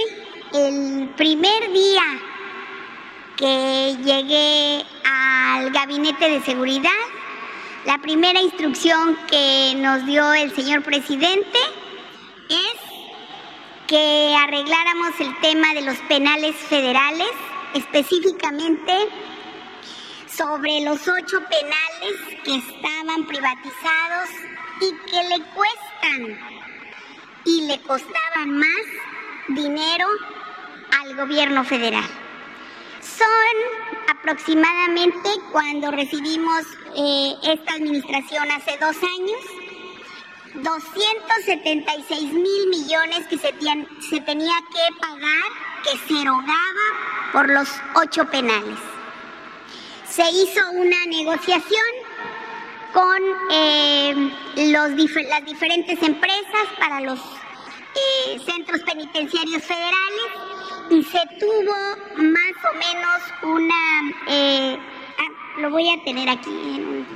el 0.53 1.09
primer 1.15 1.71
día 1.71 2.03
que 3.35 3.95
llegué 4.03 4.85
al 5.03 5.71
gabinete 5.71 6.29
de 6.29 6.41
seguridad, 6.41 6.91
la 7.85 7.97
primera 7.99 8.39
instrucción 8.39 9.17
que 9.27 9.73
nos 9.77 10.05
dio 10.05 10.33
el 10.33 10.53
señor 10.55 10.83
presidente 10.83 11.57
es 12.49 12.79
que 13.87 14.35
arregláramos 14.37 15.19
el 15.19 15.39
tema 15.39 15.73
de 15.73 15.81
los 15.81 15.97
penales 16.09 16.55
federales, 16.55 17.31
específicamente 17.73 18.93
sobre 20.27 20.81
los 20.81 20.99
ocho 21.07 21.37
penales 21.49 22.39
que 22.43 22.55
estaban 22.55 23.25
privatizados 23.27 24.29
y 24.81 25.09
que 25.09 25.23
le 25.29 25.43
cuestan 25.53 26.39
y 27.45 27.61
le 27.67 27.79
costaban 27.81 28.57
más 28.57 28.85
dinero 29.49 30.07
al 31.01 31.15
gobierno 31.15 31.63
federal. 31.63 32.09
Son 33.01 33.89
aproximadamente 34.09 35.29
cuando 35.51 35.91
recibimos 35.91 36.63
eh, 36.95 37.33
esta 37.43 37.73
administración 37.73 38.49
hace 38.51 38.77
dos 38.77 38.95
años, 38.97 39.41
276 40.55 42.33
mil 42.33 42.67
millones 42.69 43.27
que 43.27 43.37
se, 43.37 43.53
se 44.09 44.21
tenía 44.21 44.55
que 44.71 44.95
pagar, 44.99 45.68
que 45.83 45.97
se 46.07 46.21
erogaba 46.21 46.85
por 47.31 47.49
los 47.49 47.69
ocho 47.95 48.25
penales. 48.25 48.79
Se 50.07 50.23
hizo 50.29 50.71
una 50.71 51.05
negociación 51.05 51.85
con 52.93 53.21
eh, 53.51 54.31
los 54.55 54.89
las 54.89 55.45
diferentes 55.45 56.01
empresas 56.01 56.67
para 56.79 57.01
los 57.01 57.19
eh, 57.19 58.39
centros 58.45 58.81
penitenciarios 58.81 59.63
federales 59.63 60.31
y 60.89 61.03
se 61.03 61.21
tuvo 61.39 61.75
más 62.17 62.55
o 62.65 62.75
menos 62.77 63.21
una... 63.43 64.15
Eh, 64.27 64.77
ah, 65.17 65.59
lo 65.59 65.69
voy 65.69 65.89
a 65.91 66.03
tener 66.03 66.29
aquí 66.29 66.49
en 66.49 66.87
un... 66.87 67.07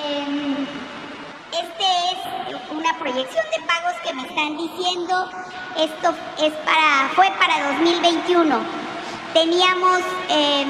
Em, 0.00 0.97
este 1.52 1.84
es 2.12 2.70
una 2.70 2.98
proyección 2.98 3.44
de 3.56 3.66
pagos 3.66 3.92
que 4.04 4.14
me 4.14 4.22
están 4.22 4.56
diciendo. 4.56 5.30
Esto 5.76 6.14
es 6.38 6.52
para, 6.64 7.08
fue 7.14 7.30
para 7.38 7.72
2021. 7.74 8.60
Teníamos 9.32 10.00
em, 10.28 10.68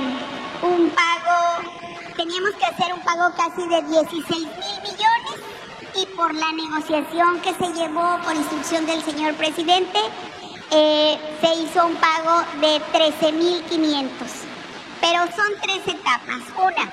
un 0.63 0.91
pago, 0.91 1.69
teníamos 2.17 2.51
que 2.53 2.67
hacer 2.67 2.93
un 2.93 3.01
pago 3.01 3.35
casi 3.37 3.67
de 3.69 3.83
16 3.83 4.27
mil 4.29 4.83
millones 4.83 5.39
y 5.95 6.07
por 6.15 6.35
la 6.35 6.53
negociación 6.53 7.41
que 7.41 7.55
se 7.55 7.73
llevó 7.73 8.19
por 8.25 8.35
instrucción 8.35 8.87
del 8.87 9.03
señor 9.03 9.35
presidente, 9.35 9.99
eh, 10.71 11.19
se 11.41 11.55
hizo 11.55 11.87
un 11.87 11.97
pago 11.97 12.43
de 12.61 12.81
13 12.93 13.33
mil 13.33 13.63
500. 13.65 14.29
Pero 15.01 15.21
son 15.35 15.61
tres 15.63 15.87
etapas. 15.87 16.43
Una, 16.57 16.91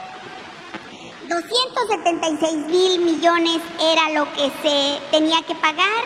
276 1.27 2.67
mil 2.67 2.99
millones 2.99 3.61
era 3.79 4.09
lo 4.11 4.31
que 4.33 4.51
se 4.61 5.01
tenía 5.11 5.41
que 5.43 5.55
pagar, 5.55 6.03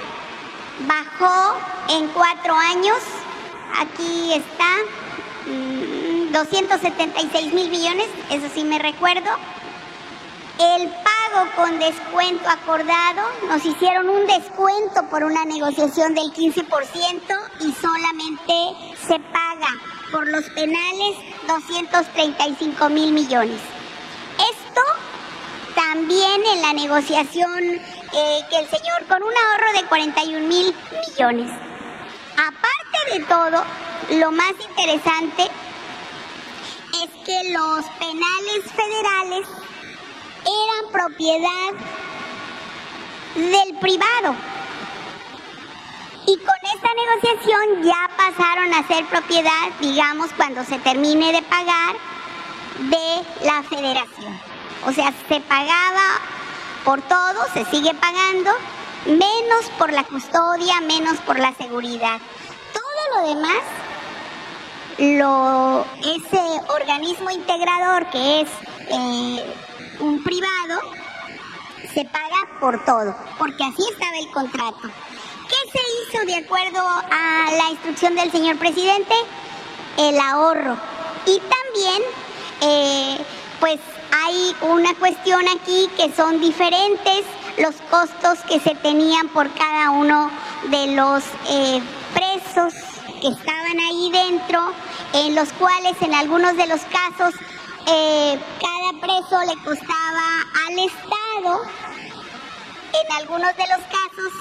bajó 0.87 1.57
en 1.89 2.07
cuatro 2.09 2.55
años, 2.55 2.97
aquí 3.77 4.33
está, 4.33 4.77
276 6.31 7.53
mil 7.53 7.69
millones, 7.69 8.07
eso 8.29 8.47
sí 8.53 8.63
me 8.63 8.79
recuerdo. 8.79 9.29
El 10.59 10.89
pago 10.89 11.49
con 11.55 11.79
descuento 11.79 12.49
acordado, 12.49 13.21
nos 13.47 13.65
hicieron 13.65 14.09
un 14.09 14.27
descuento 14.27 15.09
por 15.09 15.23
una 15.23 15.45
negociación 15.45 16.13
del 16.13 16.33
15% 16.33 16.65
y 17.61 17.71
solamente 17.73 18.95
se 19.07 19.19
paga 19.19 19.69
por 20.11 20.27
los 20.27 20.43
penales 20.49 21.15
235 21.47 22.89
mil 22.89 23.13
millones. 23.13 23.59
Esto 24.37 24.81
también 25.93 26.45
en 26.45 26.61
la 26.61 26.73
negociación 26.73 27.63
eh, 27.63 28.39
que 28.49 28.59
el 28.59 28.69
señor 28.69 29.05
con 29.07 29.23
un 29.23 29.33
ahorro 29.33 29.81
de 29.81 29.87
41 29.87 30.47
mil 30.47 30.75
millones. 31.07 31.51
Aparte 32.33 33.17
de 33.17 33.25
todo, 33.25 33.63
lo 34.19 34.31
más 34.31 34.53
interesante 34.69 35.49
es 36.93 37.25
que 37.25 37.53
los 37.53 37.85
penales 37.97 38.71
federales 38.71 39.47
eran 40.45 40.91
propiedad 40.91 41.71
del 43.35 43.79
privado. 43.79 44.35
Y 46.27 46.37
con 46.37 46.55
esta 46.75 46.89
negociación 46.93 47.83
ya 47.83 48.09
pasaron 48.15 48.73
a 48.75 48.87
ser 48.87 49.05
propiedad, 49.05 49.69
digamos, 49.81 50.29
cuando 50.37 50.63
se 50.65 50.77
termine 50.77 51.31
de 51.31 51.41
pagar, 51.41 51.95
de 52.77 53.45
la 53.45 53.63
federación. 53.63 54.48
O 54.85 54.91
sea, 54.91 55.13
se 55.27 55.39
pagaba 55.41 56.19
por 56.83 57.01
todo, 57.01 57.45
se 57.53 57.65
sigue 57.65 57.93
pagando, 57.95 58.51
menos 59.05 59.65
por 59.77 59.91
la 59.91 60.03
custodia, 60.03 60.81
menos 60.81 61.17
por 61.19 61.37
la 61.39 61.53
seguridad. 61.53 62.19
Todo 62.73 63.21
lo 63.21 63.35
demás, 63.35 63.63
lo, 64.97 65.85
ese 65.99 66.41
organismo 66.69 67.29
integrador 67.31 68.09
que 68.09 68.41
es 68.41 68.49
eh, 68.89 69.55
un 69.99 70.23
privado, 70.23 70.81
se 71.93 72.05
paga 72.05 72.59
por 72.59 72.83
todo, 72.85 73.15
porque 73.37 73.63
así 73.63 73.83
estaba 73.91 74.17
el 74.17 74.31
contrato. 74.31 74.89
¿Qué 75.49 75.71
se 75.71 76.17
hizo 76.17 76.25
de 76.25 76.35
acuerdo 76.45 76.79
a 76.79 77.51
la 77.51 77.71
instrucción 77.71 78.15
del 78.15 78.31
señor 78.31 78.57
presidente? 78.57 79.13
El 79.97 80.19
ahorro. 80.19 80.77
Y 81.25 81.39
también, 81.39 82.03
eh, 82.61 83.17
pues 83.59 83.79
hay 84.11 84.55
una 84.61 84.93
cuestión 84.95 85.41
aquí 85.47 85.89
que 85.97 86.11
son 86.13 86.39
diferentes 86.39 87.25
los 87.57 87.75
costos 87.89 88.39
que 88.47 88.59
se 88.59 88.75
tenían 88.75 89.27
por 89.29 89.51
cada 89.53 89.91
uno 89.91 90.31
de 90.69 90.95
los 90.95 91.23
eh, 91.49 91.81
presos 92.13 92.73
que 93.21 93.27
estaban 93.27 93.79
ahí 93.79 94.11
dentro, 94.11 94.71
en 95.13 95.35
los 95.35 95.51
cuales 95.53 95.95
en 96.01 96.13
algunos 96.13 96.55
de 96.55 96.67
los 96.67 96.79
casos 96.81 97.35
eh, 97.87 98.39
cada 98.61 99.01
preso 99.01 99.39
le 99.41 99.61
costaba 99.63 100.23
al 100.67 100.79
Estado, 100.79 101.63
en 102.93 103.17
algunos 103.17 103.55
de 103.57 103.63
los 103.67 103.79
casos, 103.87 104.33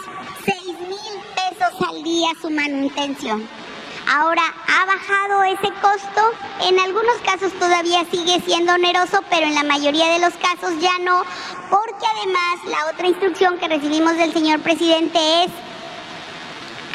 6 0.45 0.65
mil 0.81 1.23
pesos 1.35 1.89
al 1.89 2.03
día 2.03 2.29
su 2.41 2.51
manutención. 2.51 3.68
Ahora 4.11 4.43
ha 4.67 4.87
bajado 4.87 5.43
ese 5.45 5.71
costo, 5.83 6.33
en 6.63 6.79
algunos 6.79 7.17
casos 7.27 7.53
todavía 7.59 8.07
sigue 8.11 8.41
siendo 8.41 8.73
oneroso, 8.73 9.21
pero 9.29 9.47
en 9.47 9.55
la 9.55 9.65
mayoría 9.65 10.09
de 10.09 10.19
los 10.19 10.33
casos 10.35 10.81
ya 10.81 10.99
no, 11.01 11.25
porque 11.69 12.07
además 12.17 12.65
la 12.65 12.91
otra 12.91 13.07
instrucción 13.07 13.59
que 13.59 13.69
recibimos 13.69 14.17
del 14.17 14.33
señor 14.33 14.61
presidente 14.61 15.19
es 15.45 15.51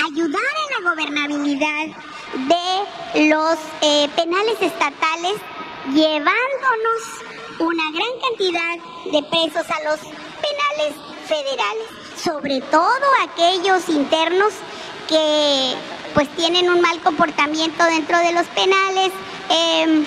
ayudar 0.03 0.41
en 0.41 0.84
la 0.84 0.89
gobernabilidad 0.89 1.86
de 2.34 3.30
los 3.30 3.59
eh, 3.82 4.09
penales 4.16 4.59
estatales, 4.59 5.36
llevándonos 5.93 7.01
una 7.59 7.91
gran 7.91 8.20
cantidad 8.28 9.11
de 9.11 9.22
pesos 9.30 9.70
a 9.70 9.84
los 9.84 9.99
penales 9.99 10.95
federales, 11.28 11.88
sobre 12.24 12.59
todo 12.61 13.05
aquellos 13.22 13.88
internos 13.89 14.51
que 15.07 15.76
pues 16.14 16.30
tienen 16.36 16.70
un 16.70 16.82
mal 16.82 16.99
comportamiento 17.01 17.84
dentro 17.86 18.18
de 18.20 18.34
los 18.34 18.45
penales 18.47 19.11
em, 19.49 20.05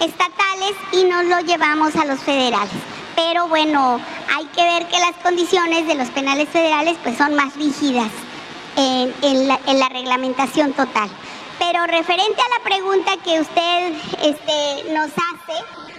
estatales 0.00 0.74
y 0.92 1.04
nos 1.04 1.24
lo 1.24 1.40
llevamos 1.40 1.96
a 1.96 2.04
los 2.04 2.20
federales. 2.20 2.70
Pero 3.16 3.48
bueno, 3.48 4.00
hay 4.34 4.44
que 4.46 4.62
ver 4.62 4.86
que 4.88 4.98
las 4.98 5.16
condiciones 5.22 5.86
de 5.86 5.94
los 5.94 6.08
penales 6.08 6.48
federales 6.48 6.96
pues 7.02 7.16
son 7.18 7.34
más 7.34 7.54
rígidas 7.56 8.10
en, 8.76 9.48
la, 9.48 9.88
reglamentación 9.88 10.72
total. 10.72 11.10
Pero 11.58 11.86
referente 11.86 12.40
a 12.40 12.58
la 12.58 12.64
pregunta 12.64 13.12
que 13.22 13.40
usted 13.40 13.92
este, 14.22 14.92
nos 14.92 15.10
hace, 15.10 15.89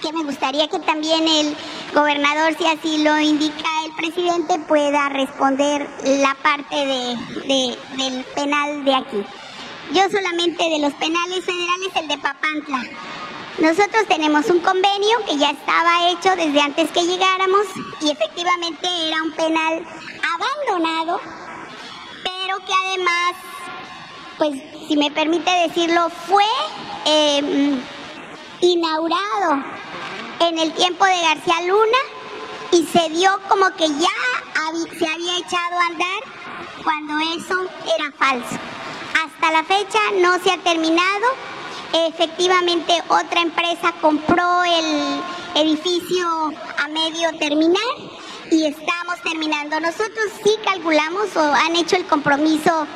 que 0.00 0.12
me 0.12 0.24
gustaría 0.24 0.68
que 0.68 0.78
también 0.80 1.26
el 1.26 1.56
gobernador, 1.94 2.54
si 2.58 2.66
así 2.66 3.02
lo 3.02 3.18
indica 3.18 3.68
el 3.84 3.92
presidente, 3.94 4.58
pueda 4.66 5.08
responder 5.10 5.88
la 6.04 6.34
parte 6.42 6.74
de, 6.74 7.76
del 7.96 8.24
penal 8.34 8.84
de 8.84 8.94
aquí. 8.94 9.24
Yo 9.92 10.02
solamente 10.10 10.62
de 10.62 10.78
los 10.78 10.92
penales 10.94 11.44
federales, 11.44 11.90
el 11.96 12.08
de 12.08 12.18
Papantla. 12.18 12.82
Nosotros 13.58 14.06
tenemos 14.08 14.46
un 14.46 14.60
convenio 14.60 15.18
que 15.26 15.36
ya 15.36 15.50
estaba 15.50 16.10
hecho 16.10 16.34
desde 16.36 16.60
antes 16.60 16.90
que 16.92 17.02
llegáramos 17.02 17.66
y 18.00 18.10
efectivamente 18.10 18.88
era 19.08 19.22
un 19.22 19.32
penal 19.32 19.84
abandonado, 20.34 21.20
pero 22.22 22.58
que 22.64 22.72
además, 22.86 23.32
pues 24.38 24.62
si 24.88 24.96
me 24.96 25.10
permite 25.10 25.50
decirlo, 25.50 26.08
fue 26.08 26.44
eh, 27.04 27.80
inaugurado 28.60 29.62
en 30.40 30.58
el 30.58 30.72
tiempo 30.72 31.04
de 31.04 31.20
García 31.20 31.62
Luna 31.66 31.98
y 32.72 32.86
se 32.86 33.08
dio 33.10 33.30
como 33.48 33.70
que 33.76 33.88
ya 33.88 34.08
se 34.98 35.06
había 35.06 35.38
echado 35.38 35.78
a 35.78 35.86
andar 35.86 36.22
cuando 36.84 37.18
eso 37.36 37.54
era 37.98 38.12
falso. 38.12 38.56
Hasta 39.24 39.52
la 39.52 39.64
fecha 39.64 39.98
no 40.20 40.38
se 40.38 40.52
ha 40.52 40.58
terminado. 40.58 41.26
Efectivamente 41.92 43.02
otra 43.08 43.40
empresa 43.40 43.92
compró 44.00 44.62
el 44.64 45.20
edificio 45.56 46.52
a 46.78 46.88
medio 46.88 47.36
terminar 47.38 47.82
y 48.50 48.66
estamos 48.66 49.20
terminando. 49.24 49.80
Nosotros 49.80 50.26
sí 50.44 50.52
calculamos 50.64 51.34
o 51.36 51.42
han 51.42 51.76
hecho 51.76 51.96
el 51.96 52.06
compromiso 52.06 52.86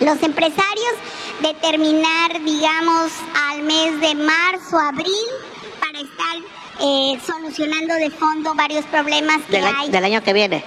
los 0.00 0.22
empresarios 0.22 0.94
de 1.40 1.54
terminar, 1.54 2.42
digamos, 2.44 3.12
al 3.50 3.62
mes 3.62 4.00
de 4.00 4.14
marzo, 4.14 4.78
abril, 4.78 5.26
para 5.80 6.00
estar 6.00 6.36
eh, 6.80 7.20
solucionando 7.26 7.94
de 7.94 8.10
fondo 8.10 8.54
varios 8.54 8.84
problemas 8.86 9.38
que 9.50 9.58
hay. 9.58 9.90
¿Del 9.90 10.04
año 10.04 10.22
que 10.22 10.32
viene? 10.32 10.64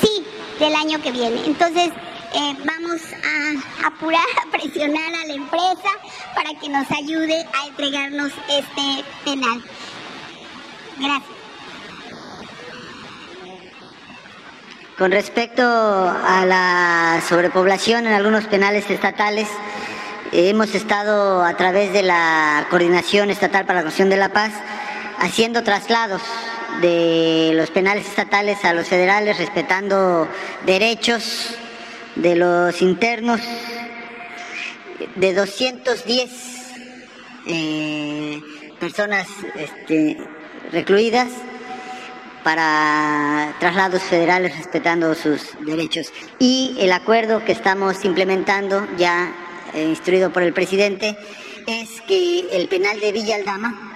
Sí, 0.00 0.24
del 0.58 0.74
año 0.74 1.00
que 1.00 1.12
viene. 1.12 1.44
Entonces, 1.46 1.90
eh, 2.34 2.56
vamos 2.64 3.00
a 3.24 3.86
apurar, 3.86 4.24
a 4.46 4.50
presionar 4.50 5.14
a 5.14 5.26
la 5.26 5.34
empresa 5.34 5.90
para 6.34 6.58
que 6.58 6.68
nos 6.68 6.90
ayude 6.90 7.46
a 7.52 7.66
entregarnos 7.66 8.32
este 8.48 9.04
penal. 9.24 9.62
Gracias. 10.98 11.41
Con 14.98 15.10
respecto 15.10 15.62
a 15.62 16.44
la 16.44 17.22
sobrepoblación 17.26 18.06
en 18.06 18.12
algunos 18.12 18.44
penales 18.44 18.90
estatales, 18.90 19.48
hemos 20.32 20.74
estado 20.74 21.42
a 21.42 21.56
través 21.56 21.94
de 21.94 22.02
la 22.02 22.66
Coordinación 22.68 23.30
Estatal 23.30 23.64
para 23.64 23.78
la 23.78 23.82
Construcción 23.84 24.10
de 24.10 24.18
la 24.18 24.28
Paz 24.34 24.52
haciendo 25.18 25.62
traslados 25.62 26.20
de 26.82 27.52
los 27.54 27.70
penales 27.70 28.06
estatales 28.06 28.62
a 28.66 28.74
los 28.74 28.86
federales, 28.86 29.38
respetando 29.38 30.28
derechos 30.66 31.54
de 32.14 32.36
los 32.36 32.82
internos, 32.82 33.40
de 35.16 35.32
210 35.32 36.30
eh, 37.46 38.42
personas 38.78 39.26
este, 39.54 40.18
recluidas 40.70 41.28
para 42.44 43.54
traslados 43.60 44.02
federales 44.02 44.56
respetando 44.56 45.14
sus 45.14 45.40
derechos. 45.60 46.12
Y 46.38 46.76
el 46.78 46.92
acuerdo 46.92 47.44
que 47.44 47.52
estamos 47.52 48.04
implementando, 48.04 48.86
ya 48.96 49.32
eh, 49.74 49.84
instruido 49.84 50.32
por 50.32 50.42
el 50.42 50.52
presidente, 50.52 51.16
es 51.66 52.00
que 52.02 52.48
el 52.52 52.68
penal 52.68 52.98
de 53.00 53.12
Villa 53.12 53.36
Aldama 53.36 53.92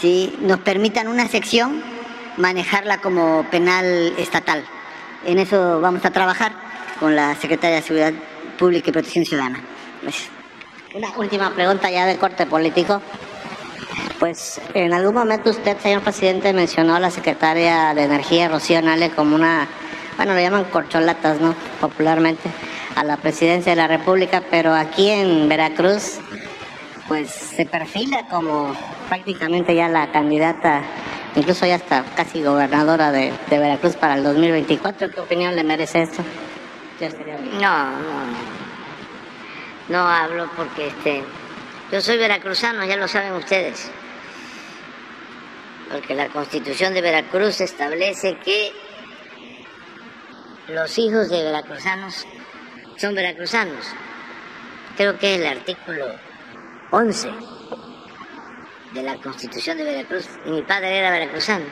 si 0.00 0.36
nos 0.40 0.60
permitan 0.60 1.08
una 1.08 1.28
sección 1.28 1.82
manejarla 2.36 2.98
como 2.98 3.44
penal 3.50 4.12
estatal. 4.18 4.64
En 5.24 5.38
eso 5.38 5.80
vamos 5.80 6.04
a 6.04 6.10
trabajar 6.10 6.52
con 7.00 7.16
la 7.16 7.34
Secretaria 7.36 7.76
de 7.76 7.82
Seguridad 7.82 8.12
Pública 8.58 8.90
y 8.90 8.92
Protección 8.92 9.24
Ciudadana. 9.24 9.60
Una 10.94 11.10
última 11.16 11.50
pregunta 11.54 11.90
ya 11.90 12.06
de 12.06 12.18
corte 12.18 12.46
político. 12.46 13.00
Pues 14.18 14.60
en 14.74 14.92
algún 14.92 15.14
momento 15.14 15.50
usted, 15.50 15.76
señor 15.78 16.02
presidente, 16.02 16.52
mencionó 16.52 16.94
a 16.94 17.00
la 17.00 17.10
secretaria 17.10 17.94
de 17.94 18.04
Energía, 18.04 18.48
Rocío 18.48 18.80
Nale, 18.80 19.10
como 19.10 19.34
una, 19.34 19.68
bueno, 20.16 20.34
lo 20.34 20.40
llaman 20.40 20.64
corcholatas, 20.64 21.40
¿no? 21.40 21.54
Popularmente, 21.80 22.48
a 22.96 23.04
la 23.04 23.16
presidencia 23.16 23.72
de 23.72 23.76
la 23.76 23.88
República, 23.88 24.42
pero 24.50 24.72
aquí 24.72 25.10
en 25.10 25.48
Veracruz, 25.48 26.20
pues 27.08 27.30
se 27.30 27.66
perfila 27.66 28.26
como 28.28 28.74
prácticamente 29.08 29.74
ya 29.74 29.88
la 29.88 30.10
candidata, 30.10 30.82
incluso 31.34 31.66
ya 31.66 31.74
está 31.74 32.04
casi 32.16 32.42
gobernadora 32.42 33.12
de, 33.12 33.32
Veracruz 33.50 33.96
para 33.96 34.14
el 34.14 34.22
2024. 34.22 35.10
¿Qué 35.10 35.20
opinión 35.20 35.54
le 35.54 35.64
merece 35.64 36.02
esto? 36.02 36.22
No, 37.60 37.90
no, 37.90 38.24
no 39.88 40.08
hablo 40.08 40.48
porque 40.56 40.86
este, 40.86 41.24
yo 41.94 42.00
soy 42.00 42.18
veracruzano, 42.18 42.84
ya 42.84 42.96
lo 42.96 43.06
saben 43.06 43.34
ustedes. 43.34 43.88
Porque 45.92 46.16
la 46.16 46.28
constitución 46.28 46.92
de 46.92 47.00
Veracruz 47.00 47.60
establece 47.60 48.36
que 48.38 48.72
los 50.66 50.98
hijos 50.98 51.28
de 51.28 51.44
veracruzanos 51.44 52.26
son 52.96 53.14
veracruzanos. 53.14 53.86
Creo 54.96 55.16
que 55.20 55.36
es 55.36 55.40
el 55.40 55.46
artículo 55.46 56.06
11 56.90 57.30
de 58.92 59.02
la 59.04 59.14
Constitución 59.18 59.78
de 59.78 59.84
Veracruz 59.84 60.28
mi 60.46 60.62
padre 60.62 60.98
era 60.98 61.12
veracruzano. 61.12 61.66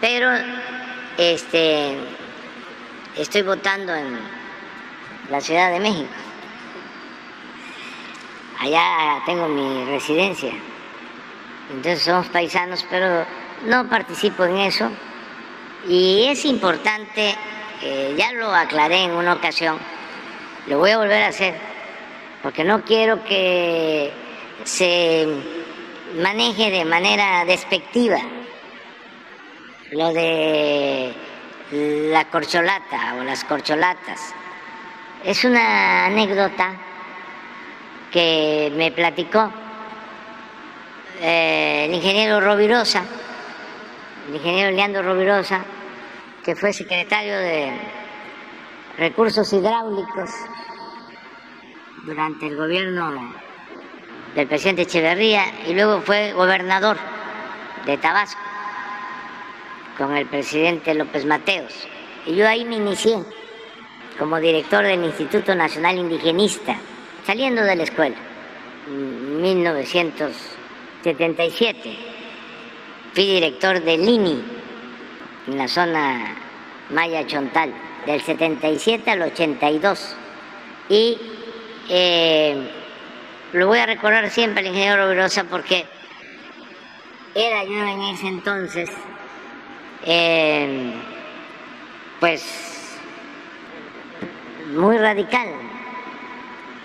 Pero 0.00 0.30
este 1.18 1.96
estoy 3.16 3.42
votando 3.42 3.96
en 3.96 4.16
la 5.28 5.40
Ciudad 5.40 5.72
de 5.72 5.80
México. 5.80 6.29
Allá 8.60 9.22
tengo 9.24 9.48
mi 9.48 9.86
residencia. 9.86 10.52
entonces 11.70 12.02
somos 12.02 12.26
paisanos, 12.26 12.84
pero 12.90 13.24
no 13.64 13.88
participo 13.88 14.44
en 14.44 14.58
eso. 14.58 14.90
Y 15.88 16.26
es 16.28 16.44
importante, 16.44 17.34
eh, 17.80 18.14
ya 18.18 18.32
lo 18.32 18.54
aclaré 18.54 19.04
en 19.04 19.12
una 19.12 19.32
ocasión, 19.32 19.78
lo 20.66 20.78
voy 20.78 20.90
a 20.90 20.98
volver 20.98 21.22
a 21.22 21.28
hacer, 21.28 21.54
porque 22.42 22.62
no 22.62 22.84
quiero 22.84 23.24
que 23.24 24.12
se 24.64 25.26
maneje 26.16 26.70
de 26.70 26.84
manera 26.84 27.46
despectiva 27.46 28.18
lo 29.92 30.12
de 30.12 31.14
la 31.70 32.26
corcholata 32.26 33.14
o 33.18 33.24
las 33.24 33.42
corcholatas. 33.44 34.34
Es 35.24 35.44
una 35.44 36.04
anécdota 36.04 36.89
que 38.10 38.72
me 38.74 38.90
platicó 38.90 39.50
eh, 41.20 41.86
el 41.86 41.94
ingeniero 41.94 42.40
Rovirosa, 42.40 43.04
el 44.28 44.36
ingeniero 44.36 44.70
Leandro 44.70 45.02
Rovirosa, 45.02 45.64
que 46.44 46.56
fue 46.56 46.72
secretario 46.72 47.36
de 47.38 47.72
Recursos 48.98 49.52
Hidráulicos 49.52 50.30
durante 52.04 52.46
el 52.46 52.56
gobierno 52.56 53.32
del 54.34 54.46
presidente 54.46 54.82
Echeverría 54.82 55.44
y 55.66 55.74
luego 55.74 56.00
fue 56.00 56.32
gobernador 56.32 56.96
de 57.86 57.96
Tabasco 57.98 58.40
con 59.98 60.16
el 60.16 60.26
presidente 60.26 60.94
López 60.94 61.26
Mateos. 61.26 61.72
Y 62.26 62.34
yo 62.34 62.48
ahí 62.48 62.64
me 62.64 62.76
inicié 62.76 63.18
como 64.18 64.38
director 64.38 64.84
del 64.84 65.04
Instituto 65.04 65.54
Nacional 65.54 65.98
Indigenista, 65.98 66.76
saliendo 67.24 67.62
de 67.62 67.76
la 67.76 67.84
escuela, 67.84 68.16
en 68.86 69.42
1977. 69.42 71.96
Fui 73.12 73.26
director 73.26 73.82
del 73.82 74.08
INI 74.08 74.42
en 75.48 75.58
la 75.58 75.68
zona 75.68 76.36
Maya 76.90 77.26
Chontal, 77.26 77.74
del 78.06 78.20
77 78.20 79.10
al 79.10 79.22
82. 79.22 80.14
Y 80.88 81.18
eh, 81.88 82.70
lo 83.52 83.66
voy 83.66 83.78
a 83.78 83.86
recordar 83.86 84.30
siempre 84.30 84.60
al 84.60 84.68
ingeniero 84.68 85.08
porque 85.50 85.84
era 87.34 87.64
yo 87.64 87.84
en 87.84 88.00
ese 88.02 88.28
entonces, 88.28 88.90
eh, 90.04 90.92
pues, 92.18 92.98
muy 94.72 94.98
radical. 94.98 95.69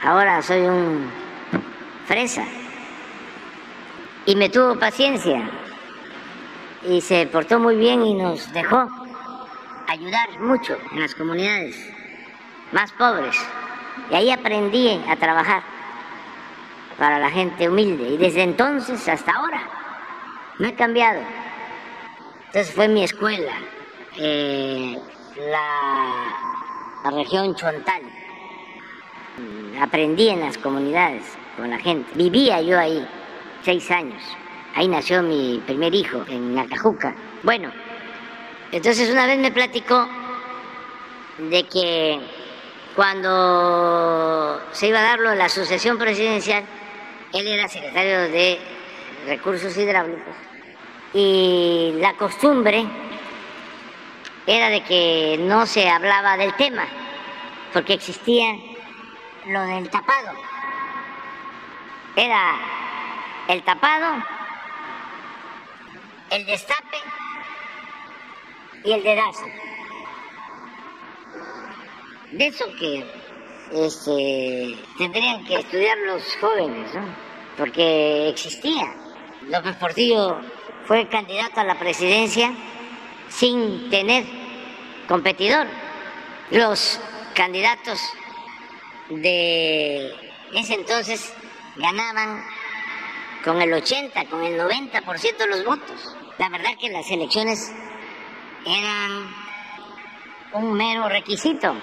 Ahora 0.03 0.41
soy 0.41 0.61
un 0.61 1.09
fresa. 2.05 2.45
Y 4.25 4.35
me 4.35 4.49
tuvo 4.49 4.77
paciencia. 4.79 5.49
Y 6.87 7.01
se 7.01 7.25
portó 7.27 7.59
muy 7.59 7.75
bien 7.75 8.05
y 8.05 8.13
nos 8.13 8.51
dejó 8.53 8.87
ayudar 9.87 10.39
mucho 10.39 10.77
en 10.91 11.01
las 11.01 11.15
comunidades 11.15 11.75
más 12.71 12.91
pobres. 12.93 13.35
Y 14.11 14.15
ahí 14.15 14.31
aprendí 14.31 15.01
a 15.09 15.15
trabajar 15.15 15.63
para 16.97 17.19
la 17.19 17.29
gente 17.29 17.69
humilde. 17.69 18.09
Y 18.09 18.17
desde 18.17 18.43
entonces 18.43 19.07
hasta 19.07 19.31
ahora 19.31 19.61
no 20.59 20.67
he 20.67 20.75
cambiado. 20.75 21.21
Entonces 22.47 22.73
fue 22.73 22.87
mi 22.87 23.03
escuela, 23.03 23.51
eh, 24.17 24.97
la, 25.49 27.11
región 27.11 27.53
Chontal. 27.55 28.01
Aprendí 29.79 30.29
en 30.29 30.41
las 30.41 30.57
comunidades 30.57 31.23
con 31.57 31.69
la 31.69 31.79
gente. 31.79 32.09
Vivía 32.15 32.61
yo 32.61 32.79
ahí 32.79 33.05
seis 33.63 33.89
años. 33.91 34.21
Ahí 34.75 34.87
nació 34.87 35.21
mi 35.23 35.61
primer 35.65 35.93
hijo, 35.95 36.23
en 36.27 36.55
Nacajuca. 36.55 37.15
Bueno, 37.43 37.71
entonces 38.71 39.09
una 39.09 39.25
vez 39.25 39.37
me 39.39 39.51
platicó 39.51 40.07
de 41.37 41.63
que 41.63 42.19
cuando 42.95 44.61
se 44.71 44.87
iba 44.87 44.99
a 44.99 45.13
en 45.15 45.37
la 45.37 45.49
sucesión 45.49 45.97
presidencial, 45.97 46.63
él 47.33 47.47
era 47.47 47.67
secretario 47.67 48.19
de 48.31 48.59
Recursos 49.27 49.75
Hidráulicos 49.77 50.35
y 51.13 51.93
la 51.99 52.13
costumbre 52.13 52.85
era 54.45 54.69
de 54.69 54.83
que 54.83 55.37
no 55.39 55.65
se 55.65 55.89
hablaba 55.89 56.37
del 56.37 56.53
tema, 56.55 56.85
porque 57.73 57.93
existía 57.93 58.55
lo 59.47 59.61
del 59.61 59.89
tapado. 59.89 60.31
Era 62.15 62.55
el 63.47 63.63
tapado, 63.63 64.23
el 66.31 66.45
destape 66.45 66.97
y 68.83 68.91
el 68.91 69.03
dedazo. 69.03 69.45
De 72.31 72.47
eso 72.47 72.65
que 72.79 73.05
este, 73.71 74.77
tendrían 74.97 75.45
que 75.45 75.55
estudiar 75.55 75.97
los 75.99 76.23
jóvenes, 76.37 76.93
¿no? 76.93 77.25
porque 77.57 78.29
existía. 78.29 78.93
López 79.47 79.75
Portillo 79.75 80.37
fue 80.85 81.07
candidato 81.07 81.59
a 81.59 81.63
la 81.63 81.77
presidencia 81.77 82.51
sin 83.29 83.89
tener 83.89 84.25
competidor. 85.07 85.67
Los 86.51 86.99
candidatos 87.33 87.99
de 89.09 90.13
ese 90.53 90.73
entonces 90.73 91.33
ganaban 91.75 92.43
con 93.43 93.61
el 93.61 93.73
80, 93.73 94.25
con 94.25 94.43
el 94.43 94.59
90% 94.59 95.37
de 95.37 95.47
los 95.47 95.65
votos. 95.65 96.15
La 96.37 96.49
verdad 96.49 96.71
que 96.79 96.89
las 96.89 97.09
elecciones 97.11 97.71
eran 98.65 99.33
un 100.53 100.73
mero 100.73 101.07
requisito. 101.09 101.75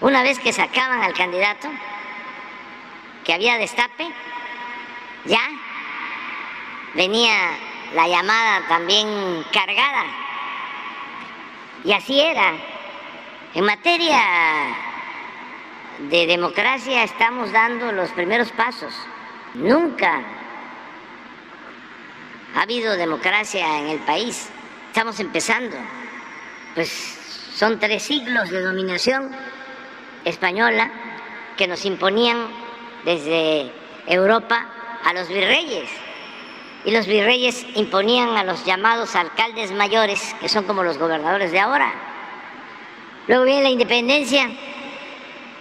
Una 0.00 0.22
vez 0.22 0.38
que 0.38 0.52
sacaban 0.52 1.02
al 1.02 1.14
candidato, 1.14 1.68
que 3.24 3.32
había 3.32 3.56
destape, 3.56 4.08
ya 5.24 5.48
venía 6.94 7.34
la 7.94 8.08
llamada 8.08 8.66
también 8.68 9.44
cargada. 9.52 10.04
Y 11.84 11.92
así 11.92 12.20
era. 12.20 12.54
En 13.54 13.64
materia 13.64 14.18
de 15.98 16.26
democracia 16.26 17.04
estamos 17.04 17.52
dando 17.52 17.92
los 17.92 18.10
primeros 18.10 18.50
pasos. 18.52 18.94
Nunca 19.54 20.22
ha 22.54 22.62
habido 22.62 22.96
democracia 22.96 23.78
en 23.78 23.88
el 23.88 23.98
país. 24.00 24.50
Estamos 24.88 25.20
empezando. 25.20 25.76
Pues 26.74 26.90
son 27.54 27.78
tres 27.78 28.02
siglos 28.02 28.50
de 28.50 28.62
dominación 28.62 29.30
española 30.24 30.90
que 31.56 31.66
nos 31.66 31.84
imponían 31.84 32.48
desde 33.04 33.72
Europa 34.06 34.66
a 35.04 35.12
los 35.12 35.28
virreyes. 35.28 35.88
Y 36.84 36.90
los 36.90 37.06
virreyes 37.06 37.64
imponían 37.74 38.36
a 38.36 38.44
los 38.44 38.64
llamados 38.64 39.14
alcaldes 39.14 39.70
mayores, 39.72 40.34
que 40.40 40.48
son 40.48 40.64
como 40.64 40.82
los 40.82 40.98
gobernadores 40.98 41.52
de 41.52 41.60
ahora. 41.60 41.92
Luego 43.28 43.44
viene 43.44 43.62
la 43.62 43.70
independencia, 43.70 44.50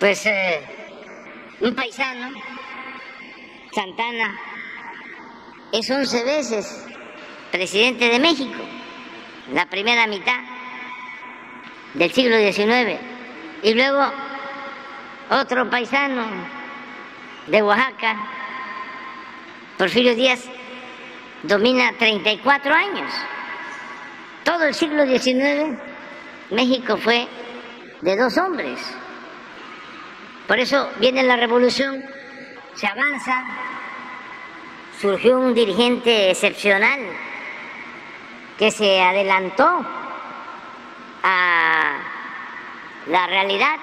pues 0.02 0.26
eh, 0.26 0.60
un 1.60 1.76
paisano, 1.76 2.32
Santana, 3.72 4.36
es 5.72 5.88
once 5.92 6.24
veces 6.24 6.88
presidente 7.52 8.10
de 8.10 8.20
México, 8.20 8.64
la 9.54 9.68
primera 9.68 10.08
mitad 10.08 10.40
del 11.94 12.12
siglo 12.12 12.36
XIX. 12.36 13.00
Y 13.62 13.76
luego 13.76 14.12
otro 15.30 15.70
paisano 15.70 16.26
de 17.46 17.62
Oaxaca, 17.62 18.18
Porfirio 19.78 20.16
Díaz 20.16 20.46
domina 21.44 21.94
34 22.00 22.74
años. 22.74 23.14
Todo 24.44 24.64
el 24.64 24.74
siglo 24.74 25.06
XIX 25.06 25.78
México 26.50 26.98
fue 26.98 27.28
de 28.02 28.18
dos 28.18 28.36
hombres. 28.40 28.80
Por 30.52 30.60
eso 30.60 30.90
viene 31.00 31.24
la 31.24 31.38
revolución, 31.38 32.04
se 32.74 32.86
avanza, 32.86 33.46
surgió 35.00 35.40
un 35.40 35.54
dirigente 35.54 36.30
excepcional 36.30 37.00
que 38.60 38.70
se 38.70 39.00
adelantó 39.00 39.86
a 41.24 42.00
la 43.08 43.28
realidad, 43.28 43.78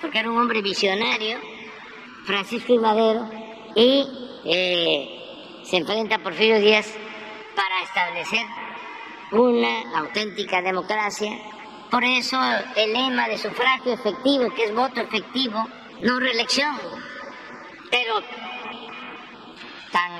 porque 0.00 0.20
era 0.20 0.30
un 0.30 0.38
hombre 0.38 0.62
visionario, 0.62 1.36
Francisco 2.24 2.72
I. 2.72 2.78
Madero, 2.78 3.28
y 3.76 4.40
eh, 4.46 5.60
se 5.62 5.76
enfrenta 5.76 6.20
Porfirio 6.20 6.58
Díaz 6.58 6.90
para 7.54 7.82
establecer 7.82 8.46
una 9.32 9.98
auténtica 9.98 10.62
democracia. 10.62 11.36
Por 11.94 12.02
eso 12.02 12.36
el 12.74 12.92
lema 12.92 13.28
de 13.28 13.38
sufragio 13.38 13.94
efectivo, 13.94 14.52
que 14.52 14.64
es 14.64 14.74
voto 14.74 15.00
efectivo, 15.00 15.64
no 16.02 16.18
reelección. 16.18 16.76
Pero 17.88 18.20
tan 19.92 20.10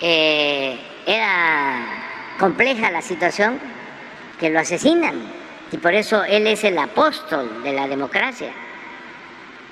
eh, 0.00 0.78
era 1.04 2.34
compleja 2.38 2.92
la 2.92 3.02
situación, 3.02 3.58
que 4.38 4.48
lo 4.48 4.60
asesinan. 4.60 5.28
Y 5.72 5.78
por 5.78 5.92
eso 5.92 6.22
él 6.22 6.46
es 6.46 6.62
el 6.62 6.78
apóstol 6.78 7.60
de 7.64 7.72
la 7.72 7.88
democracia. 7.88 8.52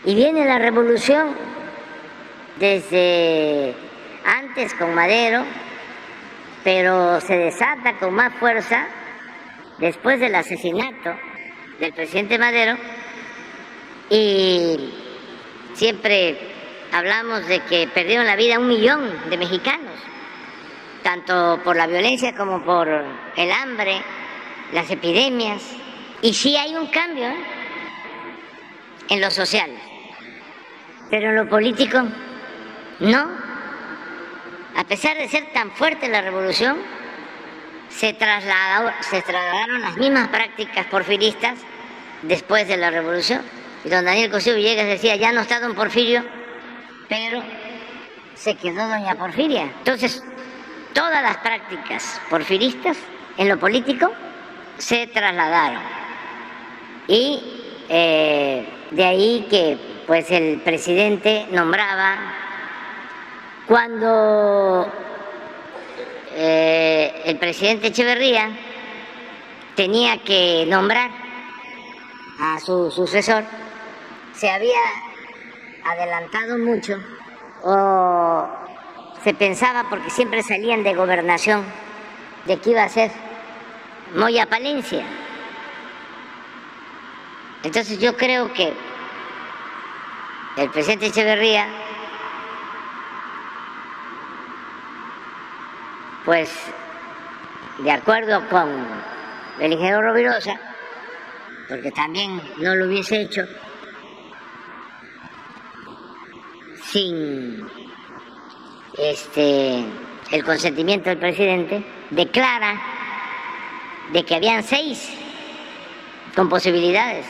Y 0.05 0.17
viene 0.17 0.45
la 0.47 0.59
revolución 0.59 1.29
desde 2.59 3.73
antes 4.25 4.75
con 4.75 4.97
Madero, 4.97 5.45
pero 6.65 7.21
se 7.21 7.39
desata 7.39 8.01
con 8.01 8.15
más 8.15 8.35
fuerza 8.35 8.89
después 9.81 10.21
del 10.21 10.35
asesinato 10.35 11.15
del 11.79 11.93
presidente 11.93 12.39
Madero 12.39 12.77
y 14.11 14.93
siempre 15.75 16.39
hablamos 16.93 17.47
de 17.47 17.61
que 17.61 17.89
perdieron 17.89 18.27
la 18.27 18.37
vida 18.37 18.59
un 18.59 18.69
millón 18.69 19.31
de 19.31 19.37
mexicanos, 19.39 19.95
tanto 21.03 21.61
por 21.65 21.77
la 21.77 21.87
violencia 21.87 22.35
como 22.35 22.63
por 22.65 22.89
el 22.89 23.53
hambre, 23.53 24.03
las 24.73 24.91
epidemias. 24.91 25.63
Y 26.23 26.35
sí 26.35 26.57
hay 26.57 26.75
un 26.75 26.89
cambio 26.89 27.29
¿eh? 27.29 27.37
en 29.09 29.21
lo 29.21 29.31
social, 29.31 29.71
pero 31.09 31.31
en 31.31 31.37
lo 31.37 31.49
político 31.49 32.03
no. 33.01 33.51
A 34.77 34.85
pesar 34.85 35.17
de 35.17 35.29
ser 35.29 35.53
tan 35.53 35.71
fuerte 35.73 36.09
la 36.09 36.21
revolución, 36.21 36.79
se, 37.91 38.07
se 38.07 38.13
trasladaron 38.15 39.81
las 39.81 39.97
mismas 39.97 40.29
prácticas 40.29 40.87
porfiristas 40.87 41.59
después 42.23 42.67
de 42.69 42.77
la 42.77 42.91
revolución. 42.91 43.43
Y 43.85 43.89
don 43.89 44.05
Daniel 44.05 44.31
Cosío 44.31 44.55
Villegas 44.55 44.87
decía, 44.87 45.17
ya 45.17 45.33
no 45.33 45.41
está 45.41 45.61
don 45.61 45.75
Porfirio, 45.75 46.23
pero 47.09 47.43
se 48.35 48.55
quedó 48.55 48.89
doña 48.89 49.15
Porfiria. 49.15 49.63
Entonces, 49.63 50.23
todas 50.93 51.23
las 51.23 51.39
prácticas 51.39 52.21
porfiristas 52.29 52.97
en 53.37 53.49
lo 53.49 53.59
político 53.59 54.13
se 54.79 55.07
trasladaron. 55.07 55.81
Y 57.09 57.43
eh, 57.89 58.69
de 58.91 59.05
ahí 59.05 59.47
que 59.51 59.79
pues 60.07 60.31
el 60.31 60.61
presidente 60.61 61.47
nombraba 61.51 62.17
cuando 63.67 64.93
eh, 66.43 67.23
el 67.27 67.37
presidente 67.37 67.89
Echeverría 67.89 68.49
tenía 69.77 70.23
que 70.23 70.65
nombrar 70.67 71.11
a 72.41 72.59
su 72.61 72.91
sucesor, 72.91 73.45
se 74.33 74.49
había 74.49 74.81
adelantado 75.85 76.57
mucho 76.57 76.99
o 77.63 78.49
se 79.23 79.35
pensaba, 79.35 79.85
porque 79.91 80.09
siempre 80.09 80.43
salían 80.43 80.83
de 80.83 80.95
gobernación, 80.95 81.63
de 82.47 82.57
que 82.57 82.71
iba 82.71 82.85
a 82.85 82.89
ser 82.89 83.11
Moya 84.15 84.47
Palencia. 84.47 85.05
Entonces 87.65 87.99
yo 87.99 88.17
creo 88.17 88.51
que 88.55 88.73
el 90.57 90.71
presidente 90.71 91.09
Echeverría, 91.09 91.69
pues 96.25 96.51
de 97.79 97.91
acuerdo 97.91 98.47
con 98.49 98.69
el 99.59 99.73
ingeniero 99.73 100.03
Rovirosa, 100.03 100.59
porque 101.69 101.91
también 101.93 102.41
no 102.59 102.75
lo 102.75 102.87
hubiese 102.87 103.23
hecho 103.23 103.47
sin 106.91 107.67
este 108.99 109.85
el 110.31 110.45
consentimiento 110.45 111.11
del 111.11 111.19
presidente, 111.19 111.85
declara 112.11 112.81
de 114.13 114.25
que 114.25 114.37
habían 114.37 114.63
seis 114.63 115.11
con 116.37 116.49
posibilidades, 116.49 117.27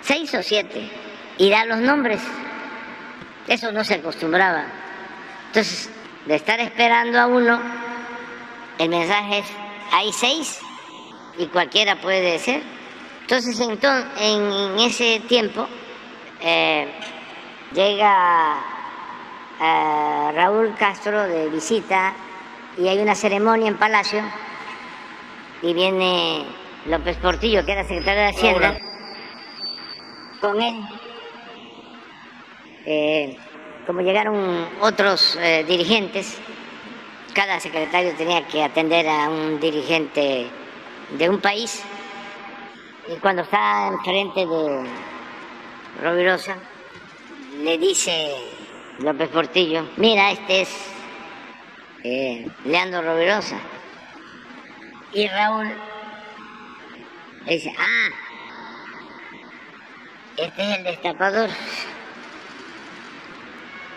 seis 0.00 0.32
o 0.34 0.42
siete, 0.42 0.88
y 1.38 1.50
da 1.50 1.64
los 1.64 1.78
nombres. 1.78 2.20
Eso 3.48 3.72
no 3.72 3.82
se 3.82 3.94
acostumbraba. 3.94 4.66
Entonces, 5.48 5.90
de 6.26 6.36
estar 6.36 6.60
esperando 6.60 7.18
a 7.18 7.26
uno, 7.26 7.60
el 8.78 8.88
mensaje 8.88 9.38
es, 9.38 9.46
hay 9.92 10.12
seis 10.12 10.60
y 11.38 11.46
cualquiera 11.46 12.00
puede 12.00 12.38
ser. 12.38 12.62
Entonces, 13.22 13.58
en, 13.60 14.78
ese 14.80 15.20
tiempo 15.20 15.66
eh, 16.40 16.88
llega 17.72 18.56
eh, 19.60 20.32
Raúl 20.34 20.74
Castro 20.78 21.22
de 21.22 21.48
visita 21.48 22.12
y 22.76 22.88
hay 22.88 22.98
una 22.98 23.14
ceremonia 23.14 23.68
en 23.68 23.78
Palacio 23.78 24.22
y 25.62 25.72
viene 25.72 26.44
López 26.86 27.16
Portillo, 27.18 27.64
que 27.64 27.72
era 27.72 27.84
secretario 27.84 28.22
de 28.22 28.28
Hacienda, 28.28 28.78
con 30.40 30.60
él. 30.60 30.80
Eh, 32.84 33.36
como 33.86 34.00
llegaron 34.00 34.66
otros 34.80 35.38
dirigentes, 35.66 36.38
cada 37.34 37.60
secretario 37.60 38.14
tenía 38.14 38.46
que 38.46 38.62
atender 38.62 39.08
a 39.08 39.28
un 39.28 39.58
dirigente 39.60 40.46
de 41.16 41.28
un 41.28 41.40
país 41.40 41.82
y 43.08 43.16
cuando 43.16 43.42
está 43.42 43.88
enfrente 43.88 44.46
de 44.46 44.86
Rovirosa, 46.02 46.56
le 47.62 47.76
dice 47.78 48.34
López 48.98 49.28
Portillo, 49.28 49.88
mira, 49.96 50.30
este 50.30 50.62
es 50.62 50.68
eh, 52.04 52.46
Leandro 52.64 53.02
Rovirosa. 53.02 53.58
Y 55.12 55.28
Raúl 55.28 55.72
le 57.44 57.52
dice, 57.52 57.74
ah, 57.76 58.08
este 60.36 60.62
es 60.62 60.78
el 60.78 60.84
destapador. 60.84 61.50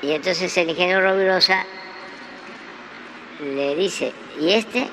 Y 0.02 0.12
entonces 0.12 0.58
el 0.58 0.70
ingeniero 0.70 1.02
Rovirosa 1.02 1.66
le 3.40 3.76
dice, 3.76 4.14
¿y 4.40 4.52
este? 4.52 4.88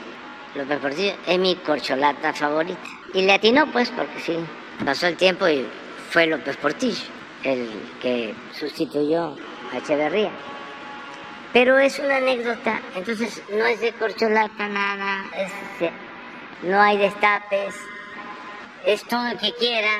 López 0.54 0.78
Portillo 0.80 1.14
es 1.26 1.38
mi 1.38 1.56
corcholata 1.56 2.32
favorita. 2.32 2.80
Y 3.14 3.22
le 3.22 3.32
atinó 3.32 3.66
pues, 3.72 3.90
porque 3.90 4.20
sí, 4.20 4.36
pasó 4.84 5.06
el 5.06 5.16
tiempo 5.16 5.48
y 5.48 5.66
fue 6.10 6.26
López 6.26 6.56
Portillo 6.56 7.02
el 7.44 7.68
que 8.00 8.34
sustituyó 8.58 9.36
a 9.72 9.78
Echeverría. 9.78 10.30
Pero 11.52 11.78
es 11.78 11.98
una 11.98 12.16
anécdota, 12.16 12.80
entonces 12.96 13.42
no 13.50 13.66
es 13.66 13.80
de 13.80 13.92
corcholata 13.92 14.68
nada, 14.68 15.24
no 16.62 16.80
hay 16.80 16.96
destapes, 16.96 17.74
es 18.86 19.04
todo 19.04 19.26
el 19.26 19.38
que 19.38 19.52
quiera, 19.56 19.90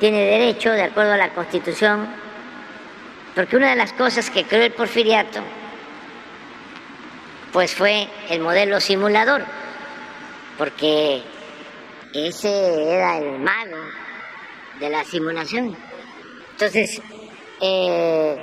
tiene 0.00 0.18
derecho 0.18 0.70
de 0.70 0.82
acuerdo 0.82 1.14
a 1.14 1.16
la 1.16 1.30
Constitución, 1.30 2.06
porque 3.34 3.56
una 3.56 3.70
de 3.70 3.76
las 3.76 3.94
cosas 3.94 4.28
que 4.28 4.44
creó 4.44 4.64
el 4.64 4.72
porfiriato 4.72 5.40
pues 7.52 7.74
fue 7.74 8.08
el 8.28 8.40
modelo 8.40 8.80
simulador, 8.80 9.44
porque 10.56 11.22
ese 12.12 12.94
era 12.94 13.18
el 13.18 13.38
mago 13.38 13.78
de 14.80 14.90
la 14.90 15.04
simulación. 15.04 15.76
Entonces, 16.52 17.00
eh, 17.60 18.36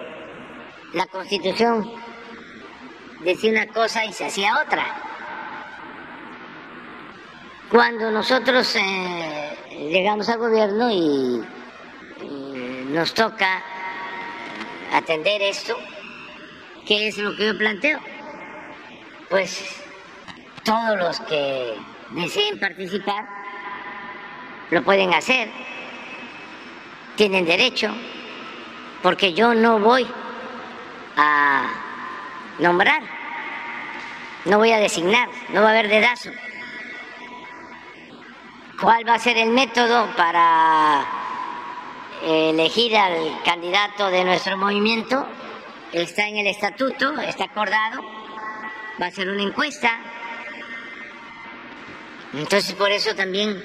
la 0.94 1.06
constitución 1.08 1.92
decía 3.24 3.52
una 3.52 3.68
cosa 3.68 4.06
y 4.06 4.14
se 4.14 4.26
hacía 4.26 4.60
otra. 4.66 4.86
Cuando 7.70 8.12
nosotros 8.12 8.76
eh, 8.76 9.58
llegamos 9.90 10.30
al 10.30 10.38
gobierno 10.38 10.92
y 10.92 11.44
nos 12.90 13.14
toca 13.14 13.62
atender 14.94 15.42
esto, 15.42 15.78
¿qué 16.88 17.08
es 17.08 17.18
lo 17.18 17.36
que 17.36 17.48
yo 17.48 17.58
planteo? 17.58 18.00
Pues 19.30 19.82
todos 20.64 20.98
los 20.98 21.20
que 21.22 21.76
deseen 22.12 22.60
participar 22.60 23.28
lo 24.72 24.84
pueden 24.84 25.14
hacer, 25.14 25.50
tienen 27.16 27.46
derecho, 27.46 27.94
porque 29.02 29.34
yo 29.34 29.54
no 29.54 29.80
voy 29.80 30.08
a 31.16 31.70
nombrar, 32.60 33.04
no 34.46 34.58
voy 34.58 34.72
a 34.72 34.80
designar, 34.80 35.30
no 35.50 35.62
va 35.62 35.68
a 35.68 35.72
haber 35.72 35.88
dedazo. 35.88 36.32
¿Cuál 38.82 39.08
va 39.08 39.14
a 39.14 39.20
ser 39.20 39.38
el 39.38 39.50
método 39.50 40.08
para 40.18 41.06
elegir 42.24 42.98
al 42.98 43.42
candidato 43.44 44.10
de 44.10 44.26
nuestro 44.26 44.58
movimiento? 44.58 45.26
Está 45.94 46.28
en 46.28 46.38
el 46.38 46.48
estatuto, 46.48 47.20
está 47.22 47.46
acordado 47.46 48.25
va 49.02 49.08
a 49.08 49.12
ser 49.12 49.30
una 49.30 49.44
encuesta. 49.44 50.00
Entonces 52.34 52.74
por 52.74 52.92
eso 52.92 53.16
también, 53.16 53.64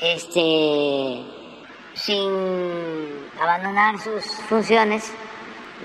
este, 0.00 1.24
sin 1.94 3.28
abandonar 3.40 3.98
sus 3.98 4.24
funciones, 4.48 5.12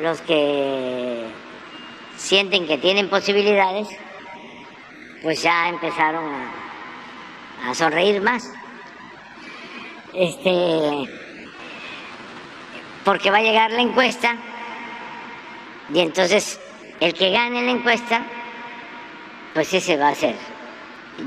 los 0.02 0.22
que 0.22 1.26
sienten 2.16 2.68
que 2.68 2.78
tienen 2.78 3.10
posibilidades, 3.10 3.88
pues 5.24 5.42
ya 5.42 5.70
empezaron 5.70 6.32
a, 7.66 7.74
sonreír 7.74 8.22
más. 8.22 8.52
Este, 10.14 11.10
porque 13.04 13.32
va 13.32 13.38
a 13.38 13.42
llegar 13.42 13.72
la 13.72 13.82
encuesta 13.82 14.36
y 15.94 16.00
entonces 16.00 16.60
el 17.00 17.14
que 17.14 17.32
gane 17.32 17.64
la 17.64 17.72
encuesta, 17.72 18.26
pues 19.54 19.74
ese 19.74 19.98
va 19.98 20.10
a 20.10 20.16
ser. 20.16 20.36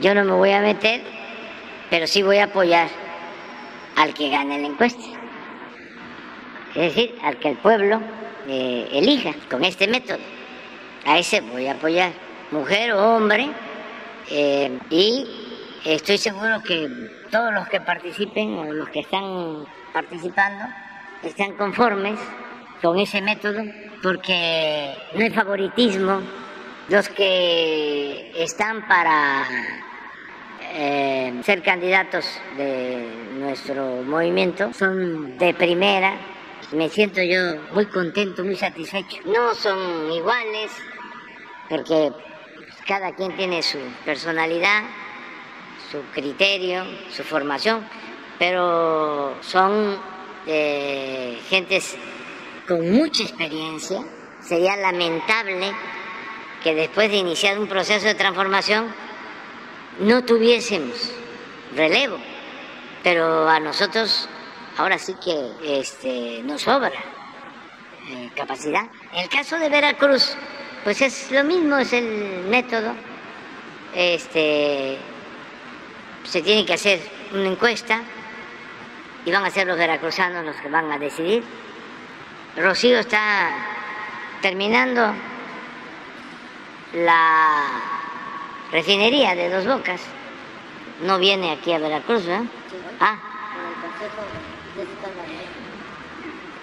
Yo 0.01 0.15
no 0.15 0.25
me 0.25 0.33
voy 0.33 0.53
a 0.53 0.61
meter, 0.61 1.03
pero 1.91 2.07
sí 2.07 2.23
voy 2.23 2.39
a 2.39 2.45
apoyar 2.45 2.89
al 3.97 4.15
que 4.15 4.31
gane 4.31 4.59
la 4.59 4.69
encuesta. 4.69 5.05
Es 6.75 6.95
decir, 6.95 7.15
al 7.23 7.39
que 7.39 7.51
el 7.51 7.57
pueblo 7.59 8.01
eh, 8.49 8.89
elija 8.93 9.33
con 9.51 9.65
este 9.65 9.87
método. 9.87 10.19
A 11.05 11.19
ese 11.19 11.41
voy 11.41 11.67
a 11.67 11.73
apoyar, 11.73 12.13
mujer 12.51 12.93
o 12.93 13.17
hombre, 13.17 13.51
eh, 14.31 14.79
y 14.89 15.27
estoy 15.85 16.17
seguro 16.17 16.63
que 16.63 16.89
todos 17.31 17.53
los 17.53 17.69
que 17.69 17.81
participen 17.81 18.55
o 18.55 18.73
los 18.73 18.89
que 18.89 19.01
están 19.01 19.65
participando 19.93 20.65
están 21.23 21.53
conformes 21.53 22.19
con 22.81 22.99
ese 22.99 23.21
método 23.21 23.63
porque 24.03 24.95
no 25.15 25.23
hay 25.23 25.31
favoritismo. 25.31 26.21
Los 26.89 27.09
que 27.09 28.33
están 28.37 28.87
para 28.89 29.47
eh, 30.75 31.41
ser 31.45 31.63
candidatos 31.63 32.27
de 32.57 33.07
nuestro 33.35 34.03
movimiento 34.03 34.73
son 34.73 35.39
de 35.39 35.55
primera. 35.55 36.19
Me 36.73 36.89
siento 36.89 37.23
yo 37.23 37.57
muy 37.73 37.87
contento, 37.87 38.43
muy 38.45 38.57
satisfecho. 38.57 39.19
No 39.27 39.55
son 39.55 40.11
iguales 40.11 40.73
porque 41.69 42.11
cada 42.87 43.15
quien 43.15 43.37
tiene 43.37 43.63
su 43.63 43.79
personalidad, 44.05 44.83
su 45.91 46.03
criterio, 46.13 46.85
su 47.11 47.23
formación, 47.23 47.87
pero 48.41 49.37
son 49.41 50.01
eh, 50.47 51.39
gentes 51.49 51.97
con 52.67 52.91
mucha 52.91 53.23
experiencia. 53.23 54.03
Sería 54.41 54.77
lamentable 54.77 55.73
que 56.63 56.75
después 56.75 57.11
de 57.11 57.17
iniciar 57.17 57.59
un 57.59 57.67
proceso 57.69 58.07
de 58.07 58.15
transformación 58.15 58.87
no 60.01 60.25
tuviésemos 60.25 61.13
relevo, 61.77 62.19
pero 63.03 63.49
a 63.49 63.61
nosotros 63.61 64.29
ahora 64.77 64.99
sí 64.99 65.15
que 65.23 65.81
este, 65.81 66.43
nos 66.45 66.63
sobra 66.63 66.93
eh, 68.09 68.31
capacidad. 68.35 68.85
En 69.13 69.21
el 69.23 69.29
caso 69.29 69.59
de 69.59 69.69
Veracruz, 69.69 70.37
pues 70.85 71.01
es 71.03 71.31
lo 71.31 71.45
mismo, 71.45 71.79
es 71.79 71.93
el 71.93 72.45
método. 72.49 72.95
Este, 73.95 74.99
se 76.25 76.43
tiene 76.43 76.65
que 76.65 76.75
hacer 76.75 77.01
una 77.33 77.49
encuesta 77.49 78.01
y 79.25 79.31
van 79.31 79.45
a 79.45 79.51
ser 79.51 79.67
los 79.67 79.77
veracruzanos 79.77 80.45
los 80.45 80.57
que 80.57 80.69
van 80.69 80.91
a 80.91 80.99
decidir. 80.99 81.45
Rocío 82.57 82.99
está 82.99 83.51
terminando 84.41 85.15
la 86.93 87.83
refinería 88.71 89.35
de 89.35 89.51
Dos 89.51 89.67
Bocas. 89.67 90.01
No 91.03 91.19
viene 91.19 91.53
aquí 91.53 91.73
a 91.73 91.79
Veracruz, 91.79 92.27
¿verdad? 92.27 92.45
Ah. 93.01 93.19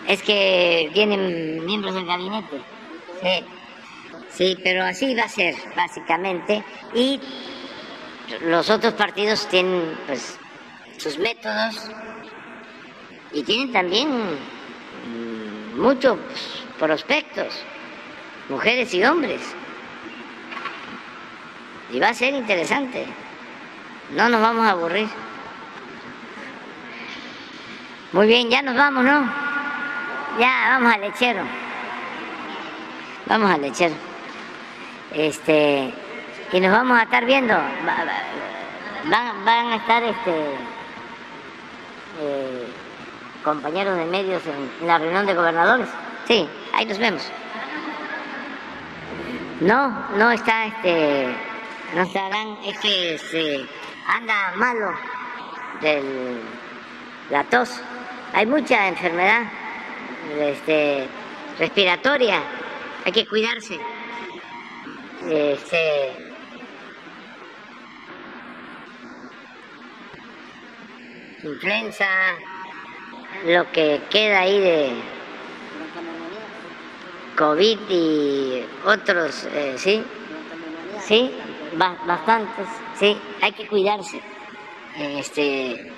Es 0.07 0.23
que 0.23 0.89
vienen 0.93 1.65
miembros 1.65 1.93
del 1.93 2.05
gabinete. 2.05 2.61
Sí. 3.21 3.45
Sí, 4.31 4.57
pero 4.63 4.83
así 4.83 5.13
va 5.15 5.23
a 5.23 5.29
ser, 5.29 5.55
básicamente. 5.75 6.63
Y 6.93 7.19
los 8.41 8.69
otros 8.69 8.93
partidos 8.93 9.47
tienen, 9.49 9.97
pues, 10.07 10.39
sus 10.97 11.17
métodos 11.17 11.89
y 13.33 13.43
tienen 13.43 13.71
también 13.71 14.09
mm, 14.09 15.81
muchos 15.81 16.17
prospectos, 16.77 17.53
mujeres 18.49 18.93
y 18.93 19.03
hombres. 19.03 19.41
Y 21.91 21.99
va 21.99 22.09
a 22.09 22.13
ser 22.13 22.33
interesante. 22.33 23.05
No 24.15 24.29
nos 24.29 24.41
vamos 24.41 24.65
a 24.65 24.71
aburrir. 24.71 25.07
Muy 28.11 28.27
bien, 28.27 28.49
ya 28.49 28.61
nos 28.61 28.75
vamos, 28.75 29.03
¿no? 29.03 29.31
Ya, 30.39 30.69
vamos 30.69 30.93
al 30.93 31.01
lechero. 31.01 31.43
Vamos 33.27 33.51
al 33.51 33.61
lechero. 33.61 33.95
Este, 35.13 35.93
y 36.51 36.59
nos 36.59 36.71
vamos 36.71 36.99
a 36.99 37.03
estar 37.03 37.25
viendo. 37.25 37.53
Van, 39.05 39.45
van 39.45 39.67
a 39.67 39.75
estar 39.75 40.03
este, 40.03 40.31
eh, 42.21 42.67
compañeros 43.43 43.97
de 43.97 44.05
medios 44.05 44.41
en 44.45 44.87
la 44.87 44.97
reunión 44.97 45.25
de 45.25 45.33
gobernadores. 45.33 45.87
Sí, 46.27 46.47
ahí 46.73 46.85
nos 46.85 46.97
vemos. 46.97 47.31
No, 49.61 49.89
no 50.15 50.31
está 50.31 50.65
este, 50.65 51.35
no 51.95 52.03
estarán, 52.03 52.57
es 52.65 52.79
que 52.79 53.17
se 53.17 53.65
anda 54.07 54.53
malo 54.55 54.93
de 55.81 56.39
la 57.29 57.43
tos. 57.45 57.81
Hay 58.33 58.45
mucha 58.45 58.87
enfermedad 58.87 59.43
este, 60.39 61.07
respiratoria, 61.57 62.41
hay 63.05 63.11
que 63.11 63.27
cuidarse. 63.27 63.79
Este, 65.27 66.11
influenza, 71.43 72.07
lo 73.45 73.71
que 73.71 74.01
queda 74.09 74.39
ahí 74.41 74.59
de 74.59 74.91
COVID 77.37 77.79
y 77.89 78.65
otros, 78.85 79.47
eh, 79.53 79.75
¿sí? 79.77 80.03
Sí, 81.01 81.33
bastantes, 81.77 82.67
sí, 82.95 83.17
hay 83.41 83.51
que 83.53 83.67
cuidarse. 83.67 84.21
Este, 84.97 85.91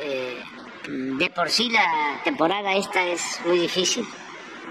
eh, 0.00 0.42
de 0.88 1.30
por 1.30 1.48
sí 1.48 1.70
la 1.70 2.20
temporada 2.24 2.74
esta 2.74 3.04
es 3.06 3.40
muy 3.46 3.58
difícil 3.58 4.06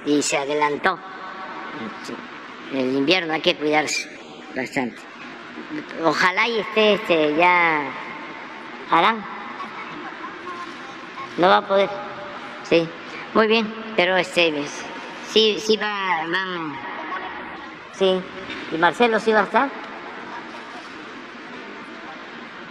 y 0.05 0.21
se 0.21 0.37
adelantó. 0.37 0.99
El 2.71 2.95
invierno 2.95 3.33
hay 3.33 3.41
que 3.41 3.55
cuidarse 3.55 4.09
bastante. 4.55 4.97
Ojalá 6.03 6.47
y 6.47 6.59
esté 6.59 6.93
este, 6.93 7.35
ya 7.35 7.89
harán 8.91 9.33
no 11.37 11.47
va 11.47 11.57
a 11.57 11.67
poder. 11.67 11.89
Sí, 12.63 12.87
muy 13.33 13.47
bien, 13.47 13.73
pero 13.95 14.17
este, 14.17 14.53
sí, 15.27 15.57
sí 15.59 15.77
va, 15.77 16.27
van, 16.27 16.75
sí. 17.93 18.21
¿Y 18.71 18.77
Marcelo 18.77 19.19
sí 19.19 19.31
va 19.31 19.41
a 19.41 19.43
estar? 19.43 19.82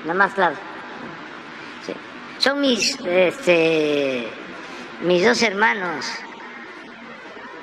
Nada 0.02 0.14
más 0.14 0.34
claro. 0.34 0.56
Sí. 1.86 1.92
Son 2.38 2.60
mis, 2.60 2.98
este, 3.00 4.28
mis 5.02 5.24
dos 5.24 5.42
hermanos, 5.42 6.06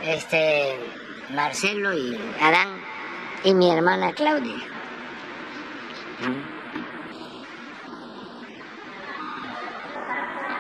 este, 0.02 0.80
Marcelo 1.32 1.94
y 1.94 2.20
Adán, 2.42 2.70
y 3.44 3.54
mi 3.54 3.72
hermana 3.72 4.14
Claudia. 4.14 4.58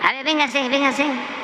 A 0.04 0.14
ver, 0.14 0.26
véngase, 0.26 0.70
véngase. 0.70 1.39